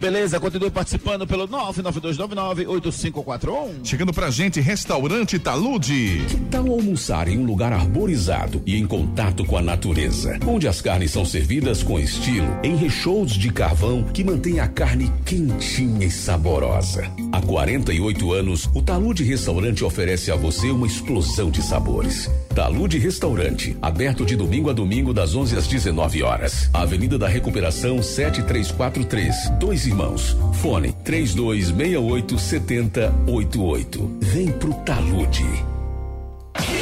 Beleza, 0.00 0.38
continue 0.38 0.70
participando 0.70 1.26
pelo 1.26 1.48
992998541. 1.48 3.80
Chegando 3.82 4.12
pra 4.12 4.30
gente, 4.30 4.60
restaurante 4.60 5.40
Talude. 5.40 6.24
Que 6.28 6.36
tal 6.50 6.70
almoçar 6.70 7.26
em 7.26 7.36
um 7.36 7.44
lugar 7.44 7.72
arborizado 7.72 8.62
e 8.64 8.76
em 8.76 8.86
contato 8.86 9.44
com 9.44 9.56
a 9.56 9.62
natureza, 9.62 10.38
onde 10.46 10.68
as 10.68 10.80
carnes 10.80 11.10
são 11.10 11.24
servidas 11.24 11.82
com 11.82 11.98
estilo, 11.98 12.46
em 12.62 12.76
recheios 12.76 13.32
de 13.32 13.50
carvão 13.50 14.04
que 14.04 14.22
mantém 14.22 14.60
a 14.60 14.68
carne 14.68 15.12
quentinha 15.24 16.06
e 16.06 16.10
saborosa. 16.10 17.10
Há 17.32 17.40
48 17.40 18.32
anos, 18.32 18.70
o 18.72 18.80
Talude 18.80 19.24
Restaurante 19.24 19.84
oferece 19.84 20.30
a 20.30 20.36
você 20.36 20.70
uma 20.70 20.86
explosão 20.86 21.50
de 21.50 21.60
sabores. 21.60 22.30
Talude 22.54 22.98
Restaurante, 22.98 23.76
aberto 23.82 24.24
de 24.24 24.36
domingo 24.36 24.70
a 24.70 24.72
domingo 24.72 25.12
das 25.12 25.34
11 25.34 25.56
às 25.56 25.66
19 25.66 26.22
horas. 26.22 26.70
Avenida 26.72 27.18
da 27.18 27.26
Recuperação 27.26 28.00
7343, 28.00 29.50
Dois 29.58 29.87
Irmãos. 29.88 30.36
Fone 30.60 30.92
3268 31.02 32.38
7088. 32.38 34.18
Vem 34.20 34.52
pro 34.52 34.74
Talude. 34.84 35.46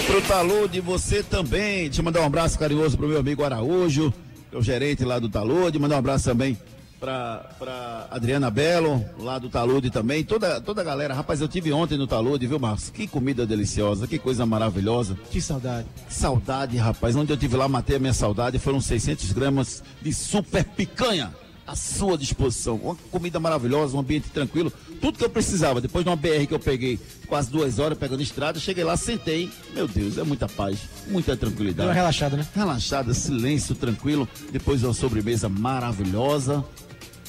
Pro 0.06 0.22
Talude, 0.22 0.80
você 0.80 1.22
também. 1.22 1.84
Deixa 1.84 2.00
eu 2.00 2.04
mandar 2.04 2.22
um 2.22 2.26
abraço 2.26 2.58
carinhoso 2.58 2.96
pro 2.96 3.06
meu 3.06 3.20
amigo 3.20 3.44
Araújo, 3.44 4.12
que 4.50 4.56
é 4.56 4.58
o 4.58 4.62
gerente 4.62 5.04
lá 5.04 5.20
do 5.20 5.28
Talude. 5.28 5.78
Mandar 5.78 5.94
um 5.94 5.98
abraço 6.00 6.24
também 6.24 6.58
pra, 6.98 7.48
pra 7.56 8.08
Adriana 8.10 8.50
Belo, 8.50 9.04
lá 9.20 9.38
do 9.38 9.48
Talude 9.48 9.88
também. 9.88 10.24
Toda, 10.24 10.60
toda 10.60 10.80
a 10.80 10.84
galera. 10.84 11.14
Rapaz, 11.14 11.40
eu 11.40 11.46
tive 11.46 11.72
ontem 11.72 11.96
no 11.96 12.08
Talude, 12.08 12.44
viu, 12.48 12.58
Marcos? 12.58 12.90
Que 12.90 13.06
comida 13.06 13.46
deliciosa, 13.46 14.08
que 14.08 14.18
coisa 14.18 14.44
maravilhosa. 14.44 15.16
Que 15.30 15.40
saudade. 15.40 15.86
Que 16.08 16.14
saudade, 16.14 16.76
rapaz. 16.76 17.14
Onde 17.14 17.32
eu 17.32 17.36
tive 17.36 17.56
lá, 17.56 17.68
matei 17.68 17.96
a 17.96 18.00
minha 18.00 18.12
saudade. 18.12 18.58
Foram 18.58 18.80
600 18.80 19.30
gramas 19.30 19.80
de 20.02 20.12
super 20.12 20.64
picanha 20.64 21.32
à 21.66 21.74
sua 21.74 22.16
disposição. 22.16 22.76
Uma 22.76 22.94
comida 23.10 23.40
maravilhosa, 23.40 23.96
um 23.96 24.00
ambiente 24.00 24.30
tranquilo. 24.30 24.72
Tudo 25.00 25.18
que 25.18 25.24
eu 25.24 25.30
precisava. 25.30 25.80
Depois 25.80 26.04
de 26.04 26.10
uma 26.10 26.16
BR 26.16 26.46
que 26.46 26.54
eu 26.54 26.60
peguei 26.60 26.98
quase 27.26 27.50
duas 27.50 27.78
horas 27.78 27.98
pegando 27.98 28.22
estrada, 28.22 28.58
cheguei 28.58 28.84
lá, 28.84 28.96
sentei. 28.96 29.50
Meu 29.74 29.88
Deus, 29.88 30.16
é 30.18 30.22
muita 30.22 30.48
paz, 30.48 30.78
muita 31.08 31.36
tranquilidade. 31.36 31.76
Deu 31.78 31.86
uma 31.88 31.94
relaxada, 31.94 32.36
né? 32.36 32.46
Relaxada, 32.54 33.12
silêncio, 33.12 33.74
tranquilo. 33.74 34.28
Depois 34.52 34.82
uma 34.82 34.94
sobremesa 34.94 35.48
maravilhosa. 35.48 36.64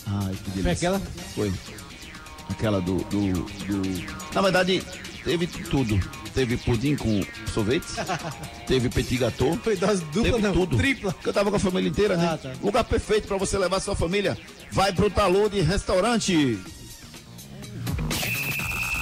Ai, 0.05 0.35
que 0.43 0.51
delícia. 0.51 0.63
Foi 0.63 0.71
aquela? 0.71 0.99
Foi. 1.35 1.53
Aquela 2.49 2.81
do, 2.81 2.97
do, 3.05 3.33
do... 3.65 4.15
Na 4.33 4.41
verdade, 4.41 4.83
teve 5.23 5.47
tudo. 5.47 5.99
Teve 6.33 6.55
pudim 6.55 6.95
com 6.95 7.25
sorvete, 7.51 7.87
teve 8.67 8.89
petit 8.89 9.17
gâteau. 9.17 9.57
Foi 9.63 9.75
dose 9.75 10.03
dupla, 10.05 10.31
teve 10.33 10.37
não, 10.37 10.53
tudo. 10.53 10.77
tripla. 10.77 11.11
Porque 11.11 11.29
eu 11.29 11.33
tava 11.33 11.49
com 11.49 11.55
a 11.55 11.59
família 11.59 11.89
inteira, 11.89 12.15
né? 12.15 12.29
Ah, 12.31 12.37
tá. 12.37 12.53
Lugar 12.61 12.83
perfeito 12.83 13.27
pra 13.27 13.37
você 13.37 13.57
levar 13.57 13.79
sua 13.79 13.95
família. 13.95 14.37
Vai 14.71 14.93
pro 14.93 15.09
Talude 15.09 15.59
Restaurante. 15.61 16.59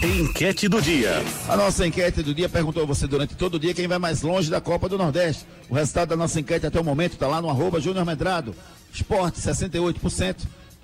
Enquete 0.01 0.69
do 0.69 0.81
dia. 0.81 1.21
A 1.49 1.57
nossa 1.57 1.85
enquete 1.85 2.21
do 2.21 2.33
dia 2.33 2.47
perguntou 2.47 2.83
a 2.83 2.85
você 2.85 3.07
durante 3.07 3.35
todo 3.35 3.55
o 3.55 3.59
dia 3.59 3.73
quem 3.73 3.87
vai 3.87 3.97
mais 3.97 4.21
longe 4.21 4.49
da 4.49 4.61
Copa 4.61 4.87
do 4.87 4.97
Nordeste. 4.97 5.45
O 5.67 5.73
resultado 5.73 6.09
da 6.09 6.15
nossa 6.15 6.39
enquete 6.39 6.65
até 6.65 6.79
o 6.79 6.83
momento 6.83 7.13
está 7.13 7.27
lá 7.27 7.41
no 7.41 7.49
arroba 7.49 7.81
Júnior 7.81 8.05
Medrado. 8.05 8.55
Esporte 8.93 9.41
68%, 9.41 10.35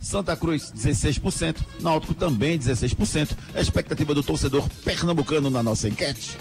Santa 0.01 0.35
Cruz 0.35 0.73
16%, 0.75 1.57
Náutico 1.79 2.15
também 2.15 2.57
16%. 2.57 3.37
É 3.53 3.59
a 3.59 3.61
expectativa 3.61 4.15
do 4.15 4.23
torcedor 4.23 4.67
pernambucano 4.83 5.49
na 5.51 5.61
nossa 5.61 5.87
enquete. 5.87 6.37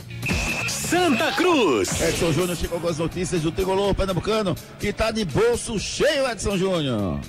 Santa 0.66 1.30
Cruz. 1.32 2.00
Edson 2.00 2.32
Júnior 2.32 2.56
chegou 2.56 2.80
com 2.80 2.88
as 2.88 2.98
notícias 2.98 3.42
do 3.42 3.52
tricolor 3.52 3.94
pernambucano 3.94 4.56
que 4.78 4.88
está 4.88 5.10
de 5.10 5.24
bolso 5.26 5.78
cheio, 5.78 6.28
Edson 6.28 6.56
Júnior. 6.56 7.20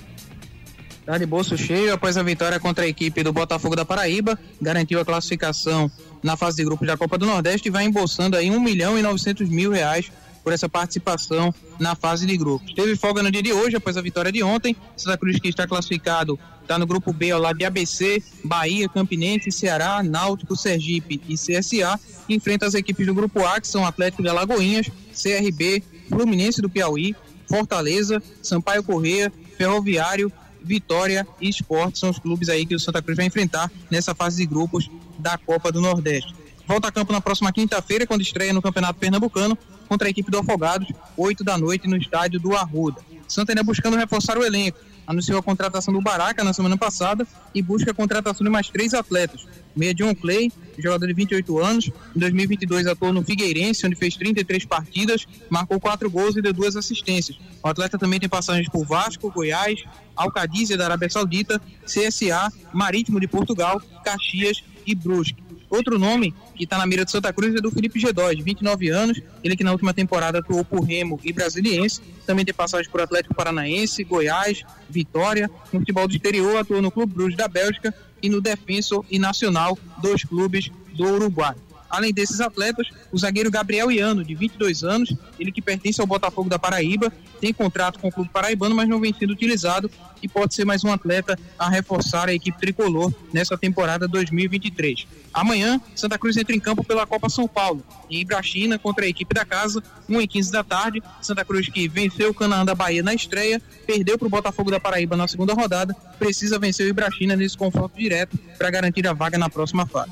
Tá 1.05 1.17
de 1.17 1.25
bolso 1.25 1.57
cheio 1.57 1.93
após 1.93 2.15
a 2.15 2.23
vitória 2.23 2.59
contra 2.59 2.85
a 2.85 2.87
equipe 2.87 3.23
do 3.23 3.33
Botafogo 3.33 3.75
da 3.75 3.83
Paraíba, 3.83 4.39
garantiu 4.61 4.99
a 4.99 5.05
classificação 5.05 5.91
na 6.23 6.37
fase 6.37 6.57
de 6.57 6.63
grupos 6.63 6.87
da 6.87 6.95
Copa 6.95 7.17
do 7.17 7.25
Nordeste 7.25 7.67
e 7.67 7.71
vai 7.71 7.83
embolsando 7.83 8.37
aí 8.37 8.49
1 8.49 8.59
milhão 8.59 8.97
e 8.97 9.01
900 9.01 9.49
mil 9.49 9.71
reais 9.71 10.11
por 10.43 10.53
essa 10.53 10.67
participação 10.67 11.53
na 11.79 11.95
fase 11.95 12.25
de 12.25 12.35
grupos. 12.37 12.73
Teve 12.73 12.95
folga 12.95 13.21
no 13.23 13.31
dia 13.31 13.43
de 13.43 13.53
hoje 13.53 13.75
após 13.75 13.97
a 13.97 14.01
vitória 14.01 14.31
de 14.31 14.43
ontem. 14.43 14.75
Santa 14.97 15.17
Cruz 15.17 15.39
que 15.39 15.49
está 15.49 15.67
classificado 15.67 16.39
está 16.61 16.77
no 16.77 16.85
grupo 16.85 17.11
B 17.11 17.31
ao 17.31 17.41
lado 17.41 17.57
de 17.57 17.65
ABC, 17.65 18.23
Bahia, 18.43 18.87
Campinense, 18.87 19.51
Ceará, 19.51 20.01
Náutico, 20.01 20.55
Sergipe 20.55 21.21
e 21.27 21.35
CSA. 21.35 21.99
enfrenta 22.29 22.65
as 22.65 22.73
equipes 22.73 23.05
do 23.05 23.13
grupo 23.13 23.45
A 23.45 23.59
que 23.59 23.67
são 23.67 23.85
Atlético 23.85 24.23
de 24.23 24.29
Alagoinhas, 24.29 24.89
CRB, 25.13 25.83
Fluminense 26.07 26.61
do 26.61 26.69
Piauí, 26.69 27.15
Fortaleza, 27.47 28.21
Sampaio 28.41 28.83
Correia, 28.83 29.31
Ferroviário, 29.57 30.31
Vitória 30.63 31.27
e 31.39 31.49
Esporte 31.49 31.99
são 31.99 32.09
os 32.09 32.19
clubes 32.19 32.47
aí 32.47 32.65
que 32.65 32.75
o 32.75 32.79
Santa 32.79 33.01
Cruz 33.01 33.17
vai 33.17 33.25
enfrentar 33.25 33.71
nessa 33.89 34.13
fase 34.13 34.37
de 34.37 34.45
grupos 34.45 34.89
da 35.17 35.37
Copa 35.37 35.71
do 35.71 35.81
Nordeste. 35.81 36.40
Volta 36.67 36.87
a 36.87 36.91
campo 36.91 37.11
na 37.11 37.21
próxima 37.21 37.51
quinta-feira, 37.51 38.07
quando 38.07 38.21
estreia 38.21 38.53
no 38.53 38.61
Campeonato 38.61 38.99
Pernambucano 38.99 39.57
contra 39.87 40.07
a 40.07 40.11
equipe 40.11 40.31
do 40.31 40.39
Afogados, 40.39 40.87
8 41.17 41.43
da 41.43 41.57
noite 41.57 41.87
no 41.87 41.97
estádio 41.97 42.39
do 42.39 42.55
Arruda. 42.55 43.01
Santa 43.27 43.51
ainda 43.51 43.63
buscando 43.63 43.97
reforçar 43.97 44.37
o 44.37 44.43
elenco. 44.43 44.77
Anunciou 45.07 45.39
a 45.39 45.43
contratação 45.43 45.93
do 45.93 46.01
Baraca 46.01 46.43
na 46.43 46.53
semana 46.53 46.77
passada 46.77 47.27
e 47.53 47.61
busca 47.61 47.91
a 47.91 47.93
contratação 47.93 48.45
de 48.45 48.49
mais 48.49 48.69
três 48.69 48.93
atletas. 48.93 49.45
Meia 49.75 49.93
John 49.93 50.13
Clay, 50.13 50.51
jogador 50.77 51.07
de 51.07 51.13
28 51.13 51.59
anos, 51.59 51.91
em 52.15 52.19
2022 52.19 52.87
atuou 52.87 53.11
no 53.11 53.23
Figueirense, 53.23 53.85
onde 53.85 53.95
fez 53.95 54.15
33 54.15 54.65
partidas, 54.65 55.25
marcou 55.49 55.79
quatro 55.79 56.09
gols 56.09 56.35
e 56.35 56.41
deu 56.41 56.53
duas 56.53 56.75
assistências. 56.75 57.37
O 57.63 57.67
atleta 57.67 57.97
também 57.97 58.19
tem 58.19 58.29
passagens 58.29 58.69
por 58.69 58.85
Vasco, 58.85 59.31
Goiás, 59.31 59.83
Alcadízia 60.15 60.77
da 60.77 60.85
Arábia 60.85 61.09
Saudita, 61.09 61.61
CSA, 61.85 62.51
Marítimo 62.73 63.19
de 63.19 63.27
Portugal, 63.27 63.81
Caxias 64.03 64.63
e 64.85 64.93
Brusque. 64.93 65.40
Outro 65.71 65.97
nome 65.97 66.35
que 66.53 66.65
está 66.65 66.77
na 66.77 66.85
mira 66.85 67.05
de 67.05 67.11
Santa 67.11 67.31
Cruz 67.31 67.55
é 67.55 67.61
do 67.61 67.71
Felipe 67.71 67.97
Gedó, 67.97 68.29
de 68.33 68.43
29 68.43 68.89
anos. 68.89 69.21
Ele 69.41 69.55
que 69.55 69.63
na 69.63 69.71
última 69.71 69.93
temporada 69.93 70.39
atuou 70.39 70.65
por 70.65 70.81
Remo 70.81 71.17
e 71.23 71.31
Brasiliense. 71.31 72.01
Também 72.27 72.43
tem 72.43 72.53
passagem 72.53 72.91
por 72.91 72.99
Atlético 72.99 73.33
Paranaense, 73.33 74.03
Goiás, 74.03 74.63
Vitória. 74.89 75.49
No 75.71 75.79
futebol 75.79 76.09
do 76.09 76.13
exterior 76.13 76.57
atuou 76.57 76.81
no 76.81 76.91
Clube 76.91 77.13
Bruges 77.13 77.37
da 77.37 77.47
Bélgica 77.47 77.95
e 78.21 78.29
no 78.29 78.41
Defensor 78.41 79.05
e 79.09 79.17
Nacional, 79.17 79.79
dois 80.01 80.25
clubes 80.25 80.69
do 80.93 81.05
Uruguai. 81.05 81.55
Além 81.91 82.13
desses 82.13 82.39
atletas, 82.39 82.87
o 83.11 83.17
zagueiro 83.17 83.51
Gabriel 83.51 83.91
Iano, 83.91 84.23
de 84.23 84.33
22 84.33 84.83
anos, 84.83 85.13
ele 85.37 85.51
que 85.51 85.61
pertence 85.61 85.99
ao 85.99 86.07
Botafogo 86.07 86.49
da 86.49 86.57
Paraíba, 86.57 87.11
tem 87.41 87.53
contrato 87.53 87.99
com 87.99 88.07
o 88.07 88.11
clube 88.11 88.29
paraibano, 88.31 88.73
mas 88.75 88.87
não 88.87 88.99
vem 88.99 89.13
sendo 89.13 89.33
utilizado 89.33 89.89
e 90.21 90.27
pode 90.27 90.53
ser 90.53 90.63
mais 90.63 90.83
um 90.83 90.93
atleta 90.93 91.37
a 91.57 91.67
reforçar 91.67 92.29
a 92.29 92.33
equipe 92.33 92.57
tricolor 92.59 93.11
nessa 93.33 93.57
temporada 93.57 94.07
2023. 94.07 95.07
Amanhã, 95.33 95.81
Santa 95.95 96.17
Cruz 96.17 96.37
entra 96.37 96.55
em 96.55 96.59
campo 96.59 96.83
pela 96.83 97.07
Copa 97.07 97.29
São 97.29 97.47
Paulo, 97.47 97.83
em 98.09 98.21
Ibrachina, 98.21 98.77
contra 98.77 99.05
a 99.05 99.07
equipe 99.07 99.33
da 99.33 99.43
casa, 99.43 99.81
1 100.07 100.21
e 100.21 100.27
15 100.27 100.51
da 100.51 100.63
tarde. 100.63 101.01
Santa 101.21 101.43
Cruz 101.43 101.67
que 101.67 101.87
venceu 101.87 102.29
o 102.29 102.33
Canaã 102.33 102.63
da 102.63 102.75
Bahia 102.75 103.01
na 103.01 103.13
estreia, 103.13 103.61
perdeu 103.87 104.17
para 104.17 104.27
o 104.27 104.29
Botafogo 104.29 104.69
da 104.69 104.79
Paraíba 104.79 105.17
na 105.17 105.27
segunda 105.27 105.53
rodada, 105.53 105.95
precisa 106.19 106.59
vencer 106.59 106.85
o 106.85 106.89
Ibrachina 106.89 107.35
nesse 107.35 107.57
confronto 107.57 107.97
direto 107.97 108.37
para 108.57 108.69
garantir 108.69 109.07
a 109.07 109.13
vaga 109.13 109.37
na 109.37 109.49
próxima 109.49 109.87
fase. 109.87 110.11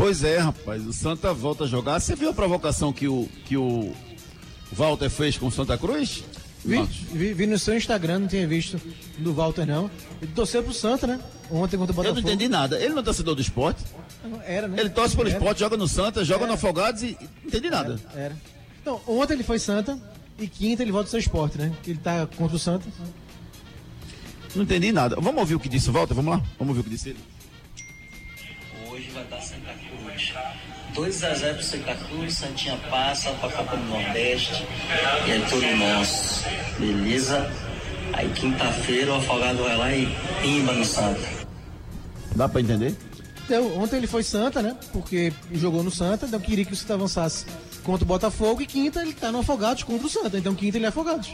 Pois 0.00 0.24
é, 0.24 0.38
rapaz, 0.38 0.86
o 0.86 0.94
Santa 0.94 1.30
volta 1.34 1.64
a 1.64 1.66
jogar. 1.66 2.00
Você 2.00 2.16
viu 2.16 2.30
a 2.30 2.32
provocação 2.32 2.90
que 2.90 3.06
o, 3.06 3.28
que 3.44 3.54
o 3.54 3.92
Walter 4.72 5.10
fez 5.10 5.36
com 5.36 5.48
o 5.48 5.52
Santa 5.52 5.76
Cruz? 5.76 6.24
Vi, 6.64 6.82
vi, 7.12 7.34
vi 7.34 7.46
no 7.46 7.58
seu 7.58 7.76
Instagram, 7.76 8.20
não 8.20 8.26
tinha 8.26 8.48
visto 8.48 8.80
do 9.18 9.34
Walter, 9.34 9.66
não. 9.66 9.90
Ele 10.22 10.32
torceu 10.34 10.62
pro 10.62 10.72
Santa, 10.72 11.06
né? 11.06 11.20
Ontem 11.50 11.76
contra 11.76 11.92
o 11.92 11.92
Eu 11.92 11.96
Botafogo. 11.96 12.14
não 12.14 12.20
entendi 12.20 12.48
nada. 12.48 12.80
Ele 12.80 12.94
não 12.94 13.00
é 13.00 13.02
torcedor 13.02 13.34
do 13.34 13.42
esporte. 13.42 13.84
Era, 14.46 14.68
né? 14.68 14.80
Ele 14.80 14.88
torce 14.88 15.14
pelo 15.14 15.28
Era. 15.28 15.36
esporte, 15.36 15.60
joga 15.60 15.76
no 15.76 15.86
Santa, 15.86 16.24
joga 16.24 16.44
Era. 16.44 16.48
no 16.48 16.54
Afogados 16.54 17.02
e 17.02 17.18
não 17.20 17.48
entendi 17.48 17.68
nada. 17.68 18.00
Era. 18.14 18.34
Então, 18.80 19.02
ontem 19.06 19.34
ele 19.34 19.42
foi 19.42 19.58
Santa 19.58 19.98
e 20.38 20.46
quinta 20.46 20.82
ele 20.82 20.92
volta 20.92 21.08
ao 21.08 21.10
seu 21.10 21.20
esporte, 21.20 21.58
né? 21.58 21.70
Ele 21.86 21.98
tá 21.98 22.26
contra 22.38 22.56
o 22.56 22.58
Santa. 22.58 22.86
Não 24.56 24.62
entendi 24.62 24.92
nada. 24.92 25.16
Vamos 25.16 25.40
ouvir 25.40 25.56
o 25.56 25.60
que 25.60 25.68
disse 25.68 25.90
o 25.90 25.92
Walter? 25.92 26.14
Vamos 26.14 26.32
lá? 26.32 26.42
Vamos 26.58 26.70
ouvir 26.70 26.80
o 26.80 26.84
que 26.84 26.90
disse 26.90 27.10
ele. 27.10 27.18
2 30.94 31.24
a 31.24 31.34
0 31.34 31.54
pro 31.54 31.64
Santa 31.64 31.94
Cruz, 31.94 32.34
Santinha 32.34 32.76
passa 32.90 33.30
pra 33.32 33.48
Copa 33.50 33.76
do 33.76 33.84
Nordeste 33.84 34.64
e 35.26 35.30
é 35.30 35.38
tudo 35.48 35.76
nosso. 35.76 36.44
Beleza? 36.78 37.50
Aí 38.12 38.28
quinta-feira 38.30 39.12
o 39.12 39.16
Afogado 39.16 39.62
vai 39.62 39.76
lá 39.76 39.92
e 39.92 40.06
pimba 40.42 40.72
no 40.72 40.84
Santa. 40.84 41.20
Dá 42.34 42.48
pra 42.48 42.60
entender? 42.60 42.94
Então, 43.44 43.78
ontem 43.78 43.96
ele 43.96 44.06
foi 44.06 44.22
Santa, 44.22 44.62
né? 44.62 44.76
Porque 44.92 45.32
jogou 45.52 45.82
no 45.82 45.90
Santa, 45.90 46.26
então 46.26 46.38
queria 46.38 46.64
que 46.64 46.72
o 46.72 46.76
Santa 46.76 46.94
avançasse 46.94 47.46
contra 47.82 48.04
o 48.04 48.06
Botafogo 48.06 48.62
e 48.62 48.66
quinta 48.66 49.02
ele 49.02 49.12
tá 49.12 49.32
no 49.32 49.40
Afogados 49.40 49.82
contra 49.82 50.06
o 50.06 50.10
Santa. 50.10 50.38
Então 50.38 50.54
quinta 50.54 50.76
ele 50.78 50.86
é 50.86 50.88
Afogados. 50.88 51.32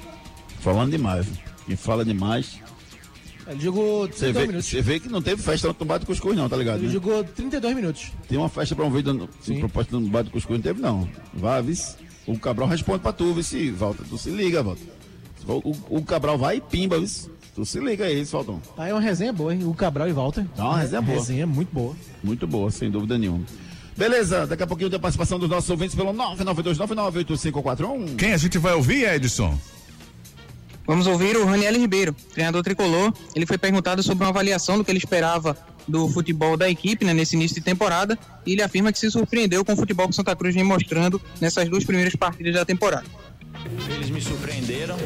Falando 0.61 0.91
demais. 0.91 1.27
viu? 1.27 1.37
Quem 1.67 1.77
fala 1.77 2.05
demais. 2.05 2.61
Ele 3.49 3.61
jogou 3.61 4.07
Você 4.09 4.33
32 4.33 4.35
vê, 4.35 4.47
minutos. 4.49 4.67
você 4.69 4.83
vê 4.83 5.01
que 5.01 5.09
não 5.09 5.23
teve 5.23 5.41
festa 5.43 5.69
no 5.69 5.75
Tumbado 5.75 6.05
do 6.05 6.07
Cuscuz, 6.07 6.37
não, 6.37 6.49
tá 6.49 6.57
ligado? 6.57 6.79
Ele 6.79 6.87
né? 6.89 6.93
jogou 6.93 7.23
32 7.23 7.77
minutos. 7.77 8.13
Tem 8.29 8.37
uma 8.39 8.49
festa 8.49 8.75
promovida 8.75 9.13
no, 9.13 9.29
no 9.47 9.59
propósito 9.61 9.99
do 9.99 10.05
Tumbado 10.05 10.29
do 10.29 10.33
Cuscuz, 10.33 10.59
não 10.59 10.63
teve, 10.63 10.81
não. 10.81 11.09
Vá, 11.33 11.61
vice. 11.61 11.95
O 12.27 12.37
Cabral 12.39 12.69
responde 12.69 13.01
pra 13.01 13.13
tu, 13.13 13.33
vice. 13.35 13.71
Volta. 13.71 14.03
Tu 14.09 14.19
se 14.19 14.31
liga, 14.31 14.63
volta. 14.63 14.83
O, 15.47 15.77
o- 15.91 16.03
Cabral 16.05 16.37
vai 16.37 16.57
e 16.57 16.61
pimba, 16.61 16.99
vice. 16.99 17.31
Tu 17.55 17.65
se 17.65 17.79
liga 17.79 18.05
aí, 18.05 18.27
Salton. 18.27 18.61
Aí 18.77 18.91
é 18.91 18.95
uma 18.95 19.01
resenha 19.01 19.33
boa, 19.33 19.55
hein? 19.55 19.65
O 19.65 19.73
Cabral 19.75 20.09
e 20.09 20.13
Walter. 20.13 20.45
Tá 20.57 20.65
uma 20.69 20.79
resenha 20.79 21.01
boa. 21.01 21.19
Resenha 21.19 21.47
muito 21.47 21.73
boa. 21.73 21.95
Muito 22.23 22.47
boa, 22.47 22.71
sem 22.71 22.91
dúvida 22.91 23.17
nenhuma. 23.17 23.45
Beleza, 23.97 24.47
daqui 24.47 24.63
a 24.63 24.67
pouquinho 24.67 24.91
tem 24.91 24.99
a 24.99 25.01
participação 25.01 25.39
dos 25.39 25.49
nossos 25.49 25.71
ouvintes 25.71 25.95
pelo 25.95 26.13
992998541. 26.13 28.17
Quem 28.17 28.33
a 28.33 28.37
gente 28.37 28.59
vai 28.59 28.75
ouvir, 28.75 29.05
Edson? 29.15 29.57
Vamos 30.87 31.07
ouvir 31.07 31.37
o 31.37 31.45
Raniel 31.45 31.75
Ribeiro, 31.75 32.15
treinador 32.33 32.63
tricolor. 32.63 33.13
Ele 33.35 33.45
foi 33.45 33.59
perguntado 33.59 34.03
sobre 34.03 34.25
uma 34.25 34.31
avaliação 34.31 34.79
do 34.79 34.85
que 34.85 34.91
ele 34.91 34.99
esperava 34.99 35.57
do 35.87 36.09
futebol 36.09 36.57
da 36.57 36.69
equipe 36.69 37.05
né, 37.05 37.13
nesse 37.13 37.37
início 37.37 37.57
de 37.57 37.63
temporada 37.63 38.19
e 38.45 38.53
ele 38.53 38.63
afirma 38.63 38.93
que 38.93 38.99
se 38.99 39.11
surpreendeu 39.11 39.65
com 39.65 39.73
o 39.73 39.77
futebol 39.77 40.09
que 40.09 40.15
Santa 40.15 40.35
Cruz 40.35 40.55
vem 40.55 40.65
mostrando 40.65 41.21
nessas 41.41 41.69
duas 41.69 41.85
primeiras 41.85 42.15
partidas 42.15 42.55
da 42.55 42.65
temporada. 42.65 43.05
Eles 43.97 44.11
me 44.11 44.21
surpreenderam. 44.21 44.97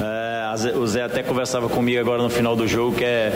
É, 0.00 0.76
o 0.76 0.86
Zé 0.86 1.02
até 1.02 1.22
conversava 1.22 1.68
comigo 1.68 2.00
agora 2.00 2.22
no 2.22 2.30
final 2.30 2.56
do 2.56 2.66
jogo 2.66 2.96
que 2.96 3.04
é, 3.04 3.32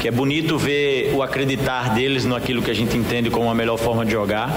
que 0.00 0.08
é 0.08 0.10
bonito 0.10 0.58
ver 0.58 1.14
o 1.14 1.22
acreditar 1.22 1.94
deles 1.94 2.24
naquilo 2.24 2.60
que 2.60 2.70
a 2.70 2.74
gente 2.74 2.96
entende 2.96 3.30
como 3.30 3.48
a 3.48 3.54
melhor 3.54 3.78
forma 3.78 4.04
de 4.04 4.12
jogar. 4.12 4.50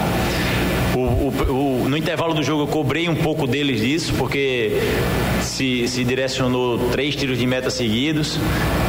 O- 0.94 1.00
o- 1.00 1.84
o- 1.86 1.90
no 1.90 1.96
intervalo 1.98 2.34
do 2.34 2.44
jogo 2.44 2.64
eu 2.64 2.68
cobrei 2.68 3.08
um 3.08 3.16
pouco 3.16 3.48
deles 3.48 3.80
disso, 3.82 4.14
porque 4.18 4.72
se, 5.42 5.88
se 5.88 6.04
direcionou 6.04 6.78
três 6.92 7.16
tiros 7.16 7.38
de 7.38 7.46
meta 7.48 7.70
seguidos. 7.70 8.38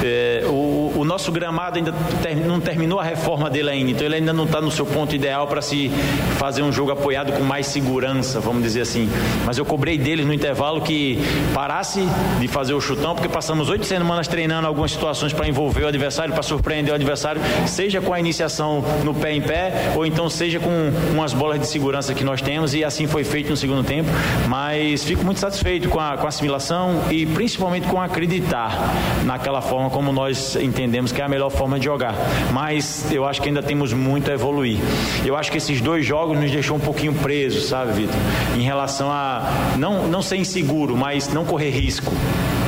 É, 0.04 0.42
o, 0.46 0.92
o 0.96 1.04
nosso 1.04 1.30
gramado 1.30 1.78
ainda 1.78 1.92
ter- 2.20 2.34
não 2.36 2.60
terminou 2.60 2.98
a 2.98 3.04
reforma 3.04 3.48
dele 3.48 3.70
ainda, 3.70 3.90
então 3.92 4.04
ele 4.06 4.16
ainda 4.16 4.32
não 4.32 4.44
está 4.44 4.60
no 4.60 4.70
seu 4.70 4.84
ponto 4.84 5.14
ideal 5.14 5.46
para 5.46 5.62
se 5.62 5.90
fazer 6.38 6.62
um 6.62 6.72
jogo 6.72 6.90
apoiado 6.90 7.32
com 7.32 7.42
mais 7.44 7.66
segurança, 7.66 8.40
vamos 8.40 8.62
dizer 8.64 8.80
assim. 8.82 9.08
Mas 9.46 9.56
eu 9.58 9.64
cobrei 9.64 9.96
deles 9.96 10.26
no 10.26 10.32
intervalo 10.34 10.80
que 10.80 11.18
parasse 11.54 12.00
de 12.40 12.48
fazer 12.48 12.74
o 12.74 12.80
chutão, 12.80 13.14
porque 13.14 13.28
passamos 13.28 13.68
oito 13.68 13.86
semanas 13.86 14.26
treinando 14.26 14.66
algumas 14.66 14.90
situações 14.90 15.32
para 15.32 15.46
envolver 15.48 15.84
o 15.84 15.88
adversário, 15.88 16.32
para 16.34 16.42
surpreender 16.42 16.92
o 16.92 16.94
adversário, 16.96 17.40
seja 17.66 18.00
com 18.00 18.12
a 18.12 18.18
iniciação 18.18 18.84
no 19.04 19.14
pé 19.14 19.32
em 19.34 19.40
pé, 19.40 19.92
ou 19.94 20.04
então 20.04 20.28
seja 20.28 20.58
com 20.58 20.70
umas 21.12 21.32
bolas 21.32 21.60
de 21.60 21.66
segurança 21.68 21.91
que 22.14 22.24
nós 22.24 22.40
temos, 22.40 22.74
e 22.74 22.84
assim 22.84 23.06
foi 23.06 23.24
feito 23.24 23.50
no 23.50 23.56
segundo 23.56 23.84
tempo. 23.84 24.08
Mas 24.48 25.04
fico 25.04 25.24
muito 25.24 25.40
satisfeito 25.40 25.88
com 25.88 26.00
a, 26.00 26.16
com 26.16 26.26
a 26.26 26.28
assimilação 26.28 27.02
e 27.10 27.26
principalmente 27.26 27.86
com 27.88 28.00
acreditar 28.00 28.78
naquela 29.24 29.60
forma 29.60 29.90
como 29.90 30.12
nós 30.12 30.56
entendemos 30.56 31.12
que 31.12 31.20
é 31.20 31.24
a 31.24 31.28
melhor 31.28 31.50
forma 31.50 31.78
de 31.78 31.84
jogar. 31.84 32.14
Mas 32.52 33.10
eu 33.12 33.24
acho 33.24 33.40
que 33.40 33.48
ainda 33.48 33.62
temos 33.62 33.92
muito 33.92 34.30
a 34.30 34.34
evoluir. 34.34 34.78
Eu 35.24 35.36
acho 35.36 35.50
que 35.50 35.58
esses 35.58 35.80
dois 35.80 36.04
jogos 36.04 36.38
nos 36.38 36.50
deixou 36.50 36.76
um 36.76 36.80
pouquinho 36.80 37.12
presos, 37.14 37.68
sabe, 37.68 37.92
Vitor? 37.92 38.16
Em 38.56 38.62
relação 38.62 39.10
a 39.10 39.42
não, 39.76 40.08
não 40.08 40.22
ser 40.22 40.36
inseguro, 40.36 40.96
mas 40.96 41.32
não 41.32 41.44
correr 41.44 41.70
risco. 41.70 42.12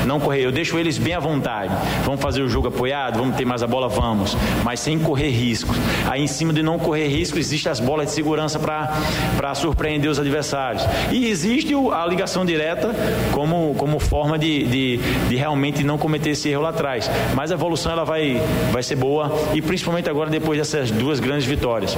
Não 0.07 0.21
correr, 0.21 0.43
eu 0.43 0.53
deixo 0.53 0.79
eles 0.79 0.99
bem 0.99 1.15
à 1.15 1.21
vontade. 1.21 1.73
Vamos 2.05 2.21
fazer 2.21 2.43
o 2.43 2.49
jogo 2.49 2.69
apoiado, 2.69 3.19
vamos 3.19 3.37
ter 3.37 3.45
mais 3.45 3.63
a 3.63 3.67
bola, 3.67 3.89
vamos. 3.89 4.37
Mas 4.63 4.81
sem 4.81 4.99
correr 4.99 5.31
riscos. 5.31 5.77
Aí 6.09 6.23
em 6.23 6.27
cima 6.27 6.53
de 6.53 6.63
não 6.63 6.79
correr 6.79 7.09
risco, 7.09 7.39
existem 7.39 7.71
as 7.71 7.81
bolas 7.81 8.07
de 8.07 8.13
segurança 8.13 8.59
para 8.59 9.55
surpreender 9.55 10.11
os 10.11 10.19
adversários. 10.19 10.83
E 11.11 11.27
existe 11.27 11.75
a 11.93 12.07
ligação 12.07 12.45
direta 12.45 12.91
como, 13.33 13.75
como 13.77 13.99
forma 13.99 14.39
de, 14.39 14.65
de, 14.65 14.97
de 15.29 15.37
realmente 15.37 15.83
não 15.83 15.99
cometer 15.99 16.31
esse 16.31 16.49
erro 16.49 16.63
lá 16.63 16.71
atrás. 16.71 17.11
Mas 17.35 17.51
a 17.51 17.55
evolução 17.55 17.93
ela 17.93 18.05
vai, 18.05 18.41
vai 18.73 18.83
ser 18.83 18.97
boa 18.97 19.33
e 19.55 19.63
principalmente 19.63 20.09
agora 20.09 20.31
depois 20.31 20.59
dessas 20.59 20.91
duas 20.91 21.21
grandes 21.21 21.47
vitórias. 21.47 21.97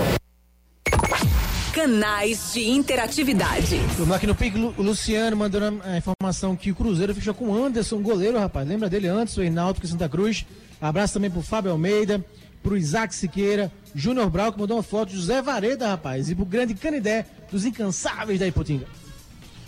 Canais 1.77 2.55
de 2.55 2.66
interatividade. 2.70 3.77
Vamos 3.99 4.16
aqui 4.16 4.27
no 4.27 4.35
Lu- 4.59 4.74
o 4.79 4.83
Luciano 4.83 5.37
mandando 5.37 5.83
a 5.85 5.99
informação 5.99 6.57
que 6.57 6.70
o 6.70 6.74
Cruzeiro 6.74 7.14
fechou 7.14 7.35
com 7.35 7.49
o 7.51 7.64
Anderson, 7.64 8.01
goleiro, 8.01 8.39
rapaz. 8.39 8.66
Lembra 8.66 8.89
dele 8.89 9.09
antes, 9.09 9.37
o 9.37 9.43
Reinaldo 9.43 9.79
que 9.79 9.87
Santa 9.87 10.09
Cruz. 10.09 10.47
Abraço 10.81 11.12
também 11.12 11.31
pro 11.31 11.43
Fábio 11.43 11.70
Almeida, 11.70 12.24
pro 12.62 12.79
Isaac 12.79 13.14
Siqueira, 13.14 13.70
Júnior 13.95 14.31
Brau, 14.31 14.51
que 14.55 14.59
mandou 14.59 14.79
uma 14.79 14.83
foto 14.83 15.12
José 15.12 15.43
Vareda, 15.43 15.89
rapaz. 15.89 16.31
E 16.31 16.35
pro 16.35 16.47
grande 16.47 16.72
Canidé, 16.74 17.27
dos 17.53 17.66
incansáveis 17.66 18.41
da 18.41 18.47
Ipotinga. 18.47 18.87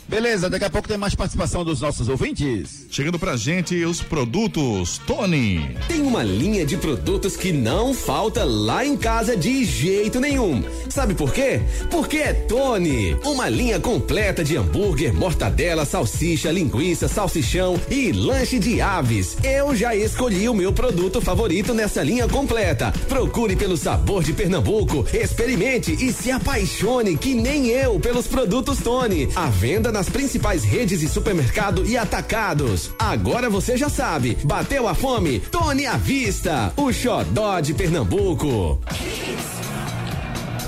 Beleza, 0.09 0.49
daqui 0.49 0.65
a 0.65 0.71
pouco 0.71 0.89
tem 0.89 0.97
mais 0.97 1.15
participação 1.15 1.63
dos 1.63 1.83
nossos 1.83 2.09
ouvintes. 2.09 2.87
Chegando 2.91 3.19
pra 3.19 3.37
gente 3.37 3.85
os 3.85 4.01
produtos 4.01 4.97
Tony. 5.07 5.77
Tem 5.87 6.01
uma 6.01 6.23
linha 6.23 6.65
de 6.65 6.79
produtos 6.79 7.37
que 7.37 7.53
não 7.53 7.93
falta 7.93 8.43
lá 8.43 8.87
em 8.87 8.97
casa 8.97 9.37
de 9.37 9.67
jeito 9.67 10.19
nenhum. 10.19 10.65
Sabe 10.89 11.13
por 11.13 11.31
quê? 11.31 11.61
Porque 11.91 12.17
é 12.17 12.33
Tony. 12.33 13.19
Uma 13.23 13.51
linha 13.51 13.79
completa 13.79 14.43
de 14.43 14.57
hambúrguer, 14.57 15.13
mortadela, 15.13 15.85
salsicha, 15.85 16.51
linguiça, 16.51 17.07
salsichão 17.07 17.79
e 17.91 18.11
lanche 18.11 18.59
de 18.59 18.81
aves. 18.81 19.37
Eu 19.45 19.77
já 19.77 19.95
escolhi 19.95 20.49
o 20.49 20.55
meu 20.55 20.73
produto 20.73 21.21
favorito 21.21 21.75
nessa 21.75 22.03
linha 22.03 22.27
completa. 22.27 22.95
Procure 23.09 23.55
pelo 23.57 23.77
sabor 23.77 24.25
de 24.25 24.33
Pernambuco, 24.33 25.05
experimente 25.13 25.93
e 25.93 26.15
se 26.15 26.31
apaixone 26.31 27.19
que 27.19 27.35
nem 27.35 27.67
eu 27.67 28.01
pelos 28.01 28.27
produtos 28.27 28.79
Tony. 28.79 29.29
À 29.37 29.51
venda 29.51 29.98
nas 29.99 30.09
principais 30.09 30.63
redes 30.63 31.01
de 31.01 31.09
supermercado 31.09 31.85
e 31.85 31.97
atacados. 31.97 32.93
Agora 33.01 33.51
você 33.51 33.77
já 33.77 33.89
sabe, 33.89 34.39
bateu 34.45 34.87
a 34.87 34.95
fome? 34.95 35.41
Tony 35.41 35.87
à 35.87 35.97
vista, 35.97 36.73
o 36.77 36.93
xodó 36.93 37.59
de 37.59 37.75
Pernambuco. 37.75 38.81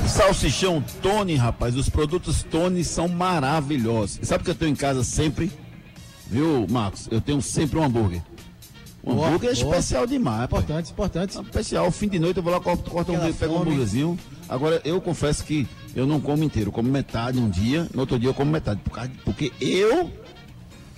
Salsichão 0.09 0.83
Tony, 1.01 1.37
rapaz, 1.37 1.77
os 1.77 1.89
produtos 1.89 2.43
Tony 2.43 2.83
são 2.83 3.07
maravilhosos. 3.07 4.19
E 4.21 4.27
sabe 4.27 4.43
o 4.43 4.45
que 4.47 4.51
eu 4.51 4.55
tenho 4.57 4.73
em 4.73 4.75
casa 4.75 5.05
sempre? 5.05 5.49
Viu, 6.27 6.67
Marcos? 6.69 7.07
Eu 7.09 7.21
tenho 7.21 7.41
sempre 7.41 7.79
um 7.79 7.85
hambúrguer. 7.85 8.23
O 9.01 9.15
Boa, 9.15 9.29
hambúrguer 9.29 9.51
é 9.51 9.55
boa. 9.55 9.77
especial 9.77 10.09
demais, 10.09 10.51
pai. 10.51 10.59
Importante, 10.59 10.91
importante. 10.91 11.41
Especial, 11.41 11.89
fim 11.93 12.09
de 12.09 12.19
noite 12.19 12.39
eu 12.39 12.43
vou 12.43 12.53
lá, 12.53 12.59
corto, 12.59 12.91
corto 12.91 13.13
um 13.13 13.33
pego 13.33 13.55
um 13.55 13.63
hambúrguerzinho. 13.63 14.19
Agora, 14.51 14.81
eu 14.85 15.01
confesso 15.01 15.45
que 15.45 15.67
eu 15.95 16.07
não 16.07 16.21
como 16.21 16.43
inteiro, 16.43 16.73
como 16.73 16.91
metade 16.91 17.39
um 17.39 17.49
dia, 17.49 17.89
no 17.95 18.01
outro 18.01 18.19
dia 18.19 18.31
eu 18.31 18.35
como 18.35 18.51
metade. 18.51 18.81
Por 18.81 18.91
causa 18.91 19.11
porque 19.25 19.53
eu 19.61 20.11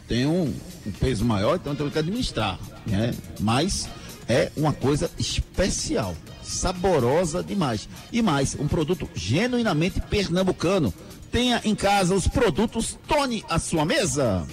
tenho 0.08 0.30
um, 0.30 0.54
um 0.86 0.90
peso 0.92 1.22
maior, 1.22 1.56
então 1.56 1.74
eu 1.74 1.76
tenho 1.76 1.90
que 1.90 1.98
administrar, 1.98 2.58
né? 2.86 3.14
Mas 3.38 3.90
é 4.26 4.50
uma 4.56 4.72
coisa 4.72 5.10
especial, 5.18 6.14
saborosa 6.42 7.42
demais. 7.42 7.86
E 8.10 8.22
mais, 8.22 8.56
um 8.58 8.66
produto 8.66 9.08
genuinamente 9.14 10.00
pernambucano. 10.00 10.92
Tenha 11.30 11.60
em 11.64 11.74
casa 11.74 12.14
os 12.14 12.26
produtos 12.26 12.98
Tony 13.06 13.44
à 13.48 13.58
sua 13.58 13.84
mesa. 13.84 14.46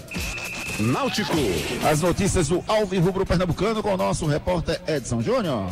Náutico. 0.80 1.36
As 1.90 2.02
notícias 2.02 2.48
do 2.50 2.64
Alvi 2.68 2.98
Rubro 2.98 3.26
Pernambucano 3.26 3.82
com 3.82 3.94
o 3.94 3.98
nosso 3.98 4.26
repórter 4.26 4.82
Edson 4.88 5.22
Júnior. 5.22 5.72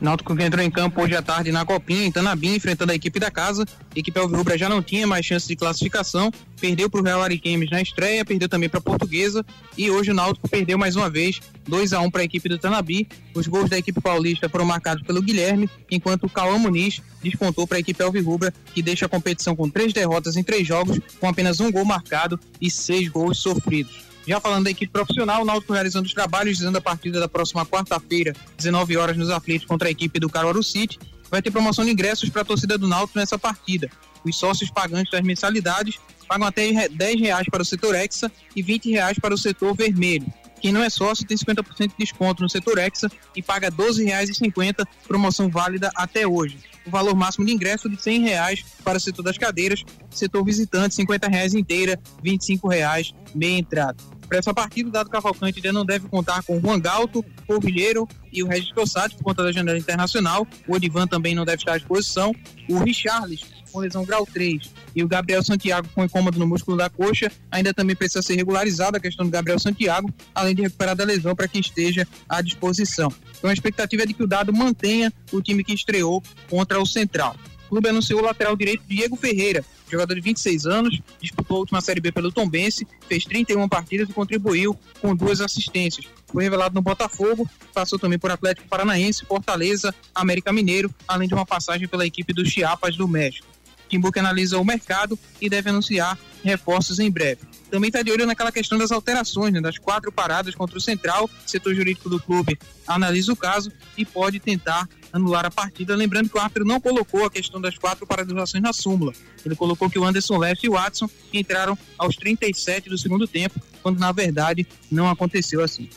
Náutico 0.00 0.34
que 0.34 0.42
entrou 0.42 0.64
em 0.64 0.70
campo 0.70 1.02
hoje 1.02 1.14
à 1.14 1.20
tarde 1.20 1.52
na 1.52 1.64
Copinha, 1.64 2.06
em 2.06 2.10
Tanabim, 2.10 2.54
enfrentando 2.54 2.90
a 2.90 2.94
equipe 2.94 3.20
da 3.20 3.30
casa. 3.30 3.66
A 3.94 3.98
equipe 3.98 4.18
Alvirrubra 4.18 4.56
já 4.56 4.66
não 4.66 4.82
tinha 4.82 5.06
mais 5.06 5.26
chance 5.26 5.46
de 5.46 5.54
classificação, 5.54 6.32
perdeu 6.58 6.88
para 6.88 7.00
o 7.00 7.04
Real 7.04 7.22
Ariquemes 7.22 7.70
na 7.70 7.82
estreia, 7.82 8.24
perdeu 8.24 8.48
também 8.48 8.68
para 8.68 8.78
a 8.78 8.82
Portuguesa 8.82 9.44
e 9.76 9.90
hoje 9.90 10.10
o 10.10 10.14
Náutico 10.14 10.48
perdeu 10.48 10.78
mais 10.78 10.96
uma 10.96 11.10
vez, 11.10 11.40
2 11.68 11.92
a 11.92 12.00
1 12.00 12.10
para 12.10 12.22
a 12.22 12.24
equipe 12.24 12.48
do 12.48 12.58
Tanabi. 12.58 13.06
Os 13.34 13.46
gols 13.46 13.68
da 13.68 13.76
equipe 13.76 14.00
paulista 14.00 14.48
foram 14.48 14.64
marcados 14.64 15.02
pelo 15.02 15.20
Guilherme, 15.20 15.68
enquanto 15.90 16.24
o 16.24 16.30
Cauã 16.30 16.58
Muniz 16.58 17.02
despontou 17.22 17.66
para 17.66 17.76
a 17.76 17.80
equipe 17.80 18.02
Alvirrubra, 18.02 18.54
que 18.72 18.82
deixa 18.82 19.04
a 19.04 19.08
competição 19.08 19.54
com 19.54 19.68
três 19.68 19.92
derrotas 19.92 20.36
em 20.36 20.42
três 20.42 20.66
jogos, 20.66 20.98
com 21.20 21.28
apenas 21.28 21.60
um 21.60 21.70
gol 21.70 21.84
marcado 21.84 22.40
e 22.58 22.70
seis 22.70 23.06
gols 23.08 23.38
sofridos. 23.38 24.09
Já 24.26 24.40
falando 24.40 24.64
da 24.64 24.70
equipe 24.70 24.92
profissional, 24.92 25.42
o 25.42 25.44
Náutico 25.44 25.72
realizando 25.72 26.06
os 26.06 26.14
trabalhos, 26.14 26.58
dizendo 26.58 26.76
a 26.78 26.80
partida 26.80 27.18
da 27.18 27.28
próxima 27.28 27.64
quarta-feira, 27.64 28.34
19 28.56 28.96
horas 28.96 29.16
nos 29.16 29.30
aflitos 29.30 29.66
contra 29.66 29.88
a 29.88 29.90
equipe 29.90 30.20
do 30.20 30.28
Caruaru 30.28 30.62
City. 30.62 30.98
Vai 31.30 31.40
ter 31.40 31.50
promoção 31.50 31.84
de 31.84 31.90
ingressos 31.90 32.28
para 32.28 32.42
a 32.42 32.44
torcida 32.44 32.76
do 32.76 32.88
Náutico 32.88 33.18
nessa 33.18 33.38
partida. 33.38 33.90
Os 34.24 34.36
sócios 34.36 34.70
pagantes 34.70 35.10
das 35.10 35.22
mensalidades 35.22 35.98
pagam 36.28 36.46
até 36.46 36.88
10 36.88 37.20
reais 37.20 37.46
para 37.50 37.62
o 37.62 37.64
setor 37.64 37.94
Hexa 37.94 38.30
e 38.54 38.62
20 38.62 38.90
reais 38.90 39.18
para 39.18 39.34
o 39.34 39.38
setor 39.38 39.74
vermelho. 39.74 40.26
Quem 40.60 40.72
não 40.72 40.82
é 40.82 40.90
sócio 40.90 41.26
tem 41.26 41.36
50% 41.36 41.88
de 41.88 41.94
desconto 41.98 42.42
no 42.42 42.48
setor 42.48 42.78
Hexa 42.78 43.10
e 43.34 43.42
paga 43.42 43.68
R$ 43.68 43.76
12,50, 43.76 44.86
promoção 45.06 45.48
válida 45.48 45.90
até 45.94 46.26
hoje. 46.26 46.58
O 46.86 46.90
valor 46.90 47.14
máximo 47.14 47.46
de 47.46 47.52
ingresso 47.52 47.88
de 47.88 48.00
100 48.00 48.20
reais 48.20 48.64
para 48.84 48.98
o 48.98 49.00
setor 49.00 49.22
das 49.22 49.38
cadeiras, 49.38 49.82
setor 50.10 50.44
visitante 50.44 50.94
50 50.94 51.28
reais 51.28 51.54
inteira, 51.54 51.98
25 52.22 52.68
reais 52.68 53.14
meia 53.34 53.58
entrada. 53.58 53.96
Para 54.30 54.38
essa 54.38 54.54
partida, 54.54 54.88
o 54.88 54.92
Dado 54.92 55.10
Cavalcante 55.10 55.58
ainda 55.58 55.72
não 55.72 55.84
deve 55.84 56.08
contar 56.08 56.42
com 56.44 56.56
o 56.56 56.60
Juan 56.60 56.78
Galto, 56.78 57.20
Polvilheiro 57.48 58.06
e 58.32 58.44
o 58.44 58.46
Regis 58.46 58.72
Cossati 58.72 59.16
por 59.16 59.24
conta 59.24 59.42
da 59.42 59.50
janela 59.50 59.76
internacional. 59.76 60.46
O 60.68 60.74
Odivan 60.76 61.06
também 61.08 61.34
não 61.34 61.44
deve 61.44 61.58
estar 61.58 61.72
à 61.72 61.78
disposição. 61.78 62.32
O 62.68 62.78
Richarlis, 62.78 63.40
com 63.72 63.80
lesão 63.80 64.04
grau 64.04 64.24
3, 64.24 64.70
e 64.94 65.02
o 65.02 65.08
Gabriel 65.08 65.42
Santiago 65.42 65.88
com 65.94 66.04
incômodo 66.04 66.38
no 66.38 66.46
músculo 66.46 66.76
da 66.76 66.88
coxa, 66.88 67.30
ainda 67.50 67.72
também 67.72 67.96
precisa 67.96 68.22
ser 68.22 68.36
regularizada 68.36 68.98
a 68.98 69.00
questão 69.00 69.24
do 69.24 69.30
Gabriel 69.30 69.58
Santiago, 69.58 70.12
além 70.34 70.54
de 70.54 70.62
recuperar 70.62 70.96
da 70.96 71.04
lesão 71.04 71.34
para 71.34 71.48
que 71.48 71.58
esteja 71.58 72.06
à 72.28 72.40
disposição. 72.40 73.12
Então 73.38 73.50
a 73.50 73.52
expectativa 73.52 74.02
é 74.02 74.06
de 74.06 74.14
que 74.14 74.22
o 74.22 74.26
Dado 74.26 74.52
mantenha 74.52 75.12
o 75.32 75.40
time 75.40 75.64
que 75.64 75.72
estreou 75.72 76.22
contra 76.48 76.80
o 76.80 76.86
Central. 76.86 77.36
clube 77.68 77.88
anunciou 77.88 78.20
o 78.20 78.24
lateral 78.24 78.56
direito 78.56 78.82
Diego 78.86 79.16
Ferreira, 79.16 79.64
jogador 79.90 80.14
de 80.14 80.20
26 80.20 80.66
anos, 80.66 81.00
disputou 81.20 81.56
a 81.56 81.60
última 81.60 81.80
Série 81.80 82.00
B 82.00 82.12
pelo 82.12 82.30
Tombense, 82.30 82.86
fez 83.08 83.24
31 83.24 83.68
partidas 83.68 84.08
e 84.08 84.12
contribuiu 84.12 84.78
com 85.00 85.14
duas 85.14 85.40
assistências. 85.40 86.06
Foi 86.26 86.44
revelado 86.44 86.74
no 86.74 86.80
Botafogo, 86.80 87.48
passou 87.74 87.98
também 87.98 88.18
por 88.18 88.30
Atlético 88.30 88.68
Paranaense, 88.68 89.24
Fortaleza, 89.24 89.94
América 90.14 90.52
Mineiro, 90.52 90.94
além 91.08 91.26
de 91.26 91.34
uma 91.34 91.44
passagem 91.44 91.88
pela 91.88 92.06
equipe 92.06 92.32
do 92.32 92.46
Chiapas 92.46 92.96
do 92.96 93.08
México. 93.08 93.46
Timbuque 93.90 94.18
analisa 94.18 94.58
o 94.58 94.64
mercado 94.64 95.18
e 95.40 95.50
deve 95.50 95.68
anunciar 95.68 96.18
reforços 96.42 96.98
em 96.98 97.10
breve 97.10 97.50
também 97.70 97.88
está 97.88 98.02
de 98.02 98.10
olho 98.10 98.26
naquela 98.26 98.50
questão 98.50 98.76
das 98.76 98.90
alterações, 98.90 99.52
né, 99.52 99.60
das 99.60 99.78
quatro 99.78 100.10
paradas 100.10 100.54
contra 100.54 100.76
o 100.76 100.80
Central. 100.80 101.30
Setor 101.46 101.74
jurídico 101.74 102.10
do 102.10 102.20
clube 102.20 102.58
analisa 102.86 103.32
o 103.32 103.36
caso 103.36 103.72
e 103.96 104.04
pode 104.04 104.40
tentar 104.40 104.88
anular 105.12 105.46
a 105.46 105.50
partida. 105.50 105.94
Lembrando 105.94 106.28
que 106.28 106.36
o 106.36 106.40
árbitro 106.40 106.64
não 106.64 106.80
colocou 106.80 107.24
a 107.24 107.30
questão 107.30 107.60
das 107.60 107.78
quatro 107.78 108.06
paralisações 108.06 108.62
na 108.62 108.72
súmula. 108.72 109.12
Ele 109.46 109.54
colocou 109.54 109.88
que 109.88 109.98
o 109.98 110.04
Anderson 110.04 110.36
Leste 110.36 110.66
e 110.66 110.68
o 110.68 110.72
Watson 110.72 111.08
entraram 111.32 111.78
aos 111.96 112.16
37 112.16 112.90
do 112.90 112.98
segundo 112.98 113.26
tempo, 113.26 113.60
quando 113.82 113.98
na 113.98 114.12
verdade 114.12 114.66
não 114.90 115.08
aconteceu 115.08 115.62
assim. 115.62 115.88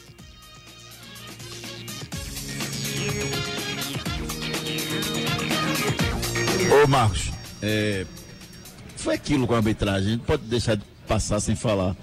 Ô 6.83 6.87
Marcos, 6.87 7.32
é, 7.63 8.05
foi 8.97 9.15
aquilo 9.15 9.47
com 9.47 9.53
a 9.53 9.57
arbitragem, 9.57 10.11
gente 10.11 10.25
pode 10.25 10.43
deixar 10.43 10.75
de 10.75 10.83
passar 11.07 11.39
sem 11.39 11.55
falar. 11.55 11.95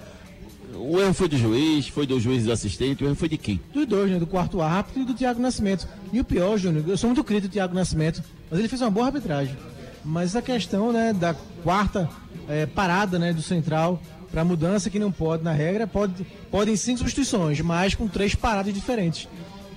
O 0.75 0.99
erro 0.99 1.13
foi 1.13 1.29
do 1.29 1.37
juiz, 1.37 1.89
foi 1.89 2.07
do 2.07 2.19
juiz 2.19 2.45
do 2.45 2.53
assistente, 2.53 3.05
o 3.05 3.07
erro 3.07 3.15
foi 3.15 3.29
de 3.29 3.37
quem? 3.37 3.61
Dos 3.75 3.87
dois, 3.87 4.11
né? 4.11 4.19
Do 4.19 4.27
quarto 4.27 4.63
árbitro 4.63 5.03
e 5.03 5.05
do 5.05 5.13
Thiago 5.13 5.41
Nascimento. 5.41 5.87
E 6.11 6.19
o 6.19 6.25
pior, 6.25 6.57
Júnior, 6.57 6.85
eu 6.89 6.97
sou 6.97 7.09
muito 7.09 7.23
crítico 7.23 7.49
do 7.49 7.53
Thiago 7.53 7.75
Nascimento, 7.75 8.23
mas 8.51 8.59
ele 8.59 8.69
fez 8.69 8.81
uma 8.81 8.91
boa 8.91 9.07
arbitragem. 9.07 9.55
Mas 10.03 10.35
a 10.35 10.41
questão, 10.41 10.93
né, 10.93 11.13
da 11.13 11.35
quarta 11.63 12.09
é, 12.49 12.65
parada, 12.65 13.19
né, 13.19 13.35
do 13.35 13.43
central 13.43 14.01
para 14.33 14.45
mudança 14.45 14.89
que 14.89 14.99
não 14.99 15.13
pode 15.13 15.43
na 15.43 15.53
regra, 15.53 15.87
pode 15.87 16.25
podem 16.51 16.77
cinco 16.77 16.99
substituições, 16.99 17.61
mas 17.61 17.95
com 17.95 18.09
três 18.09 18.35
paradas 18.35 18.73
diferentes. 18.73 19.29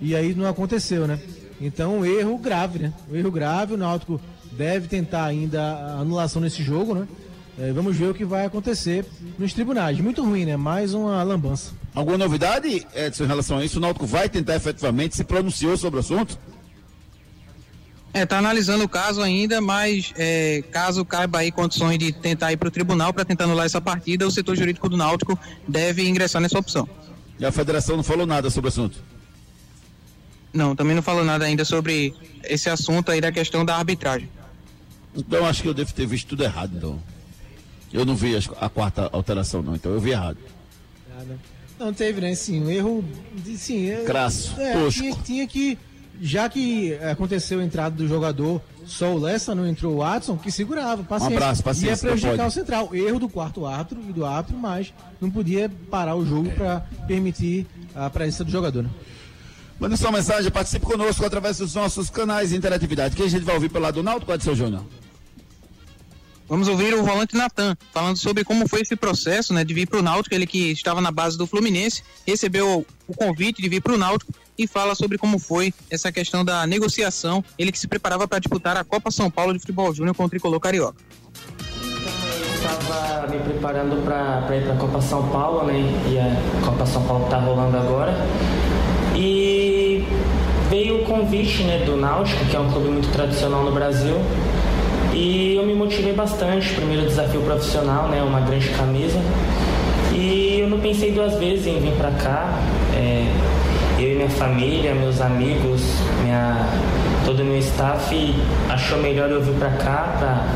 E 0.01 0.15
aí 0.15 0.34
não 0.34 0.47
aconteceu, 0.47 1.07
né? 1.07 1.19
Então, 1.66 1.99
um 1.99 2.05
erro 2.05 2.38
grave, 2.38 2.78
né? 2.78 2.93
Um 3.09 3.16
erro 3.16 3.32
grave, 3.32 3.74
o 3.74 3.78
Náutico 3.78 4.20
deve 4.51 4.89
tentar 4.89 5.24
ainda 5.24 5.61
a 5.64 5.99
anulação 5.99 6.41
nesse 6.41 6.61
jogo, 6.61 6.93
né? 6.93 7.07
É, 7.57 7.72
vamos 7.72 7.95
ver 7.95 8.09
o 8.09 8.14
que 8.14 8.26
vai 8.26 8.45
acontecer 8.45 9.05
nos 9.39 9.53
tribunais. 9.53 9.97
Muito 9.99 10.22
ruim, 10.24 10.43
né? 10.43 10.57
Mais 10.57 10.93
uma 10.93 11.24
lambança. 11.24 11.72
Alguma 11.95 12.18
novidade, 12.18 12.86
Edson, 12.93 13.24
em 13.24 13.28
relação 13.28 13.59
a 13.59 13.66
isso? 13.66 13.78
O 13.78 13.82
Náutico 13.82 14.05
vai 14.05 14.28
tentar 14.28 14.57
efetivamente, 14.57 15.16
se 15.16 15.24
pronunciou 15.24 15.78
sobre 15.78 15.97
o 15.97 15.99
assunto? 16.01 16.38
É, 18.14 18.26
tá 18.26 18.39
analisando 18.39 18.84
o 18.84 18.89
caso 18.89 19.22
ainda, 19.22 19.61
mas 19.61 20.14
é, 20.18 20.64
caso 20.70 21.05
caiba 21.05 21.39
aí 21.39 21.51
condições 21.51 21.97
de 21.97 22.11
tentar 22.11 22.51
ir 22.51 22.57
para 22.57 22.68
o 22.68 22.72
tribunal 22.72 23.14
para 23.14 23.24
tentar 23.24 23.45
anular 23.45 23.66
essa 23.66 23.80
partida, 23.80 24.28
o 24.28 24.32
setor 24.32 24.57
jurídico 24.57 24.89
do 24.89 24.97
Náutico 24.97 25.39
deve 25.66 26.05
ingressar 26.07 26.41
nessa 26.41 26.59
opção. 26.59 26.88
E 27.39 27.45
a 27.45 27.51
federação 27.53 27.95
não 27.95 28.03
falou 28.03 28.26
nada 28.28 28.49
sobre 28.49 28.68
o 28.68 28.70
assunto? 28.70 29.12
Não, 30.54 30.76
também 30.76 30.95
não 30.95 31.01
falou 31.01 31.26
nada 31.26 31.45
ainda 31.45 31.66
sobre 31.66 32.14
esse 32.43 32.70
assunto 32.70 33.12
aí 33.12 33.20
da 33.20 33.32
questão 33.32 33.66
da 33.66 33.76
arbitragem. 33.76 34.30
Então 35.16 35.45
acho 35.45 35.62
que 35.64 35.68
eu 35.68 35.74
devo 35.74 35.93
ter 35.93 36.06
visto 36.06 36.28
tudo 36.28 36.43
errado, 36.43 36.76
então. 36.78 37.01
Eu 37.91 38.06
não 38.06 38.16
vi 38.16 38.36
a 38.60 38.70
quarta 38.70 39.10
alteração, 39.12 39.62
não, 39.62 39.76
então 39.76 39.91
eu 39.91 39.99
vi 39.99 40.12
errado. 40.12 40.38
Não 41.80 41.93
teve, 41.93 42.22
né? 42.22 42.34
Sim, 42.36 42.64
um 42.64 42.70
erro. 42.70 43.04
Sim, 43.56 43.89
é, 43.89 44.04
Crasso, 44.04 44.60
é, 44.60 44.74
tosco. 44.74 45.01
Tinha, 45.01 45.16
tinha, 45.16 45.47
que. 45.47 45.78
Já 46.22 46.47
que 46.47 46.93
aconteceu 46.95 47.60
a 47.60 47.64
entrada 47.64 47.95
do 47.95 48.08
jogador, 48.08 48.62
só 48.86 49.14
o 49.14 49.20
Lessa 49.20 49.54
não 49.54 49.68
entrou 49.68 49.95
o 49.95 49.97
Watson, 49.97 50.38
que 50.38 50.51
segurava. 50.51 51.04
Paciência. 51.04 51.34
Um 51.34 51.38
abraço, 51.38 51.64
paciência. 51.64 52.06
Ia 52.06 52.12
prejudicar 52.12 52.47
o 52.47 52.51
central. 52.51 52.95
Erro 52.95 53.20
do 53.20 53.28
quarto 53.28 53.66
árbitro 53.66 53.99
e 54.08 54.14
do 54.14 54.26
árbitro, 54.26 54.58
mas 54.58 54.93
não 55.20 55.30
podia 55.30 55.70
parar 55.89 56.16
o 56.16 56.26
jogo 56.26 56.49
para 56.51 56.82
permitir 57.08 57.68
a 57.95 58.10
presença 58.10 58.43
do 58.43 58.51
jogador. 58.51 58.84
Né? 58.84 58.89
Manda 59.80 59.97
sua 59.97 60.11
mensagem, 60.11 60.49
participe 60.51 60.86
conosco 60.86 61.26
através 61.26 61.57
dos 61.57 61.76
nossos 61.76 62.09
canais 62.09 62.51
de 62.51 62.55
interatividade. 62.55 63.15
Quem 63.15 63.26
a 63.26 63.30
gente 63.30 63.43
vai 63.43 63.55
ouvir 63.55 63.69
pelo 63.69 63.84
lado 63.84 63.95
do 63.95 64.03
Náutico, 64.03 64.32
Edson 64.32 64.55
Júnior? 64.55 64.84
Vamos 66.47 66.67
ouvir 66.67 66.93
o 66.93 67.03
volante 67.03 67.36
Natan, 67.36 67.76
falando 67.91 68.17
sobre 68.17 68.43
como 68.43 68.67
foi 68.67 68.82
esse 68.82 68.95
processo, 68.95 69.53
né, 69.53 69.63
de 69.63 69.74
vir 69.74 69.88
para 69.88 69.99
o 69.99 70.03
Náutico, 70.03 70.36
ele 70.36 70.45
que 70.45 70.71
estava 70.71 71.01
na 71.01 71.09
base 71.09 71.38
do 71.38 71.47
Fluminense, 71.47 72.03
recebeu 72.28 72.86
o 73.07 73.13
convite 73.15 73.61
de 73.61 73.69
vir 73.69 73.82
para 73.82 73.93
o 73.93 73.97
Náutico 73.97 74.32
e 74.57 74.67
fala 74.67 74.93
sobre 74.93 75.17
como 75.17 75.39
foi 75.39 75.74
essa 75.89 76.11
questão 76.11 76.45
da 76.45 76.67
negociação, 76.67 77.43
ele 77.57 77.71
que 77.71 77.80
se 77.80 77.88
preparava 77.88 78.28
para 78.28 78.39
disputar 78.39 78.78
a 78.78 78.84
Copa 78.84 79.09
São 79.09 79.32
Paulo 79.32 79.53
de 79.53 79.59
Futebol 79.59 79.93
Júnior 79.95 80.15
com 80.15 80.26
o 80.26 80.30
Tricolor 80.30 80.59
Carioca. 80.59 81.01
Estava 82.53 83.28
me 83.28 83.39
preparando 83.39 84.03
para 84.03 84.55
ir 84.55 84.63
para 84.63 84.74
a 84.74 84.78
Copa 84.78 85.01
São 85.01 85.28
Paulo, 85.30 85.65
né, 85.65 85.80
e 86.11 86.19
a 86.19 86.65
Copa 86.65 86.86
São 86.86 87.03
Paulo 87.07 87.24
está 87.24 87.39
rolando 87.39 87.78
agora, 87.78 88.13
e 89.15 89.62
veio 90.70 91.01
o 91.01 91.03
convite, 91.03 91.64
né, 91.64 91.84
do 91.86 91.95
Náutico, 91.97 92.45
que 92.45 92.55
é 92.55 92.59
um 92.59 92.72
clube 92.72 92.89
muito 92.89 93.11
tradicional 93.11 93.64
no 93.64 93.72
Brasil, 93.72 94.16
e 95.14 95.55
eu 95.55 95.66
me 95.66 95.74
motivei 95.74 96.14
bastante, 96.14 96.74
primeiro 96.74 97.07
desafio 97.07 97.41
profissional, 97.41 98.07
né, 98.07 98.22
uma 98.24 98.41
grande 98.41 98.70
camisa. 98.70 99.20
E 100.11 100.59
eu 100.59 100.70
não 100.70 100.80
pensei 100.80 101.11
duas 101.11 101.36
vezes 101.36 101.68
em 101.68 101.80
vir 101.80 101.93
para 101.93 102.11
cá. 102.11 102.59
É, 102.95 103.32
eu 103.99 104.11
e 104.11 104.16
minha 104.16 104.30
família, 104.30 104.93
meus 104.93 105.22
amigos, 105.22 105.82
minha, 106.24 106.68
todo 107.26 107.41
o 107.41 107.45
meu 107.45 107.57
staff 107.59 108.36
achou 108.70 108.99
melhor 108.99 109.30
eu 109.30 109.41
vir 109.41 109.53
para 109.53 109.70
cá 109.70 110.16
para 110.20 110.47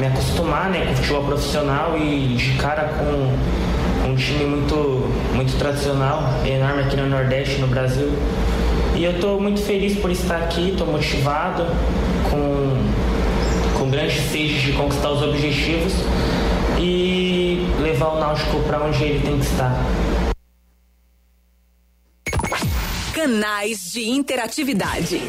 me 0.00 0.06
acostumar 0.06 0.70
né, 0.70 0.86
com 0.86 0.92
o 0.92 0.96
futebol 0.96 1.24
profissional 1.24 1.96
e 1.98 2.34
de 2.34 2.56
cara 2.58 2.92
com 2.98 4.08
um 4.10 4.16
time 4.16 4.44
muito, 4.44 5.08
muito 5.34 5.56
tradicional, 5.58 6.34
enorme 6.44 6.82
aqui 6.82 6.96
no 6.96 7.06
Nordeste, 7.08 7.60
no 7.60 7.66
Brasil. 7.66 8.10
E 8.96 9.04
eu 9.04 9.12
estou 9.12 9.40
muito 9.40 9.60
feliz 9.62 9.98
por 9.98 10.10
estar 10.10 10.36
aqui, 10.36 10.70
estou 10.70 10.86
motivado, 10.86 11.64
com 12.30 13.12
com 13.82 13.90
grande 13.90 14.14
sede 14.30 14.60
de 14.60 14.72
conquistar 14.74 15.10
os 15.10 15.22
objetivos 15.22 15.92
e 16.78 17.66
levar 17.80 18.10
o 18.10 18.20
Náutico 18.20 18.60
para 18.60 18.80
onde 18.80 19.02
ele 19.02 19.20
tem 19.20 19.38
que 19.40 19.44
estar. 19.44 19.74
Canais 23.12 23.90
de 23.92 24.08
interatividade. 24.08 25.20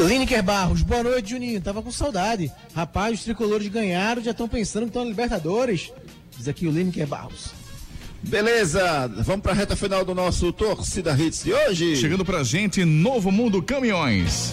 Lineker 0.00 0.42
Barros, 0.42 0.82
boa 0.82 1.02
noite, 1.02 1.30
Juninho. 1.30 1.60
Tava 1.60 1.82
com 1.82 1.90
saudade. 1.90 2.50
Rapaz, 2.74 3.18
os 3.18 3.24
tricolores 3.24 3.68
ganharam, 3.68 4.22
já 4.22 4.30
estão 4.32 4.48
pensando 4.48 4.84
que 4.84 4.88
estão 4.88 5.04
na 5.04 5.10
Libertadores. 5.10 5.92
Diz 6.44 6.48
aqui 6.50 6.66
o 6.66 6.70
Lineker 6.70 7.06
Barros. 7.06 7.54
Beleza, 8.22 9.10
vamos 9.24 9.40
para 9.40 9.52
a 9.52 9.54
reta 9.54 9.74
final 9.74 10.04
do 10.04 10.14
nosso 10.14 10.52
Torcida 10.52 11.16
Hits 11.18 11.42
de 11.42 11.54
hoje. 11.54 11.96
Chegando 11.96 12.22
pra 12.22 12.42
gente, 12.42 12.84
Novo 12.84 13.32
Mundo 13.32 13.62
Caminhões. 13.62 14.52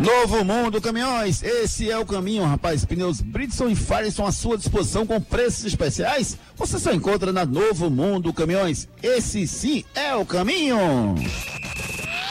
Novo 0.00 0.42
Mundo 0.42 0.80
Caminhões, 0.80 1.42
esse 1.42 1.90
é 1.90 1.98
o 1.98 2.06
caminho, 2.06 2.42
rapaz. 2.44 2.86
Pneus 2.86 3.20
Bridgestone 3.20 3.74
e 3.74 3.76
Firestone 3.76 4.28
à 4.28 4.32
sua 4.32 4.56
disposição 4.56 5.06
com 5.06 5.20
preços 5.20 5.66
especiais. 5.66 6.38
Você 6.56 6.78
só 6.78 6.90
encontra 6.90 7.30
na 7.34 7.44
Novo 7.44 7.90
Mundo 7.90 8.32
Caminhões. 8.32 8.88
Esse 9.02 9.46
sim 9.46 9.84
é 9.94 10.14
o 10.14 10.24
caminho. 10.24 11.14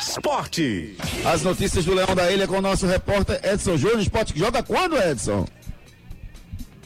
Esporte. 0.01 0.97
As 1.23 1.43
notícias 1.43 1.85
do 1.85 1.93
Leão 1.93 2.15
da 2.15 2.31
Ilha 2.31 2.47
com 2.47 2.57
o 2.57 2.61
nosso 2.61 2.87
repórter 2.87 3.39
Edson 3.43 3.77
Júnior. 3.77 3.99
Esporte 3.99 4.33
que 4.33 4.39
joga 4.39 4.63
quando, 4.63 4.97
Edson? 4.97 5.45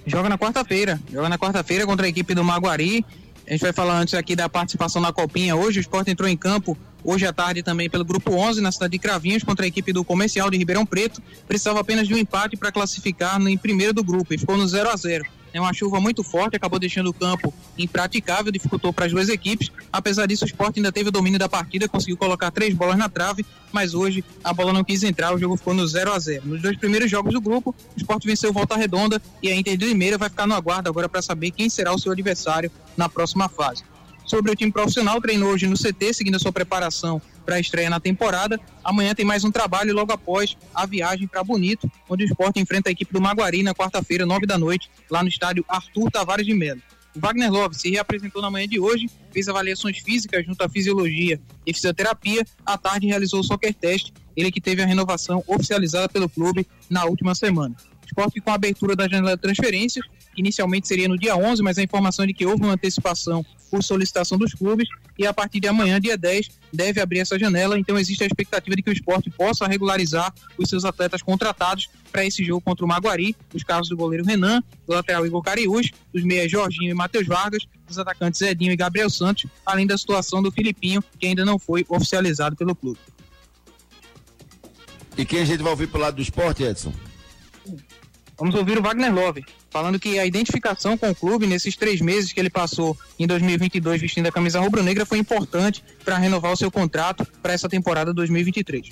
Joga 0.05 0.27
na 0.27 0.37
quarta-feira. 0.37 0.99
Joga 1.09 1.29
na 1.29 1.37
quarta-feira 1.37 1.85
contra 1.85 2.05
a 2.05 2.09
equipe 2.09 2.35
do 2.35 2.43
Maguari. 2.43 3.05
A 3.47 3.51
gente 3.51 3.61
vai 3.61 3.73
falar 3.73 3.99
antes 3.99 4.13
aqui 4.13 4.35
da 4.35 4.47
participação 4.47 5.01
na 5.01 5.11
Copinha. 5.11 5.55
Hoje 5.55 5.79
o 5.79 5.81
esporte 5.81 6.09
entrou 6.09 6.29
em 6.29 6.37
campo, 6.37 6.77
hoje 7.03 7.25
à 7.25 7.33
tarde 7.33 7.61
também 7.61 7.89
pelo 7.89 8.05
Grupo 8.05 8.31
11, 8.31 8.61
na 8.61 8.71
cidade 8.71 8.91
de 8.91 8.99
Cravinhos, 8.99 9.43
contra 9.43 9.65
a 9.65 9.67
equipe 9.67 9.91
do 9.91 10.03
Comercial 10.03 10.49
de 10.49 10.57
Ribeirão 10.57 10.85
Preto. 10.85 11.21
Precisava 11.45 11.81
apenas 11.81 12.07
de 12.07 12.13
um 12.13 12.17
empate 12.17 12.55
para 12.55 12.71
classificar 12.71 13.41
em 13.41 13.57
primeiro 13.57 13.93
do 13.93 14.03
grupo 14.03 14.33
e 14.33 14.37
ficou 14.37 14.57
no 14.57 14.65
0 14.65 14.89
a 14.89 14.95
0 14.95 15.25
né, 15.53 15.59
uma 15.59 15.73
chuva 15.73 15.99
muito 15.99 16.23
forte, 16.23 16.55
acabou 16.55 16.79
deixando 16.79 17.07
o 17.07 17.13
campo 17.13 17.53
impraticável, 17.77 18.51
dificultou 18.51 18.91
para 18.91 19.05
as 19.05 19.11
duas 19.11 19.29
equipes. 19.29 19.71
Apesar 19.91 20.25
disso, 20.25 20.43
o 20.43 20.47
Sport 20.47 20.77
ainda 20.77 20.91
teve 20.91 21.09
o 21.09 21.11
domínio 21.11 21.37
da 21.37 21.47
partida, 21.47 21.87
conseguiu 21.87 22.17
colocar 22.17 22.49
três 22.51 22.73
bolas 22.73 22.97
na 22.97 23.07
trave, 23.07 23.45
mas 23.71 23.93
hoje 23.93 24.23
a 24.43 24.53
bola 24.53 24.73
não 24.73 24.83
quis 24.83 25.03
entrar, 25.03 25.33
o 25.33 25.37
jogo 25.37 25.55
ficou 25.55 25.73
no 25.73 25.87
0 25.87 26.11
a 26.11 26.19
0 26.19 26.47
Nos 26.47 26.61
dois 26.61 26.77
primeiros 26.77 27.09
jogos 27.09 27.33
do 27.33 27.41
grupo, 27.41 27.75
o 27.95 27.97
Sport 27.99 28.25
venceu 28.25 28.51
Volta 28.51 28.75
Redonda 28.75 29.21
e 29.41 29.49
a 29.49 29.55
Inter 29.55 29.77
de 29.77 29.85
Limeira 29.85 30.17
vai 30.17 30.29
ficar 30.29 30.47
no 30.47 30.55
aguardo 30.55 30.89
agora 30.89 31.07
para 31.07 31.21
saber 31.21 31.51
quem 31.51 31.69
será 31.69 31.93
o 31.93 31.99
seu 31.99 32.11
adversário 32.11 32.71
na 32.97 33.07
próxima 33.07 33.47
fase. 33.47 33.83
Sobre 34.25 34.51
o 34.51 34.55
time 34.55 34.71
profissional, 34.71 35.19
treinou 35.21 35.51
hoje 35.51 35.67
no 35.67 35.75
CT, 35.75 36.13
seguindo 36.13 36.35
a 36.35 36.39
sua 36.39 36.51
preparação 36.51 37.21
para 37.43 37.55
a 37.55 37.59
estreia 37.59 37.89
na 37.89 37.99
temporada. 37.99 38.59
Amanhã 38.83 39.13
tem 39.13 39.25
mais 39.25 39.43
um 39.43 39.51
trabalho 39.51 39.93
logo 39.93 40.11
após 40.11 40.57
a 40.73 40.85
viagem 40.85 41.27
para 41.27 41.43
Bonito, 41.43 41.89
onde 42.09 42.23
o 42.23 42.27
esporte 42.27 42.59
enfrenta 42.59 42.89
a 42.89 42.91
equipe 42.91 43.13
do 43.13 43.21
Maguari 43.21 43.63
na 43.63 43.73
quarta-feira, 43.73 44.25
nove 44.25 44.45
da 44.45 44.57
noite, 44.57 44.89
lá 45.09 45.21
no 45.21 45.29
estádio 45.29 45.63
Arthur 45.67 46.09
Tavares 46.11 46.45
de 46.45 46.53
Melo. 46.53 46.81
O 47.15 47.19
Wagner 47.19 47.51
Love 47.51 47.75
se 47.75 47.91
reapresentou 47.91 48.41
na 48.41 48.49
manhã 48.49 48.67
de 48.67 48.79
hoje, 48.79 49.07
fez 49.31 49.47
avaliações 49.47 49.99
físicas 49.99 50.43
junto 50.45 50.61
à 50.63 50.69
fisiologia 50.69 51.39
e 51.65 51.73
fisioterapia. 51.73 52.43
À 52.65 52.75
tarde 52.75 53.05
realizou 53.05 53.41
o 53.41 53.43
soccer 53.43 53.73
test, 53.73 54.11
ele 54.35 54.51
que 54.51 54.59
teve 54.59 54.81
a 54.81 54.85
renovação 54.85 55.43
oficializada 55.47 56.09
pelo 56.09 56.27
clube 56.27 56.65
na 56.89 57.05
última 57.05 57.35
semana. 57.35 57.75
Esporte 58.13 58.39
com 58.39 58.51
a 58.51 58.53
abertura 58.53 58.95
da 58.95 59.07
janela 59.07 59.35
de 59.35 59.41
transferências, 59.41 60.05
que 60.35 60.39
inicialmente 60.39 60.87
seria 60.87 61.07
no 61.07 61.17
dia 61.17 61.35
11, 61.35 61.63
mas 61.63 61.79
a 61.79 61.83
informação 61.83 62.23
é 62.23 62.27
de 62.27 62.33
que 62.33 62.45
houve 62.45 62.61
uma 62.61 62.73
antecipação 62.73 63.43
por 63.71 63.83
solicitação 63.83 64.37
dos 64.37 64.53
clubes 64.53 64.87
e 65.17 65.25
a 65.25 65.33
partir 65.33 65.59
de 65.59 65.67
amanhã, 65.67 65.99
dia 65.99 66.15
10, 66.15 66.47
deve 66.71 67.01
abrir 67.01 67.19
essa 67.19 67.39
janela. 67.39 67.77
Então 67.77 67.97
existe 67.97 68.23
a 68.23 68.27
expectativa 68.27 68.75
de 68.75 68.83
que 68.83 68.89
o 68.91 68.93
esporte 68.93 69.31
possa 69.31 69.65
regularizar 69.65 70.31
os 70.59 70.69
seus 70.69 70.85
atletas 70.85 71.23
contratados 71.23 71.89
para 72.11 72.23
esse 72.23 72.43
jogo 72.43 72.61
contra 72.61 72.85
o 72.85 72.87
Maguari, 72.87 73.35
os 73.51 73.63
casos 73.63 73.89
do 73.89 73.97
goleiro 73.97 74.23
Renan, 74.23 74.61
do 74.85 74.93
lateral 74.93 75.25
Igor 75.25 75.41
Cariús, 75.41 75.89
dos 76.13 76.23
meias 76.23 76.51
Jorginho 76.51 76.91
e 76.91 76.93
Matheus 76.93 77.25
Vargas, 77.25 77.65
dos 77.87 77.97
atacantes 77.97 78.39
Edinho 78.41 78.71
e 78.71 78.75
Gabriel 78.75 79.09
Santos, 79.09 79.47
além 79.65 79.87
da 79.87 79.97
situação 79.97 80.43
do 80.43 80.51
Filipinho, 80.51 81.03
que 81.19 81.25
ainda 81.25 81.43
não 81.43 81.57
foi 81.57 81.83
oficializado 81.89 82.55
pelo 82.55 82.75
clube. 82.75 82.99
E 85.17 85.25
quem 85.25 85.41
a 85.41 85.45
gente 85.45 85.63
vai 85.63 85.71
ouvir 85.71 85.87
pelo 85.87 86.03
lado 86.03 86.15
do 86.15 86.21
esporte, 86.21 86.61
Edson? 86.61 86.93
Vamos 88.37 88.55
ouvir 88.55 88.77
o 88.77 88.81
Wagner 88.81 89.13
Love, 89.13 89.45
falando 89.69 89.99
que 89.99 90.17
a 90.17 90.25
identificação 90.25 90.97
com 90.97 91.09
o 91.11 91.15
clube 91.15 91.45
nesses 91.45 91.75
três 91.75 92.01
meses 92.01 92.33
que 92.33 92.39
ele 92.39 92.49
passou 92.49 92.97
em 93.19 93.27
2022 93.27 94.01
vestindo 94.01 94.27
a 94.27 94.31
camisa 94.31 94.59
rubro-negra 94.59 95.05
foi 95.05 95.19
importante 95.19 95.83
para 96.03 96.17
renovar 96.17 96.51
o 96.51 96.57
seu 96.57 96.71
contrato 96.71 97.25
para 97.41 97.53
essa 97.53 97.69
temporada 97.69 98.13
2023. 98.13 98.89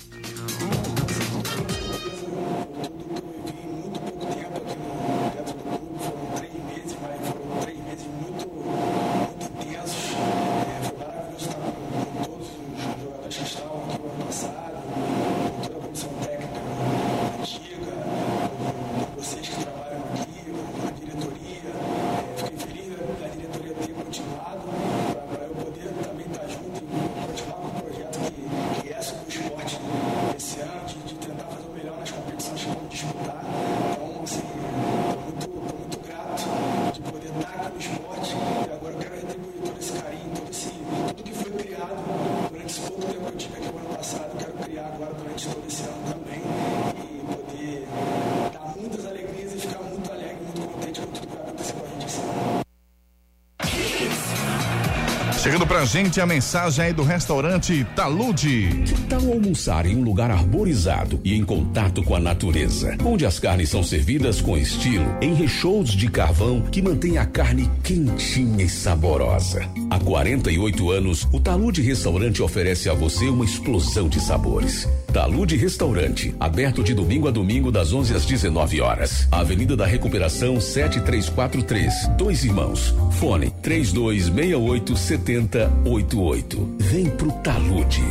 Chegando 55.42 55.66
pra 55.66 55.84
gente 55.84 56.20
a 56.20 56.24
mensagem 56.24 56.84
aí 56.84 56.92
do 56.92 57.02
restaurante 57.02 57.84
Talude. 57.96 58.84
Que 58.86 58.94
tal 59.08 59.32
almoçar 59.32 59.86
em 59.86 59.96
um 59.96 60.04
lugar 60.04 60.30
arborizado 60.30 61.20
e 61.24 61.34
em 61.34 61.44
contato 61.44 62.00
com 62.04 62.14
a 62.14 62.20
natureza, 62.20 62.96
onde 63.04 63.26
as 63.26 63.40
carnes 63.40 63.68
são 63.68 63.82
servidas 63.82 64.40
com 64.40 64.56
estilo, 64.56 65.04
em 65.20 65.34
recheios 65.34 65.90
de 65.90 66.08
carvão 66.08 66.60
que 66.60 66.80
mantém 66.80 67.18
a 67.18 67.26
carne 67.26 67.68
quentinha 67.82 68.64
e 68.64 68.68
saborosa. 68.68 69.68
Há 69.90 69.98
48 69.98 70.90
anos, 70.92 71.26
o 71.32 71.40
Talude 71.40 71.82
Restaurante 71.82 72.40
oferece 72.40 72.88
a 72.88 72.94
você 72.94 73.24
uma 73.24 73.44
explosão 73.44 74.08
de 74.08 74.20
sabores. 74.20 74.88
Talude 75.12 75.56
Restaurante, 75.56 76.34
aberto 76.40 76.82
de 76.82 76.94
domingo 76.94 77.28
a 77.28 77.30
domingo 77.30 77.70
das 77.70 77.92
11 77.92 78.14
às 78.14 78.24
19 78.24 78.80
horas. 78.80 79.28
Avenida 79.30 79.76
da 79.76 79.84
Recuperação 79.84 80.58
7343, 80.58 82.08
Dois 82.16 82.42
Irmãos. 82.44 82.94
Fone 83.20 83.50
3268 83.62 84.96
7088. 84.96 86.76
Vem 86.78 87.10
pro 87.10 87.30
Talude. 87.30 88.02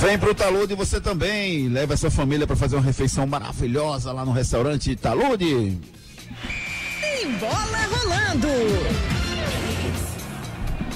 Vem 0.00 0.18
pro 0.18 0.34
Talude 0.34 0.74
você 0.74 1.00
também. 1.00 1.68
Leva 1.68 1.96
sua 1.96 2.10
família 2.10 2.44
para 2.44 2.56
fazer 2.56 2.74
uma 2.74 2.82
refeição 2.82 3.24
maravilhosa 3.28 4.10
lá 4.10 4.24
no 4.24 4.32
restaurante 4.32 4.96
Talude. 4.96 5.78
Tem 7.00 7.30
bola 7.38 7.78
rolando. 7.92 9.19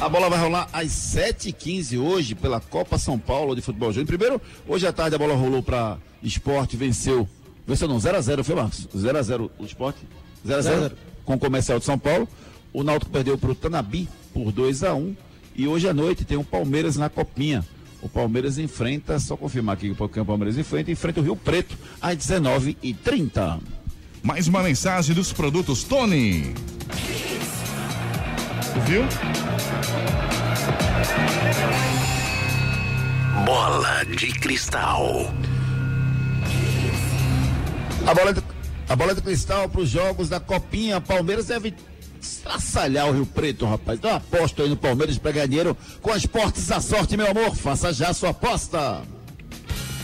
A 0.01 0.09
bola 0.09 0.29
vai 0.29 0.39
rolar 0.39 0.69
às 0.73 0.89
7h15 0.89 1.99
hoje 1.99 2.35
pela 2.35 2.61
Copa 2.61 2.99
São 2.99 3.19
Paulo 3.19 3.55
de 3.55 3.63
Futebol 3.63 3.93
Júnior. 3.93 4.07
Primeiro, 4.07 4.43
hoje 4.67 4.87
à 4.87 4.93
tarde 4.93 5.15
a 5.15 5.19
bola 5.19 5.35
rolou 5.35 5.63
para 5.63 5.99
esporte, 6.23 6.77
venceu. 6.77 7.29
Venceu 7.67 7.89
não, 7.89 7.97
0x0, 7.97 8.43
foi 8.43 8.55
Marcos? 8.55 8.87
0x0 8.95 9.51
o 9.59 9.65
esporte? 9.65 10.01
0x0 10.47 10.93
com 11.25 11.35
o 11.35 11.39
comercial 11.39 11.79
de 11.79 11.85
São 11.85 11.99
Paulo. 11.99 12.29
O 12.73 12.83
Náutico 12.83 13.11
perdeu 13.11 13.39
para 13.39 13.51
o 13.51 13.55
Tanabi 13.55 14.09
por 14.33 14.51
2 14.51 14.83
a 14.83 14.95
1 14.95 15.17
E 15.55 15.69
hoje 15.69 15.89
à 15.89 15.95
noite 15.95 16.25
tem 16.25 16.37
o 16.37 16.45
Palmeiras 16.45 16.97
na 16.97 17.09
Copinha. 17.09 17.65
O 18.03 18.09
Palmeiras 18.09 18.59
enfrenta, 18.59 19.19
só 19.19 19.37
confirmar 19.37 19.77
aqui 19.77 19.95
que 19.95 20.21
o 20.21 20.25
Palmeiras 20.25 20.59
enfrenta, 20.59 20.91
enfrenta 20.91 21.21
o 21.21 21.23
Rio 21.23 21.37
Preto 21.37 21.79
às 22.03 22.17
19h30. 22.19 23.61
Mais 24.23 24.49
uma 24.49 24.63
mensagem 24.63 25.15
dos 25.15 25.33
produtos 25.33 25.85
Tony. 25.85 26.53
Viu? 28.83 29.03
Bola 33.45 34.05
de 34.05 34.33
cristal. 34.33 35.33
A 38.07 38.15
bola, 38.15 38.33
de, 38.33 38.43
a 38.89 38.97
bola 38.97 39.15
de 39.15 39.23
cristal 39.23 39.69
para 39.69 39.81
os 39.81 39.89
jogos 39.89 40.29
da 40.29 40.41
Copinha. 40.41 41.01
Palmeiras 41.01 41.47
deve 41.47 41.75
estraçalhar 42.21 43.09
o 43.09 43.13
Rio 43.13 43.27
Preto, 43.27 43.65
rapaz. 43.65 43.99
Então 43.99 44.15
aposto 44.15 44.63
aí 44.63 44.69
no 44.69 44.77
Palmeiras 44.77 45.19
para 45.19 45.33
ganhar 45.33 45.47
dinheiro 45.47 45.77
com 46.03 46.11
as 46.11 46.27
portas 46.27 46.67
da 46.67 46.81
sorte, 46.81 47.17
meu 47.17 47.31
amor. 47.31 47.55
Faça 47.55 47.93
já 47.93 48.09
a 48.09 48.15
sua 48.15 48.31
aposta. 48.31 49.03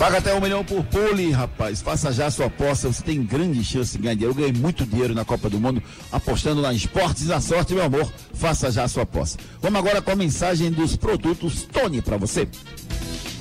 Paga 0.00 0.16
até 0.16 0.34
um 0.34 0.40
milhão 0.40 0.64
por 0.64 0.82
pole, 0.84 1.30
rapaz. 1.30 1.82
Faça 1.82 2.10
já 2.10 2.24
a 2.24 2.30
sua 2.30 2.46
aposta. 2.46 2.90
Você 2.90 3.02
tem 3.02 3.22
grande 3.22 3.62
chance 3.62 3.98
de 3.98 4.02
ganhar 4.02 4.14
dinheiro. 4.14 4.32
Eu 4.32 4.34
ganhei 4.34 4.52
muito 4.58 4.86
dinheiro 4.86 5.14
na 5.14 5.26
Copa 5.26 5.50
do 5.50 5.60
Mundo 5.60 5.82
apostando 6.10 6.62
na 6.62 6.72
Esportes 6.72 7.26
da 7.26 7.38
Sorte, 7.38 7.74
meu 7.74 7.84
amor. 7.84 8.10
Faça 8.32 8.70
já 8.70 8.84
a 8.84 8.88
sua 8.88 9.02
aposta. 9.02 9.38
Vamos 9.60 9.78
agora 9.78 10.00
com 10.00 10.10
a 10.10 10.16
mensagem 10.16 10.70
dos 10.70 10.96
produtos 10.96 11.64
Tony 11.70 12.00
para 12.00 12.16
você. 12.16 12.48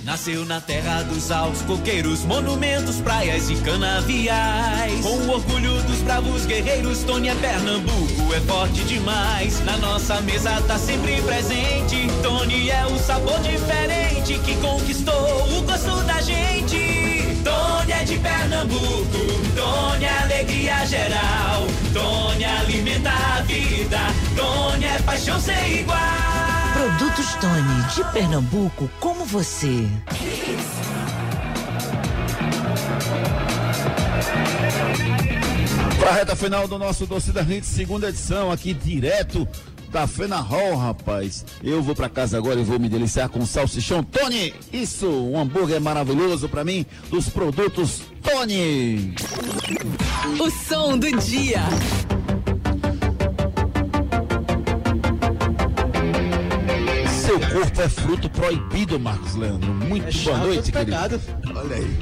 Nasceu 0.09 0.43
na 0.43 0.59
terra 0.59 1.03
dos 1.03 1.29
altos 1.29 1.61
coqueiros, 1.61 2.25
monumentos, 2.25 2.99
praias 2.99 3.47
e 3.51 3.55
canaviais. 3.57 5.01
Com 5.01 5.09
o 5.09 5.29
orgulho 5.29 5.83
dos 5.83 5.99
bravos 5.99 6.47
guerreiros, 6.47 7.03
Tony 7.03 7.29
é 7.29 7.35
Pernambuco, 7.35 8.33
é 8.33 8.39
forte 8.39 8.83
demais. 8.85 9.63
Na 9.63 9.77
nossa 9.77 10.19
mesa 10.21 10.59
tá 10.63 10.79
sempre 10.79 11.21
presente. 11.21 12.07
Tony 12.23 12.71
é 12.71 12.87
o 12.87 12.97
sabor 12.97 13.39
diferente 13.41 14.39
que 14.39 14.55
conquistou 14.55 15.47
o 15.55 15.61
gosto 15.61 16.03
da 16.05 16.19
gente. 16.21 17.37
Tony 17.43 17.91
é 17.91 18.03
de 18.03 18.17
Pernambuco, 18.17 19.19
Tony 19.55 20.05
é 20.05 20.23
alegria 20.23 20.87
geral. 20.87 21.67
Tony 21.93 22.45
alimenta 22.45 23.11
a 23.11 23.41
vida. 23.41 23.99
Tony 24.35 24.85
é 24.85 24.99
paixão 25.03 25.39
sem 25.39 25.81
igual. 25.81 26.58
Produtos 26.73 27.35
Tony, 27.35 27.83
de 27.95 28.03
Pernambuco, 28.11 28.89
como 28.99 29.25
você. 29.25 29.87
Pra 35.99 36.11
reta 36.11 36.35
final 36.35 36.67
do 36.67 36.77
nosso 36.77 37.05
Torcida 37.05 37.41
Hits, 37.41 37.67
segunda 37.67 38.09
edição, 38.09 38.51
aqui 38.51 38.73
direto 38.73 39.47
da 39.91 40.07
Fena 40.07 40.37
Hall, 40.37 40.75
rapaz. 40.77 41.45
Eu 41.63 41.81
vou 41.81 41.95
pra 41.95 42.09
casa 42.09 42.37
agora 42.37 42.59
e 42.59 42.63
vou 42.63 42.79
me 42.79 42.87
deliciar 42.87 43.29
com 43.29 43.45
salsichão 43.45 44.03
Tony. 44.03 44.53
Isso, 44.71 45.07
um 45.07 45.39
hambúrguer 45.39 45.81
maravilhoso 45.81 46.47
pra 46.47 46.63
mim, 46.63 46.85
dos 47.09 47.29
produtos 47.29 48.01
Tony. 48.21 49.15
O 50.39 50.49
som 50.49 50.97
do 50.97 51.11
dia. 51.17 51.63
Corpo 57.51 57.81
é 57.81 57.89
fruto 57.89 58.29
proibido, 58.29 58.99
Marcos 58.99 59.35
Leandro. 59.35 59.73
Muito 59.73 60.07
É 60.07 60.23
boa 60.23 60.37
noite, 60.37 60.71
querido. 60.71 60.91
pecado. 60.91 61.21
Olha 61.55 61.75
aí. 61.75 61.97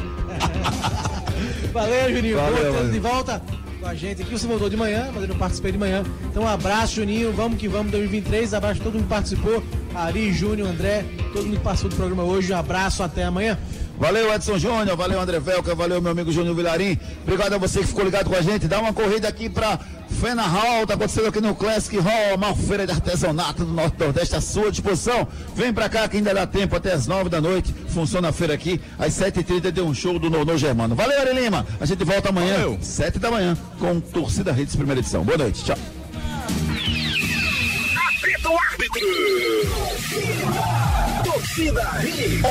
Valeu, 1.74 2.16
Juninho. 2.16 2.38
Valeu, 2.38 2.74
valeu. 2.74 2.92
de 2.92 3.00
volta 3.00 3.42
com 3.80 3.86
a 3.88 3.94
gente 3.96 4.22
aqui. 4.22 4.32
Você 4.32 4.48
voltou 4.48 4.70
de 4.70 4.78
manhã, 4.78 5.10
mas 5.14 5.24
eu 5.24 5.30
não 5.30 5.38
participei 5.38 5.72
de 5.72 5.78
manhã. 5.78 6.04
Então, 6.30 6.44
um 6.44 6.48
abraço, 6.48 6.96
Juninho. 6.96 7.32
Vamos 7.34 7.58
que 7.60 7.68
vamos, 7.68 7.92
2023. 7.92 8.54
Abraço 8.54 8.82
a 8.82 8.84
todo 8.84 8.94
mundo 8.94 9.04
que 9.04 9.10
participou. 9.10 9.64
Ari, 9.94 10.32
Júnior, 10.34 10.68
André, 10.70 11.06
todo 11.34 11.46
mundo 11.46 11.58
que 11.58 11.64
passou 11.64 11.90
do 11.90 11.96
programa 11.96 12.24
hoje. 12.24 12.52
Um 12.54 12.58
abraço, 12.58 13.04
até 13.04 13.24
amanhã. 13.24 13.58
Valeu, 13.98 14.32
Edson 14.34 14.60
Júnior, 14.60 14.96
valeu, 14.96 15.20
André 15.20 15.40
Velca, 15.40 15.74
valeu, 15.74 16.00
meu 16.02 16.12
amigo 16.12 16.32
Júnior 16.32 16.56
Vilarim. 16.56 17.00
Obrigado 17.24 17.54
a 17.54 17.58
você 17.58 17.80
que 17.80 17.88
ficou 17.88 18.04
ligado 18.06 18.30
com 18.30 18.36
a 18.36 18.42
gente. 18.42 18.68
Dá 18.68 18.80
uma 18.80 18.94
corrida 18.94 19.28
aqui 19.28 19.50
pra 19.50 19.80
Fena 20.22 20.44
Hall, 20.44 20.86
tá 20.86 20.94
acontecendo 20.94 21.28
aqui 21.28 21.42
no 21.42 21.56
Classic 21.56 21.98
Hall, 21.98 22.34
a 22.36 22.38
maior 22.38 22.56
feira 22.56 22.86
de 22.86 22.92
artesanato 22.92 23.66
do 23.66 23.74
Norte 23.74 24.00
Nordeste 24.00 24.36
à 24.36 24.42
sua 24.42 24.72
disposição. 24.72 25.28
Vem 25.56 25.74
pra 25.74 25.90
cá 25.90 26.08
que 26.08 26.18
ainda 26.18 26.34
dá 26.34 26.46
tempo, 26.46 26.76
até 26.76 26.94
as 26.94 27.08
nove 27.08 27.30
da 27.30 27.42
noite. 27.42 27.74
Funciona 27.90 28.30
a 28.30 28.32
feira 28.32 28.54
aqui, 28.54 28.80
às 29.00 29.14
sete 29.14 29.40
e 29.40 29.44
trinta 29.44 29.72
tem 29.72 29.84
um 29.84 29.94
show 29.94 30.20
do 30.20 30.30
Nono 30.30 30.58
Germano. 30.58 30.96
Valeu, 30.96 31.20
Ari 31.20 31.34
Lima. 31.34 31.66
A 31.80 31.86
gente 31.86 32.04
volta 32.04 32.30
amanhã, 32.30 32.78
sete 32.82 33.18
da 33.18 33.32
manhã, 33.32 33.58
com 33.80 34.00
Torcida 34.00 34.52
Redes 34.52 34.76
primeira 34.76 35.02
edição. 35.02 35.24
Boa 35.24 35.38
noite, 35.38 35.64
tchau. 35.64 35.78
Árbitro. 38.70 39.08
Torcida. 41.38 41.88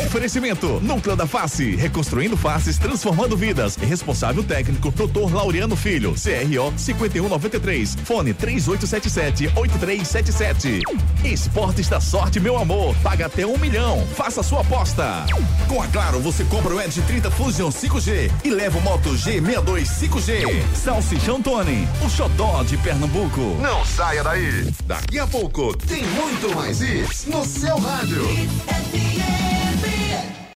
Oferecimento 0.07 0.79
Núcleo 0.81 1.17
da 1.17 1.27
Face, 1.27 1.75
reconstruindo 1.75 2.37
faces, 2.37 2.79
transformando 2.79 3.37
vidas. 3.37 3.75
Responsável 3.75 4.45
técnico 4.45 4.93
Dr. 4.93 5.35
Laureano 5.35 5.75
Filho, 5.75 6.15
CRO 6.15 6.73
5193, 6.77 7.97
fone 8.05 8.33
3877-8377. 8.33 10.83
Esportes 11.25 11.89
da 11.89 12.01
sorte, 12.01 12.39
meu 12.39 12.57
amor, 12.57 12.95
paga 13.03 13.27
até 13.27 13.45
um 13.45 13.59
milhão. 13.59 14.07
Faça 14.15 14.41
sua 14.41 14.61
aposta. 14.61 15.27
Com 15.67 15.83
a 15.83 15.89
Claro, 15.89 16.21
você 16.21 16.45
compra 16.45 16.73
o 16.75 16.81
Edge 16.81 17.03
30 17.03 17.29
Fusion 17.33 17.71
5G 17.71 18.31
e 18.45 18.51
leva 18.51 18.79
o 18.79 18.83
Moto 18.83 19.11
G62 19.15 19.85
5G. 19.85 20.45
Salsichão 20.75 21.43
Tony, 21.43 21.89
o 22.05 22.11
xodó 22.11 22.63
de 22.63 22.77
Pernambuco. 22.77 23.41
Não 23.61 23.85
saia 23.85 24.23
daí. 24.23 24.71
Daqui 24.85 25.19
a 25.19 25.27
pouco 25.27 25.77
tem 25.77 26.05
muito 26.05 26.55
mais 26.55 26.81
isso 26.81 27.29
no 27.31 27.45
seu 27.45 27.77
rádio. 27.79 28.23
That's 28.77 28.91
the 28.91 28.99
NBA. 28.99 30.37